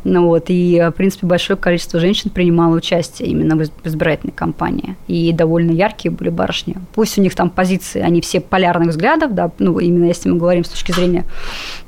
Ну 0.09 0.27
вот, 0.27 0.45
и, 0.51 0.81
в 0.81 0.93
принципе, 0.93 1.27
большое 1.27 1.57
количество 1.57 1.99
женщин 1.99 2.31
принимало 2.31 2.77
участие 2.77 3.29
именно 3.29 3.57
в 3.57 3.69
избирательной 3.83 4.33
кампании. 4.33 4.95
И 5.09 5.33
довольно 5.33 5.73
яркие 5.73 6.13
были 6.13 6.29
барышни. 6.29 6.77
Пусть 6.95 7.19
у 7.19 7.23
них 7.23 7.35
там 7.35 7.51
позиции, 7.51 8.01
они 8.01 8.21
все 8.21 8.41
полярных 8.41 8.91
взглядов, 8.91 9.35
да, 9.35 9.51
ну, 9.59 9.81
именно 9.81 10.05
если 10.05 10.29
мы 10.29 10.37
говорим 10.37 10.65
с 10.65 10.69
точки 10.69 10.93
зрения 10.93 11.25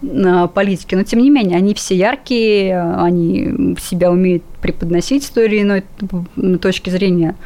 э, 0.03 0.49
политики, 0.53 0.97
но 0.97 1.05
тем 1.05 1.21
не 1.21 1.31
менее, 1.31 1.59
они 1.59 1.75
все 1.75 1.95
яркие, 1.95 2.81
они 2.81 3.77
себя 3.81 4.11
умеют 4.11 4.43
преподносить 4.61 5.23
с 5.23 5.31
той 5.31 5.47
или 5.47 5.63
иной 5.63 6.59
точки 6.59 6.91
зрения 6.91 7.37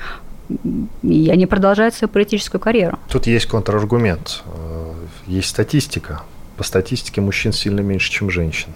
и 1.03 1.30
они 1.30 1.46
продолжают 1.46 1.94
свою 1.94 2.11
политическую 2.11 2.61
карьеру. 2.61 2.98
Тут 3.09 3.26
есть 3.26 3.46
контраргумент. 3.46 4.42
Э, 4.46 4.92
есть 5.26 5.48
статистика. 5.48 6.22
По 6.57 6.64
статистике 6.64 7.20
мужчин 7.20 7.53
сильно 7.53 7.80
меньше, 7.80 8.11
чем 8.11 8.30
женщин. 8.30 8.68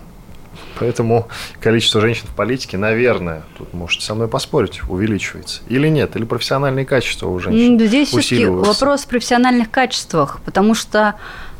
Поэтому 0.78 1.28
количество 1.60 2.00
женщин 2.00 2.26
в 2.26 2.34
политике, 2.34 2.76
наверное, 2.76 3.42
тут 3.56 3.72
можете 3.72 4.04
со 4.04 4.14
мной 4.14 4.28
поспорить, 4.28 4.80
увеличивается. 4.88 5.62
Или 5.68 5.88
нет, 5.88 6.16
или 6.16 6.24
профессиональные 6.24 6.84
качества 6.84 7.28
у 7.28 7.38
женщин 7.38 7.78
Здесь 7.80 8.08
все-таки 8.08 8.46
вопрос 8.46 9.04
в 9.04 9.06
профессиональных 9.06 9.70
качествах, 9.70 10.40
потому 10.44 10.74
что, 10.74 11.14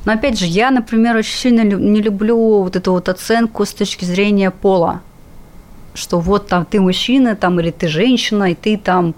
ну, 0.05 0.13
опять 0.13 0.39
же, 0.39 0.47
я, 0.47 0.71
например, 0.71 1.17
очень 1.17 1.37
сильно 1.37 1.63
не 1.63 2.03
люблю 2.03 2.63
вот 2.63 2.77
эту 2.77 2.93
вот 2.93 3.09
оценку 3.09 3.65
с 3.65 3.73
точки 3.73 4.05
зрения 4.05 4.51
пола, 4.51 5.01
что 5.95 6.21
вот 6.21 6.49
там 6.49 6.67
ты 6.67 6.81
мужчина, 6.81 7.37
там, 7.37 7.59
или 7.61 7.71
ты 7.71 7.89
женщина, 7.89 8.53
и 8.53 8.55
ты 8.55 8.77
там 8.77 9.15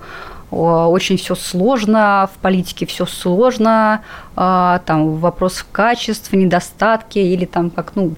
очень 0.50 1.18
все 1.18 1.34
сложно, 1.34 2.30
в 2.34 2.38
политике 2.38 2.86
все 2.86 3.04
сложно, 3.04 4.02
а, 4.34 4.80
там 4.86 5.16
вопрос 5.16 5.64
качеств, 5.72 6.32
недостатки 6.32 7.18
или 7.18 7.44
там 7.44 7.70
как, 7.70 7.94
ну, 7.94 8.14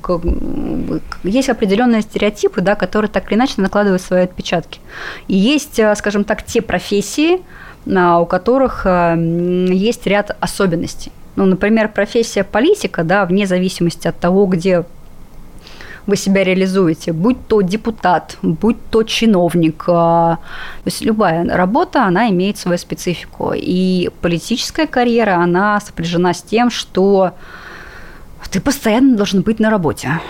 есть 1.25 1.49
определенные 1.49 2.03
стереотипы, 2.03 2.61
да, 2.61 2.77
которые 2.77 3.11
так 3.11 3.27
или 3.31 3.37
иначе 3.37 3.55
накладывают 3.57 4.03
свои 4.03 4.23
отпечатки. 4.23 4.81
И 5.27 5.37
есть, 5.37 5.81
а, 5.81 5.95
скажем 5.97 6.25
так, 6.25 6.45
те 6.45 6.63
профессии, 6.63 7.43
а, 7.93 8.21
у 8.21 8.27
которых 8.27 8.87
есть 8.87 10.07
ряд 10.07 10.37
особенностей. 10.41 11.11
Ну, 11.37 11.47
например, 11.47 11.89
профессия 11.89 12.45
политика, 12.45 13.03
да, 13.03 13.25
вне 13.25 13.47
зависимости 13.47 14.07
от 14.07 14.19
того, 14.19 14.47
где 14.47 14.85
вы 16.07 16.17
себя 16.17 16.45
реализуете, 16.45 17.13
будь 17.13 17.47
то 17.47 17.61
депутат, 17.61 18.37
будь 18.43 18.77
то 18.91 19.03
чиновник. 19.03 19.85
А, 19.87 20.37
то 20.37 20.87
есть 20.87 21.03
любая 21.03 21.45
работа, 21.45 22.05
она 22.05 22.31
имеет 22.31 22.59
свою 22.59 22.79
специфику. 22.79 23.53
И 23.55 24.11
политическая 24.21 24.87
карьера, 24.87 25.37
она 25.37 25.81
сопряжена 25.81 26.35
с 26.35 26.43
тем, 26.43 26.71
что 26.71 27.33
ты 28.51 28.61
постоянно 28.61 29.17
должен 29.17 29.43
быть 29.43 29.61
на 29.61 29.71
работе 29.71 30.21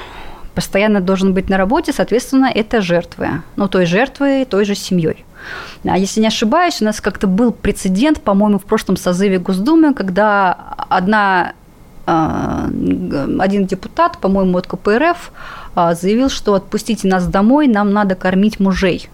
постоянно 0.55 1.01
должен 1.01 1.33
быть 1.33 1.49
на 1.49 1.57
работе, 1.57 1.93
соответственно, 1.93 2.51
это 2.55 2.83
жертвы. 2.83 3.43
Ну, 3.57 3.69
той 3.69 3.87
жертвы, 3.87 4.45
той 4.45 4.65
же 4.65 4.75
семьей. 4.75 5.25
А 5.85 5.97
если 5.97 6.21
не 6.21 6.27
ошибаюсь, 6.27 6.83
у 6.83 6.85
нас 6.85 7.01
как-то 7.01 7.27
был 7.27 7.53
прецедент, 7.53 8.21
по-моему, 8.21 8.59
в 8.59 8.65
прошлом 8.65 8.97
созыве 8.97 9.39
Госдумы, 9.39 9.95
когда 9.95 10.53
одна 10.91 11.53
один 12.11 13.67
депутат, 13.67 14.19
по-моему, 14.19 14.59
от 14.59 14.67
КПРФ, 14.67 15.33
а, 15.75 15.95
заявил, 15.95 16.29
что 16.29 16.55
отпустите 16.55 17.09
нас 17.09 17.27
домой, 17.27 17.69
нам 17.69 17.93
надо 17.93 18.15
кормить 18.15 18.61
мужей. 18.61 19.09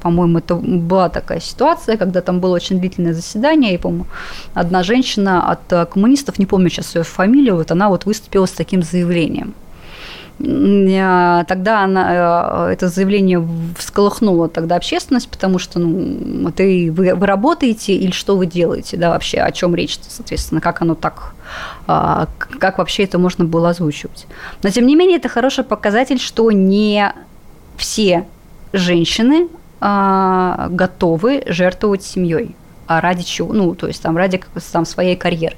По-моему, 0.00 0.38
это 0.38 0.54
была 0.54 1.08
такая 1.08 1.40
ситуация, 1.40 1.96
когда 1.96 2.20
там 2.20 2.40
было 2.40 2.54
очень 2.54 2.80
длительное 2.80 3.14
заседание, 3.14 3.74
и, 3.74 3.78
по-моему, 3.78 4.06
одна 4.54 4.82
женщина 4.82 5.50
от 5.50 5.72
а, 5.72 5.84
коммунистов, 5.84 6.38
не 6.38 6.46
помню 6.46 6.70
сейчас 6.70 6.94
ее 6.94 7.02
фамилию, 7.02 7.56
вот 7.56 7.70
она 7.70 7.88
вот 7.88 8.06
выступила 8.06 8.46
с 8.46 8.52
таким 8.52 8.82
заявлением– 8.82 9.54
тогда 10.38 11.84
она, 11.84 12.66
э, 12.68 12.72
это 12.74 12.88
заявление 12.88 13.46
всколыхнуло 13.78 14.48
тогда 14.48 14.76
общественность, 14.76 15.30
потому 15.30 15.58
что 15.58 15.78
ну, 15.78 16.50
ты, 16.52 16.92
вы, 16.92 17.14
вы 17.14 17.26
работаете 17.26 17.94
или 17.94 18.10
что 18.10 18.36
вы 18.36 18.44
делаете, 18.46 18.98
да, 18.98 19.10
вообще, 19.10 19.38
о 19.38 19.50
чем 19.50 19.74
речь, 19.74 19.98
соответственно, 20.06 20.60
как 20.60 20.82
оно 20.82 20.94
так, 20.94 21.34
а, 21.86 22.28
как 22.58 22.76
вообще 22.78 23.04
это 23.04 23.18
можно 23.18 23.46
было 23.46 23.70
озвучивать. 23.70 24.26
Но, 24.62 24.68
тем 24.68 24.86
не 24.86 24.94
менее, 24.94 25.16
это 25.16 25.30
хороший 25.30 25.64
показатель, 25.64 26.18
что 26.18 26.50
не 26.50 27.14
все 27.78 28.26
женщины 28.74 29.48
а, 29.80 30.68
готовы 30.70 31.44
жертвовать 31.46 32.02
семьей, 32.04 32.54
а 32.86 33.00
ради 33.00 33.22
чего, 33.22 33.54
ну, 33.54 33.74
то 33.74 33.86
есть 33.86 34.02
там 34.02 34.18
ради 34.18 34.42
там, 34.70 34.84
своей 34.84 35.16
карьеры. 35.16 35.56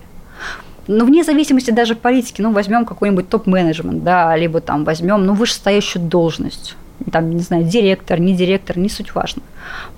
Ну, 0.89 1.05
вне 1.05 1.23
зависимости 1.23 1.71
даже 1.71 1.95
политики, 1.95 2.41
ну, 2.41 2.51
возьмем 2.51 2.87
какой-нибудь 2.87 3.29
топ-менеджмент, 3.29 4.03
да, 4.03 4.35
либо 4.37 4.61
там 4.61 4.85
возьмем, 4.85 5.27
ну, 5.27 5.35
вышестоящую 5.35 6.03
должность. 6.03 6.77
там, 7.13 7.31
не 7.31 7.43
знаю, 7.43 7.65
директор, 7.65 8.19
не 8.19 8.35
директор, 8.35 8.79
не 8.79 8.89
суть 8.89 9.15
важно. 9.15 9.43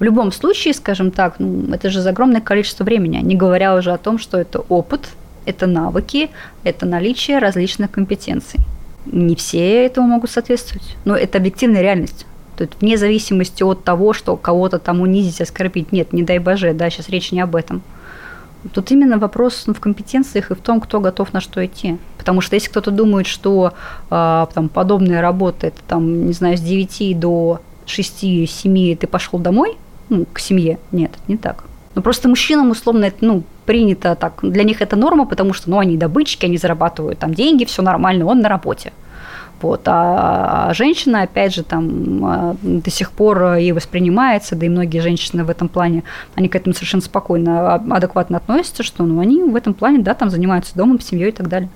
В 0.00 0.02
любом 0.02 0.32
случае, 0.32 0.74
скажем 0.74 1.12
так, 1.12 1.36
ну, 1.38 1.72
это 1.72 1.90
же 1.90 2.00
за 2.00 2.10
огромное 2.10 2.40
количество 2.40 2.84
времени, 2.84 3.18
не 3.18 3.36
говоря 3.36 3.76
уже 3.76 3.92
о 3.92 3.98
том, 3.98 4.18
что 4.18 4.36
это 4.36 4.58
опыт, 4.68 5.08
это 5.46 5.66
навыки, 5.66 6.30
это 6.64 6.86
наличие 6.86 7.38
различных 7.38 7.90
компетенций. 7.92 8.60
Не 9.06 9.36
все 9.36 9.86
этому 9.86 10.08
могут 10.08 10.30
соответствовать, 10.30 10.96
но 11.04 11.16
это 11.16 11.38
объективная 11.38 11.82
реальность. 11.82 12.26
То 12.56 12.64
есть 12.64 12.74
вне 12.80 12.98
зависимости 12.98 13.62
от 13.62 13.84
того, 13.84 14.12
что 14.12 14.36
кого-то 14.36 14.78
там 14.78 15.00
унизить, 15.00 15.40
оскорбить, 15.40 15.92
нет, 15.92 16.12
не 16.12 16.22
дай 16.22 16.38
боже, 16.38 16.74
да, 16.74 16.90
сейчас 16.90 17.08
речь 17.08 17.32
не 17.32 17.40
об 17.40 17.56
этом. 17.56 17.80
Тут 18.72 18.90
именно 18.90 19.18
вопрос 19.18 19.64
ну, 19.66 19.74
в 19.74 19.80
компетенциях 19.80 20.50
и 20.50 20.54
в 20.54 20.60
том, 20.60 20.80
кто 20.80 21.00
готов 21.00 21.32
на 21.32 21.40
что 21.40 21.64
идти. 21.64 21.96
Потому 22.18 22.40
что 22.40 22.56
если 22.56 22.68
кто-то 22.68 22.90
думает, 22.90 23.26
что 23.26 23.72
э, 24.10 24.46
там, 24.54 24.68
подобная 24.68 25.22
работа, 25.22 25.68
это 25.68 25.80
там, 25.86 26.26
не 26.26 26.32
знаю, 26.32 26.56
с 26.56 26.60
9 26.60 27.18
до 27.18 27.60
6-7 27.86 28.96
ты 28.96 29.06
пошел 29.06 29.38
домой, 29.38 29.78
ну, 30.10 30.26
к 30.32 30.38
семье, 30.40 30.78
нет, 30.92 31.12
не 31.28 31.36
так. 31.36 31.64
Ну, 31.94 32.02
просто 32.02 32.28
мужчинам, 32.28 32.70
условно, 32.70 33.06
это, 33.06 33.24
ну, 33.24 33.42
принято 33.64 34.14
так, 34.14 34.40
для 34.42 34.64
них 34.64 34.82
это 34.82 34.96
норма, 34.96 35.26
потому 35.26 35.52
что, 35.54 35.70
ну, 35.70 35.78
они 35.78 35.96
добытчики, 35.96 36.44
они 36.44 36.58
зарабатывают 36.58 37.18
там 37.18 37.34
деньги, 37.34 37.64
все 37.64 37.82
нормально, 37.82 38.26
он 38.26 38.40
на 38.40 38.48
работе. 38.48 38.92
Вот. 39.62 39.82
А 39.86 40.72
женщина, 40.74 41.22
опять 41.22 41.54
же, 41.54 41.62
там 41.62 42.24
а, 42.24 42.56
до 42.62 42.90
сих 42.90 43.12
пор 43.12 43.54
и 43.54 43.72
воспринимается, 43.72 44.56
да 44.56 44.66
и 44.66 44.68
многие 44.68 45.00
женщины 45.00 45.44
в 45.44 45.50
этом 45.50 45.68
плане, 45.68 46.02
они 46.34 46.48
к 46.48 46.56
этому 46.56 46.74
совершенно 46.74 47.02
спокойно, 47.02 47.74
а, 47.74 47.96
адекватно 47.96 48.38
относятся, 48.38 48.82
что 48.82 49.04
ну, 49.04 49.20
они 49.20 49.42
в 49.42 49.56
этом 49.56 49.74
плане, 49.74 49.98
да, 49.98 50.14
там 50.14 50.30
занимаются 50.30 50.76
домом, 50.76 51.00
семьей 51.00 51.28
и 51.28 51.32
так 51.32 51.48
далее. 51.48 51.68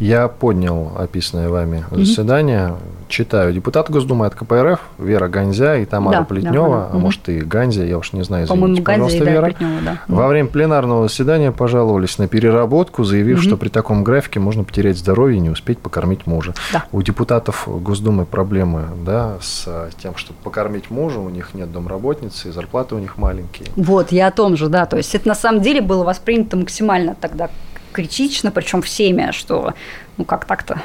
Я 0.00 0.28
поднял 0.28 0.92
описанное 0.96 1.50
вами 1.50 1.84
заседание. 1.90 2.68
Угу. 2.68 2.78
Читаю. 3.08 3.52
Депутат 3.52 3.90
Госдумы 3.90 4.24
от 4.24 4.34
КПРФ 4.34 4.80
Вера 4.98 5.28
Ганзя 5.28 5.76
и 5.76 5.84
Тамара 5.84 6.20
да, 6.20 6.24
Плетнева, 6.24 6.52
да, 6.52 6.76
да. 6.76 6.86
а 6.86 6.88
угу. 6.92 6.98
может 7.00 7.28
и 7.28 7.40
Ганзя, 7.40 7.84
я 7.84 7.98
уж 7.98 8.14
не 8.14 8.22
знаю, 8.22 8.46
извините, 8.46 8.82
По-моему, 8.82 8.82
Ганзя 8.82 9.24
Вера, 9.24 9.44
Плетнева, 9.46 9.80
да. 9.84 9.98
Во 10.08 10.28
время 10.28 10.48
пленарного 10.48 11.06
заседания 11.06 11.52
пожаловались 11.52 12.16
на 12.16 12.28
переработку, 12.28 13.04
заявив, 13.04 13.38
угу. 13.38 13.42
что 13.42 13.56
при 13.58 13.68
таком 13.68 14.02
графике 14.02 14.40
можно 14.40 14.64
потерять 14.64 14.96
здоровье 14.96 15.36
и 15.36 15.40
не 15.40 15.50
успеть 15.50 15.78
покормить 15.80 16.26
мужа. 16.26 16.54
Да. 16.72 16.84
У 16.92 17.02
депутатов 17.02 17.68
Госдумы 17.68 18.24
проблемы 18.24 18.84
да, 19.04 19.34
с 19.42 19.90
тем, 20.02 20.16
чтобы 20.16 20.38
покормить 20.42 20.90
мужа, 20.90 21.18
у 21.18 21.28
них 21.28 21.52
нет 21.52 21.70
домработницы, 21.72 22.48
и 22.48 22.52
зарплаты 22.52 22.94
у 22.94 22.98
них 22.98 23.18
маленькие. 23.18 23.68
Вот, 23.76 24.12
я 24.12 24.28
о 24.28 24.30
том 24.30 24.56
же, 24.56 24.68
да. 24.68 24.86
То 24.86 24.96
есть 24.96 25.14
это 25.14 25.28
на 25.28 25.34
самом 25.34 25.60
деле 25.60 25.82
было 25.82 26.04
воспринято 26.04 26.56
максимально 26.56 27.14
тогда 27.20 27.50
критично, 27.92 28.50
причем 28.50 28.82
всеми, 28.82 29.30
что 29.32 29.74
ну 30.16 30.24
как 30.24 30.44
так-то? 30.44 30.82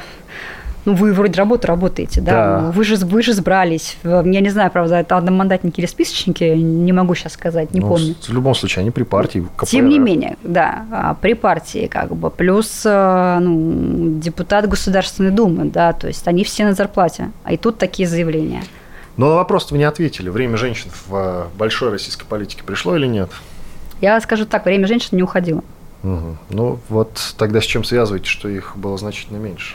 ну, 0.86 0.94
вы 0.94 1.12
вроде 1.12 1.36
работу 1.36 1.66
работаете, 1.66 2.20
да? 2.20 2.60
да. 2.60 2.70
Вы, 2.70 2.84
же, 2.84 2.96
вы 2.96 3.20
же 3.20 3.32
сбрались. 3.32 3.98
Я 4.04 4.22
не 4.22 4.50
знаю, 4.50 4.70
правда, 4.70 5.00
это 5.00 5.16
одномандатники 5.16 5.80
или 5.80 5.86
списочники, 5.86 6.44
не 6.44 6.92
могу 6.92 7.14
сейчас 7.16 7.32
сказать, 7.32 7.74
не 7.74 7.80
ну, 7.80 7.88
помню. 7.88 8.14
В 8.22 8.32
любом 8.32 8.54
случае, 8.54 8.82
они 8.82 8.92
при 8.92 9.02
партии. 9.02 9.44
КПРФ. 9.56 9.68
Тем 9.68 9.88
не 9.88 9.98
менее, 9.98 10.36
да, 10.44 10.86
а, 10.92 11.14
при 11.14 11.34
партии 11.34 11.88
как 11.88 12.14
бы. 12.14 12.30
Плюс 12.30 12.82
э, 12.84 13.38
ну, 13.40 14.20
депутат 14.20 14.68
Государственной 14.68 15.32
Думы, 15.32 15.64
да, 15.64 15.92
то 15.92 16.06
есть 16.06 16.26
они 16.28 16.44
все 16.44 16.64
на 16.64 16.72
зарплате. 16.72 17.32
А 17.42 17.52
и 17.52 17.56
тут 17.56 17.78
такие 17.78 18.08
заявления. 18.08 18.62
Но 19.16 19.30
на 19.30 19.34
вопрос 19.34 19.70
вы 19.72 19.78
не 19.78 19.84
ответили. 19.84 20.28
Время 20.28 20.56
женщин 20.56 20.90
в 21.08 21.16
э, 21.16 21.44
большой 21.58 21.90
российской 21.90 22.26
политике 22.26 22.62
пришло 22.64 22.94
или 22.94 23.06
нет? 23.06 23.30
Я 24.00 24.20
скажу 24.20 24.46
так, 24.46 24.64
время 24.66 24.86
женщин 24.86 25.16
не 25.16 25.22
уходило. 25.24 25.64
Угу. 26.06 26.36
Ну, 26.50 26.78
вот 26.88 27.34
тогда 27.36 27.60
с 27.60 27.64
чем 27.64 27.84
связываете, 27.84 28.28
что 28.28 28.48
их 28.48 28.76
было 28.76 28.96
значительно 28.96 29.38
меньше? 29.38 29.74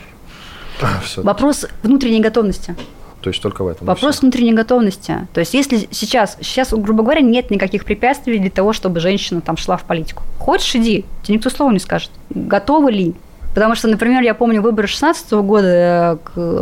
Вопрос 1.16 1.66
внутренней 1.82 2.20
готовности. 2.20 2.74
То 3.20 3.30
есть 3.30 3.40
только 3.40 3.62
в 3.62 3.68
этом. 3.68 3.86
Вопрос 3.86 4.22
внутренней 4.22 4.52
готовности. 4.52 5.28
То 5.32 5.40
есть 5.40 5.54
если 5.54 5.88
сейчас, 5.90 6.36
сейчас, 6.40 6.72
грубо 6.72 7.04
говоря, 7.04 7.20
нет 7.20 7.50
никаких 7.50 7.84
препятствий 7.84 8.38
для 8.38 8.50
того, 8.50 8.72
чтобы 8.72 8.98
женщина 8.98 9.40
там 9.40 9.56
шла 9.56 9.76
в 9.76 9.84
политику. 9.84 10.24
Хочешь, 10.38 10.74
иди, 10.74 11.04
тебе 11.22 11.36
никто 11.36 11.50
слова 11.50 11.70
не 11.70 11.78
скажет. 11.78 12.10
Готовы 12.30 12.90
ли? 12.90 13.14
Потому 13.54 13.74
что, 13.76 13.86
например, 13.86 14.22
я 14.22 14.34
помню 14.34 14.60
выборы 14.62 14.88
16 14.88 15.32
года, 15.32 16.18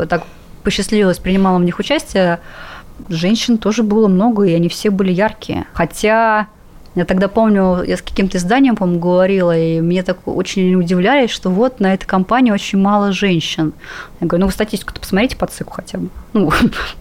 так 0.09 0.25
посчастливилось, 0.65 1.19
принимала 1.19 1.59
в 1.59 1.63
них 1.63 1.79
участие, 1.79 2.41
женщин 3.09 3.57
тоже 3.57 3.83
было 3.83 4.09
много, 4.09 4.43
и 4.43 4.53
они 4.53 4.69
все 4.69 4.91
были 4.91 5.13
яркие. 5.13 5.67
Хотя 5.73 6.49
я 6.97 7.05
тогда 7.05 7.29
помню, 7.29 7.85
я 7.85 7.97
с 7.97 8.03
каким-то 8.03 8.39
изданием, 8.39 8.75
по-моему, 8.75 9.01
говорила, 9.01 9.57
и 9.57 9.81
мне 9.81 10.03
так 10.03 10.27
очень 10.27 10.75
удивлялись, 10.75 11.31
что 11.31 11.49
вот 11.49 11.79
на 11.79 11.95
этой 11.95 12.05
компании 12.07 12.51
очень 12.51 12.81
мало 12.81 13.13
женщин. 13.13 13.73
Я 14.21 14.27
говорю, 14.27 14.41
ну 14.41 14.47
вы 14.47 14.53
статистику-то 14.53 15.01
посмотрите 15.01 15.37
по 15.37 15.47
ЦИКу 15.47 15.73
хотя 15.73 15.99
бы, 15.99 16.09
ну, 16.33 16.51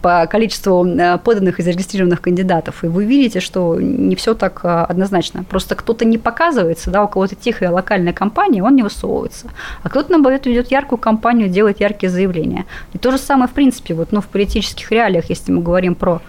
по 0.01 0.27
количеству 0.27 0.85
э, 0.85 1.17
поданных 1.17 1.59
и 1.59 1.63
зарегистрированных 1.63 2.21
кандидатов, 2.21 2.83
и 2.83 2.87
вы 2.87 3.05
видите, 3.05 3.39
что 3.39 3.81
не 3.81 4.15
все 4.15 4.35
так 4.35 4.61
э, 4.63 4.67
однозначно. 4.67 5.43
Просто 5.43 5.73
кто-то 5.73 6.05
не 6.05 6.19
показывается, 6.19 6.91
да, 6.91 7.03
у 7.03 7.07
кого-то 7.07 7.33
тихая 7.33 7.71
локальная 7.71 8.13
компания, 8.13 8.63
он 8.63 8.75
не 8.75 8.83
высовывается. 8.83 9.47
А 9.81 9.89
кто-то, 9.89 10.11
наоборот, 10.11 10.45
ведет 10.45 10.69
яркую 10.69 10.99
компанию, 10.99 11.49
делает 11.49 11.79
яркие 11.79 12.11
заявления. 12.11 12.65
И 12.93 12.99
то 12.99 13.09
же 13.09 13.17
самое, 13.17 13.49
в 13.49 13.53
принципе, 13.53 13.95
вот, 13.95 14.11
ну, 14.11 14.21
в 14.21 14.27
политических 14.27 14.91
реалиях, 14.91 15.31
если 15.31 15.51
мы 15.51 15.63
говорим 15.63 15.95
про 15.95 16.21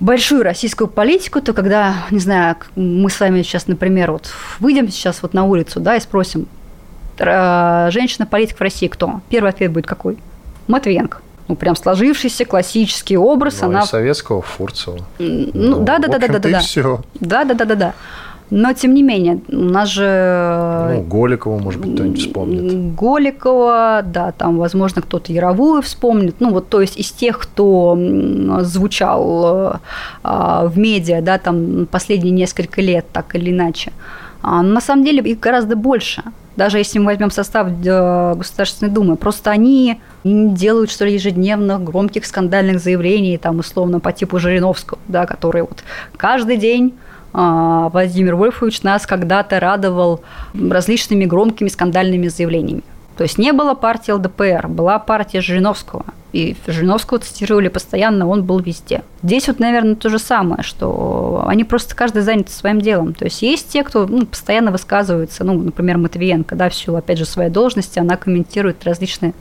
большую 0.00 0.42
российскую 0.42 0.88
политику, 0.88 1.40
то 1.40 1.52
когда, 1.52 1.94
не 2.10 2.18
знаю, 2.18 2.56
мы 2.74 3.10
с 3.10 3.18
вами 3.20 3.42
сейчас, 3.42 3.66
например, 3.66 4.12
вот 4.12 4.30
выйдем 4.60 4.88
сейчас 4.90 5.22
вот 5.22 5.34
на 5.34 5.44
улицу, 5.44 5.80
да, 5.80 5.96
и 5.96 6.00
спросим, 6.00 6.46
женщина-политик 7.18 8.58
в 8.58 8.60
России 8.60 8.88
кто? 8.88 9.20
Первый 9.30 9.50
ответ 9.50 9.72
будет 9.72 9.86
какой? 9.86 10.18
Матвиенко. 10.68 11.18
Ну, 11.48 11.54
прям 11.54 11.76
сложившийся 11.76 12.44
классический 12.44 13.16
образ. 13.16 13.60
Ну, 13.60 13.68
она... 13.68 13.86
советского 13.86 14.42
Фурцева. 14.42 14.98
Ну, 15.18 15.50
ну 15.54 15.84
да, 15.84 15.98
да, 15.98 16.08
да, 16.08 16.18
да, 16.18 16.28
да, 16.28 16.38
да. 16.40 16.60
Все. 16.60 17.02
Да, 17.20 17.44
да, 17.44 17.54
да, 17.54 17.64
да, 17.64 17.74
да. 17.74 17.94
Но, 18.50 18.72
тем 18.72 18.94
не 18.94 19.02
менее, 19.02 19.40
у 19.48 19.56
нас 19.56 19.88
же... 19.88 20.92
Ну, 20.94 21.02
Голикова, 21.02 21.58
может 21.58 21.80
быть, 21.80 21.94
кто-нибудь 21.94 22.20
вспомнит. 22.20 22.94
Голикова, 22.94 24.02
да, 24.02 24.32
там, 24.32 24.58
возможно, 24.58 25.02
кто-то 25.02 25.32
Яровую 25.32 25.82
вспомнит. 25.82 26.36
Ну, 26.38 26.50
вот, 26.50 26.68
то 26.68 26.80
есть, 26.80 26.96
из 26.96 27.10
тех, 27.10 27.38
кто 27.38 27.98
звучал 28.60 29.80
а, 30.22 30.66
в 30.66 30.78
медиа, 30.78 31.22
да, 31.22 31.38
там, 31.38 31.88
последние 31.90 32.32
несколько 32.32 32.80
лет, 32.80 33.06
так 33.12 33.34
или 33.34 33.50
иначе. 33.50 33.92
А, 34.42 34.62
на 34.62 34.80
самом 34.80 35.04
деле, 35.04 35.28
их 35.28 35.40
гораздо 35.40 35.74
больше. 35.74 36.22
Даже 36.56 36.78
если 36.78 36.98
мы 36.98 37.06
возьмем 37.06 37.30
состав 37.30 37.68
э, 37.68 38.34
Государственной 38.34 38.90
Думы, 38.90 39.16
просто 39.16 39.50
они 39.50 40.00
не 40.24 40.54
делают, 40.54 40.90
что 40.90 41.04
ли, 41.04 41.12
ежедневно 41.12 41.78
громких 41.78 42.24
скандальных 42.24 42.80
заявлений, 42.80 43.36
там, 43.36 43.58
условно, 43.58 44.00
по 44.00 44.12
типу 44.12 44.38
Жириновского, 44.38 44.98
да, 45.06 45.26
который 45.26 45.62
вот 45.62 45.84
каждый 46.16 46.56
день 46.56 46.94
Владимир 47.36 48.34
Вольфович 48.34 48.82
нас 48.82 49.06
когда-то 49.06 49.60
радовал 49.60 50.22
различными 50.54 51.26
громкими 51.26 51.68
скандальными 51.68 52.28
заявлениями. 52.28 52.82
То 53.18 53.24
есть 53.24 53.36
не 53.36 53.52
было 53.52 53.74
партии 53.74 54.12
ЛДПР, 54.12 54.68
была 54.68 54.98
партия 54.98 55.42
Жириновского. 55.42 56.06
И 56.36 56.54
Жириновского 56.66 57.18
цитировали 57.18 57.68
постоянно, 57.68 58.28
он 58.28 58.44
был 58.44 58.58
везде. 58.60 59.02
Здесь 59.22 59.48
вот, 59.48 59.58
наверное, 59.58 59.94
то 59.94 60.10
же 60.10 60.18
самое, 60.18 60.62
что 60.62 61.46
они 61.48 61.64
просто 61.64 61.96
каждый 61.96 62.20
занят 62.20 62.50
своим 62.50 62.82
делом. 62.82 63.14
То 63.14 63.24
есть 63.24 63.40
есть 63.40 63.70
те, 63.70 63.82
кто 63.82 64.06
ну, 64.06 64.26
постоянно 64.26 64.70
высказывается, 64.70 65.44
ну, 65.44 65.54
например, 65.54 65.96
Матвиенко, 65.96 66.54
да, 66.54 66.68
в 66.68 66.74
силу, 66.74 66.98
опять 66.98 67.16
же, 67.16 67.24
своей 67.24 67.48
должности, 67.48 67.98
она 67.98 68.18
комментирует 68.18 68.84
различные 68.84 69.32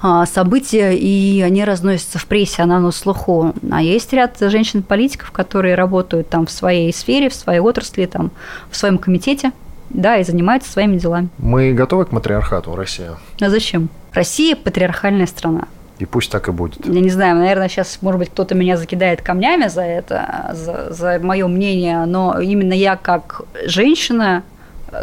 а, 0.00 0.24
события, 0.24 0.96
и 0.96 1.42
они 1.42 1.66
разносятся 1.66 2.18
в 2.18 2.24
прессе, 2.24 2.62
она 2.62 2.80
на 2.80 2.92
слуху. 2.92 3.52
А 3.70 3.82
есть 3.82 4.10
ряд 4.14 4.38
женщин-политиков, 4.40 5.32
которые 5.32 5.74
работают 5.74 6.30
там 6.30 6.46
в 6.46 6.50
своей 6.50 6.94
сфере, 6.94 7.28
в 7.28 7.34
своей 7.34 7.60
отрасли, 7.60 8.06
там, 8.06 8.30
в 8.70 8.76
своем 8.78 8.96
комитете, 8.96 9.52
да, 9.90 10.16
и 10.16 10.24
занимаются 10.24 10.72
своими 10.72 10.96
делами. 10.96 11.28
Мы 11.36 11.74
готовы 11.74 12.06
к 12.06 12.12
матриархату, 12.12 12.74
Россия? 12.74 13.18
А 13.38 13.50
зачем? 13.50 13.90
Россия– 14.14 14.56
патриархальная 14.64 15.26
страна. 15.26 15.68
И 16.02 16.04
пусть 16.04 16.32
так 16.32 16.48
и 16.48 16.50
будет. 16.50 16.84
Я 16.84 17.00
не 17.00 17.10
знаю, 17.10 17.36
наверное, 17.36 17.68
сейчас, 17.68 17.98
может 18.02 18.18
быть, 18.18 18.30
кто-то 18.30 18.56
меня 18.56 18.76
закидает 18.76 19.22
камнями 19.22 19.68
за 19.68 19.82
это, 19.82 20.50
за, 20.52 20.92
за 20.92 21.20
мое 21.22 21.46
мнение, 21.46 22.04
но 22.06 22.40
именно 22.40 22.72
я 22.72 22.96
как 22.96 23.42
женщина, 23.66 24.42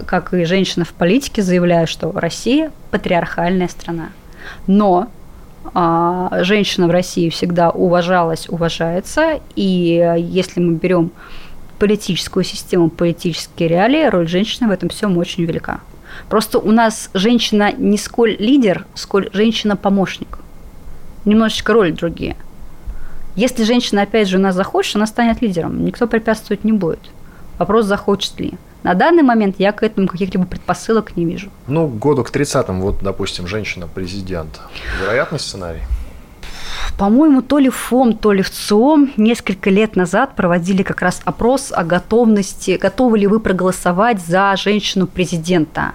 как 0.05 0.33
и 0.33 0.43
женщина 0.43 0.83
в 0.83 0.89
политике 0.89 1.41
заявляю, 1.41 1.87
что 1.87 2.11
Россия– 2.11 2.73
патриархальная 2.91 3.69
страна. 3.69 4.09
Но 4.67 5.07
а, 5.73 6.43
женщина 6.43 6.89
в 6.89 6.91
России 6.91 7.29
всегда 7.29 7.69
уважалась, 7.69 8.49
уважается, 8.49 9.39
и 9.55 10.17
если 10.17 10.59
мы 10.59 10.73
берем 10.73 11.11
политическую 11.79 12.43
систему, 12.43 12.89
политические 12.89 13.69
реалии, 13.69 14.09
роль 14.09 14.27
женщины 14.27 14.67
в 14.67 14.71
этом 14.71 14.89
всем 14.89 15.17
очень 15.17 15.45
велика. 15.45 15.79
Просто 16.27 16.59
у 16.59 16.73
нас 16.73 17.09
женщина 17.13 17.71
не 17.71 17.97
сколь 17.97 18.35
лидер, 18.37 18.85
сколь 18.95 19.29
женщина-помощник. 19.31 20.39
Немножечко 21.25 21.73
роли 21.73 21.91
другие. 21.91 22.35
Если 23.35 23.63
женщина, 23.63 24.01
опять 24.01 24.27
же, 24.27 24.37
нас 24.37 24.55
захочет, 24.55 24.95
она 24.95 25.07
станет 25.07 25.41
лидером. 25.41 25.85
Никто 25.85 26.07
препятствовать 26.07 26.63
не 26.63 26.73
будет. 26.73 26.99
Вопрос, 27.57 27.85
захочет 27.85 28.39
ли. 28.39 28.53
На 28.83 28.93
данный 28.93 29.23
момент 29.23 29.55
я 29.59 29.71
к 29.71 29.83
этому 29.83 30.07
каких-либо 30.07 30.45
предпосылок 30.45 31.17
не 31.17 31.25
вижу. 31.25 31.49
Ну, 31.67 31.87
году 31.87 32.23
к 32.23 32.31
30-му, 32.31 32.81
вот, 32.81 32.99
допустим, 33.01 33.45
женщина-президент. 33.45 34.61
Вероятный 35.01 35.39
сценарий? 35.39 35.81
По-моему, 36.97 37.41
то 37.41 37.59
ли 37.59 37.69
ФОМ, 37.69 38.13
то 38.13 38.33
ли 38.33 38.41
ВЦИОМ 38.41 39.13
несколько 39.17 39.69
лет 39.69 39.95
назад 39.95 40.35
проводили 40.35 40.83
как 40.83 41.01
раз 41.01 41.21
опрос 41.23 41.71
о 41.73 41.83
готовности, 41.83 42.77
готовы 42.81 43.19
ли 43.19 43.27
вы 43.27 43.39
проголосовать 43.39 44.21
за 44.21 44.55
женщину-президента. 44.57 45.93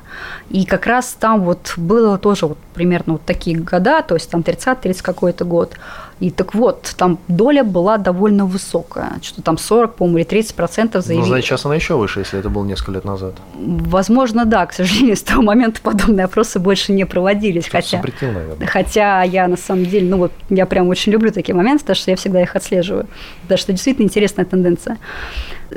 И 0.49 0.64
как 0.64 0.86
раз 0.86 1.16
там 1.18 1.42
вот 1.42 1.74
было 1.76 2.18
тоже 2.18 2.47
вот 2.47 2.59
примерно 2.74 3.14
вот 3.14 3.24
такие 3.24 3.59
года, 3.59 4.03
то 4.03 4.14
есть 4.14 4.30
там 4.30 4.40
30-30 4.40 5.03
какой-то 5.03 5.45
год. 5.45 5.74
И 6.20 6.30
так 6.30 6.54
вот, 6.54 6.94
там 6.96 7.18
доля 7.28 7.64
была 7.64 7.98
довольно 7.98 8.46
высокая, 8.46 9.18
что 9.22 9.42
там 9.42 9.58
40, 9.58 9.96
по-моему, 9.96 10.18
или 10.18 10.24
30 10.24 10.54
процентов 10.54 11.04
заявили. 11.04 11.24
Ну, 11.24 11.28
значит, 11.28 11.46
сейчас 11.46 11.66
она 11.66 11.74
еще 11.74 11.96
выше, 11.96 12.20
если 12.20 12.38
это 12.38 12.48
было 12.48 12.64
несколько 12.64 12.92
лет 12.92 13.04
назад. 13.04 13.34
Возможно, 13.54 14.44
да. 14.44 14.66
К 14.66 14.72
сожалению, 14.72 15.16
с 15.16 15.22
того 15.22 15.42
момента 15.42 15.80
подобные 15.82 16.24
опросы 16.24 16.58
больше 16.58 16.92
не 16.92 17.04
проводились. 17.04 17.68
Хотя, 17.68 17.98
запретил, 17.98 18.32
наверное. 18.32 18.66
хотя 18.66 19.22
я 19.22 19.48
на 19.48 19.56
самом 19.56 19.86
деле, 19.86 20.08
ну 20.08 20.18
вот, 20.18 20.32
я 20.50 20.66
прям 20.66 20.88
очень 20.88 21.12
люблю 21.12 21.32
такие 21.32 21.54
моменты, 21.54 21.80
потому 21.80 21.96
что 21.96 22.10
я 22.10 22.16
всегда 22.16 22.42
их 22.42 22.54
отслеживаю. 22.54 23.06
Потому 23.42 23.58
что 23.58 23.72
действительно 23.72 24.04
интересная 24.04 24.44
тенденция 24.44 24.98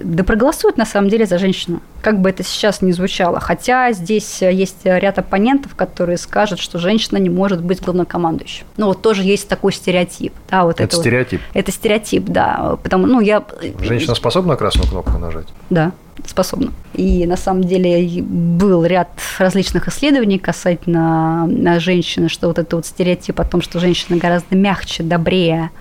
да 0.04 0.24
проголосуют 0.24 0.78
на 0.78 0.86
самом 0.86 1.10
деле 1.10 1.26
за 1.26 1.38
женщину, 1.38 1.82
как 2.02 2.20
бы 2.20 2.30
это 2.30 2.44
сейчас 2.44 2.82
ни 2.82 2.92
звучало. 2.92 3.40
Хотя 3.40 3.92
здесь 3.92 4.42
есть 4.42 4.78
ряд 4.84 5.20
оппонентов, 5.20 5.76
которые 5.76 6.18
скажут, 6.18 6.60
что 6.60 6.80
женщина 6.80 7.18
не 7.18 7.30
может 7.30 7.64
быть 7.64 7.82
главнокомандующим. 7.82 8.66
Ну 8.78 8.88
вот 8.88 9.02
тоже 9.02 9.24
есть 9.24 9.48
такой 9.48 9.74
стереотип. 9.74 10.34
Да, 10.50 10.64
вот 10.64 10.76
это, 10.76 10.84
это 10.84 10.96
стереотип? 10.98 11.42
Вот, 11.54 11.60
это 11.60 11.72
стереотип, 11.72 12.26
да. 12.26 12.78
Потому, 12.84 13.08
ну, 13.08 13.22
я... 13.22 13.44
Женщина 13.80 14.16
способна 14.16 14.56
красную 14.56 14.90
кнопку 14.90 15.18
нажать? 15.18 15.48
Да 15.70 15.92
способна. 16.26 16.72
И 16.94 17.26
на 17.26 17.38
самом 17.38 17.64
деле 17.64 18.22
был 18.22 18.86
ряд 18.86 19.10
различных 19.38 19.88
исследований 19.88 20.40
касательно 20.40 21.48
женщины, 21.80 22.30
что 22.30 22.48
вот 22.48 22.58
этот 22.60 22.74
вот 22.74 22.86
стереотип 22.86 23.40
о 23.40 23.44
том, 23.44 23.62
что 23.62 23.80
женщина 23.80 24.18
гораздо 24.18 24.56
мягче, 24.56 25.04
добрее, 25.04 25.72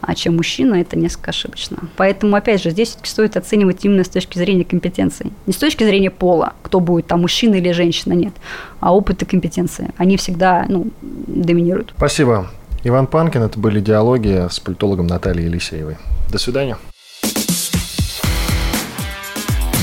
а 0.00 0.14
чем 0.14 0.36
мужчина, 0.36 0.74
это 0.74 0.98
несколько 0.98 1.30
ошибочно. 1.30 1.78
Поэтому, 1.96 2.36
опять 2.36 2.62
же, 2.62 2.70
здесь 2.70 2.96
стоит 3.02 3.36
оценивать 3.36 3.84
именно 3.84 4.04
с 4.04 4.08
точки 4.08 4.38
зрения 4.38 4.64
компетенции. 4.64 5.30
Не 5.46 5.52
с 5.52 5.56
точки 5.56 5.84
зрения 5.84 6.10
пола, 6.10 6.52
кто 6.62 6.80
будет 6.80 7.06
там, 7.06 7.22
мужчина 7.22 7.54
или 7.54 7.72
женщина, 7.72 8.12
нет, 8.12 8.34
а 8.80 8.94
опыт 8.94 9.22
и 9.22 9.24
компетенции. 9.24 9.90
Они 9.96 10.16
всегда 10.16 10.66
ну, 10.68 10.88
доминируют. 11.00 11.94
Спасибо. 11.96 12.50
Иван 12.84 13.06
Панкин, 13.06 13.42
это 13.42 13.58
были 13.58 13.80
диалоги 13.80 14.46
с 14.48 14.60
политологом 14.60 15.06
Натальей 15.06 15.46
Елисеевой. 15.46 15.96
До 16.30 16.38
свидания. 16.38 16.76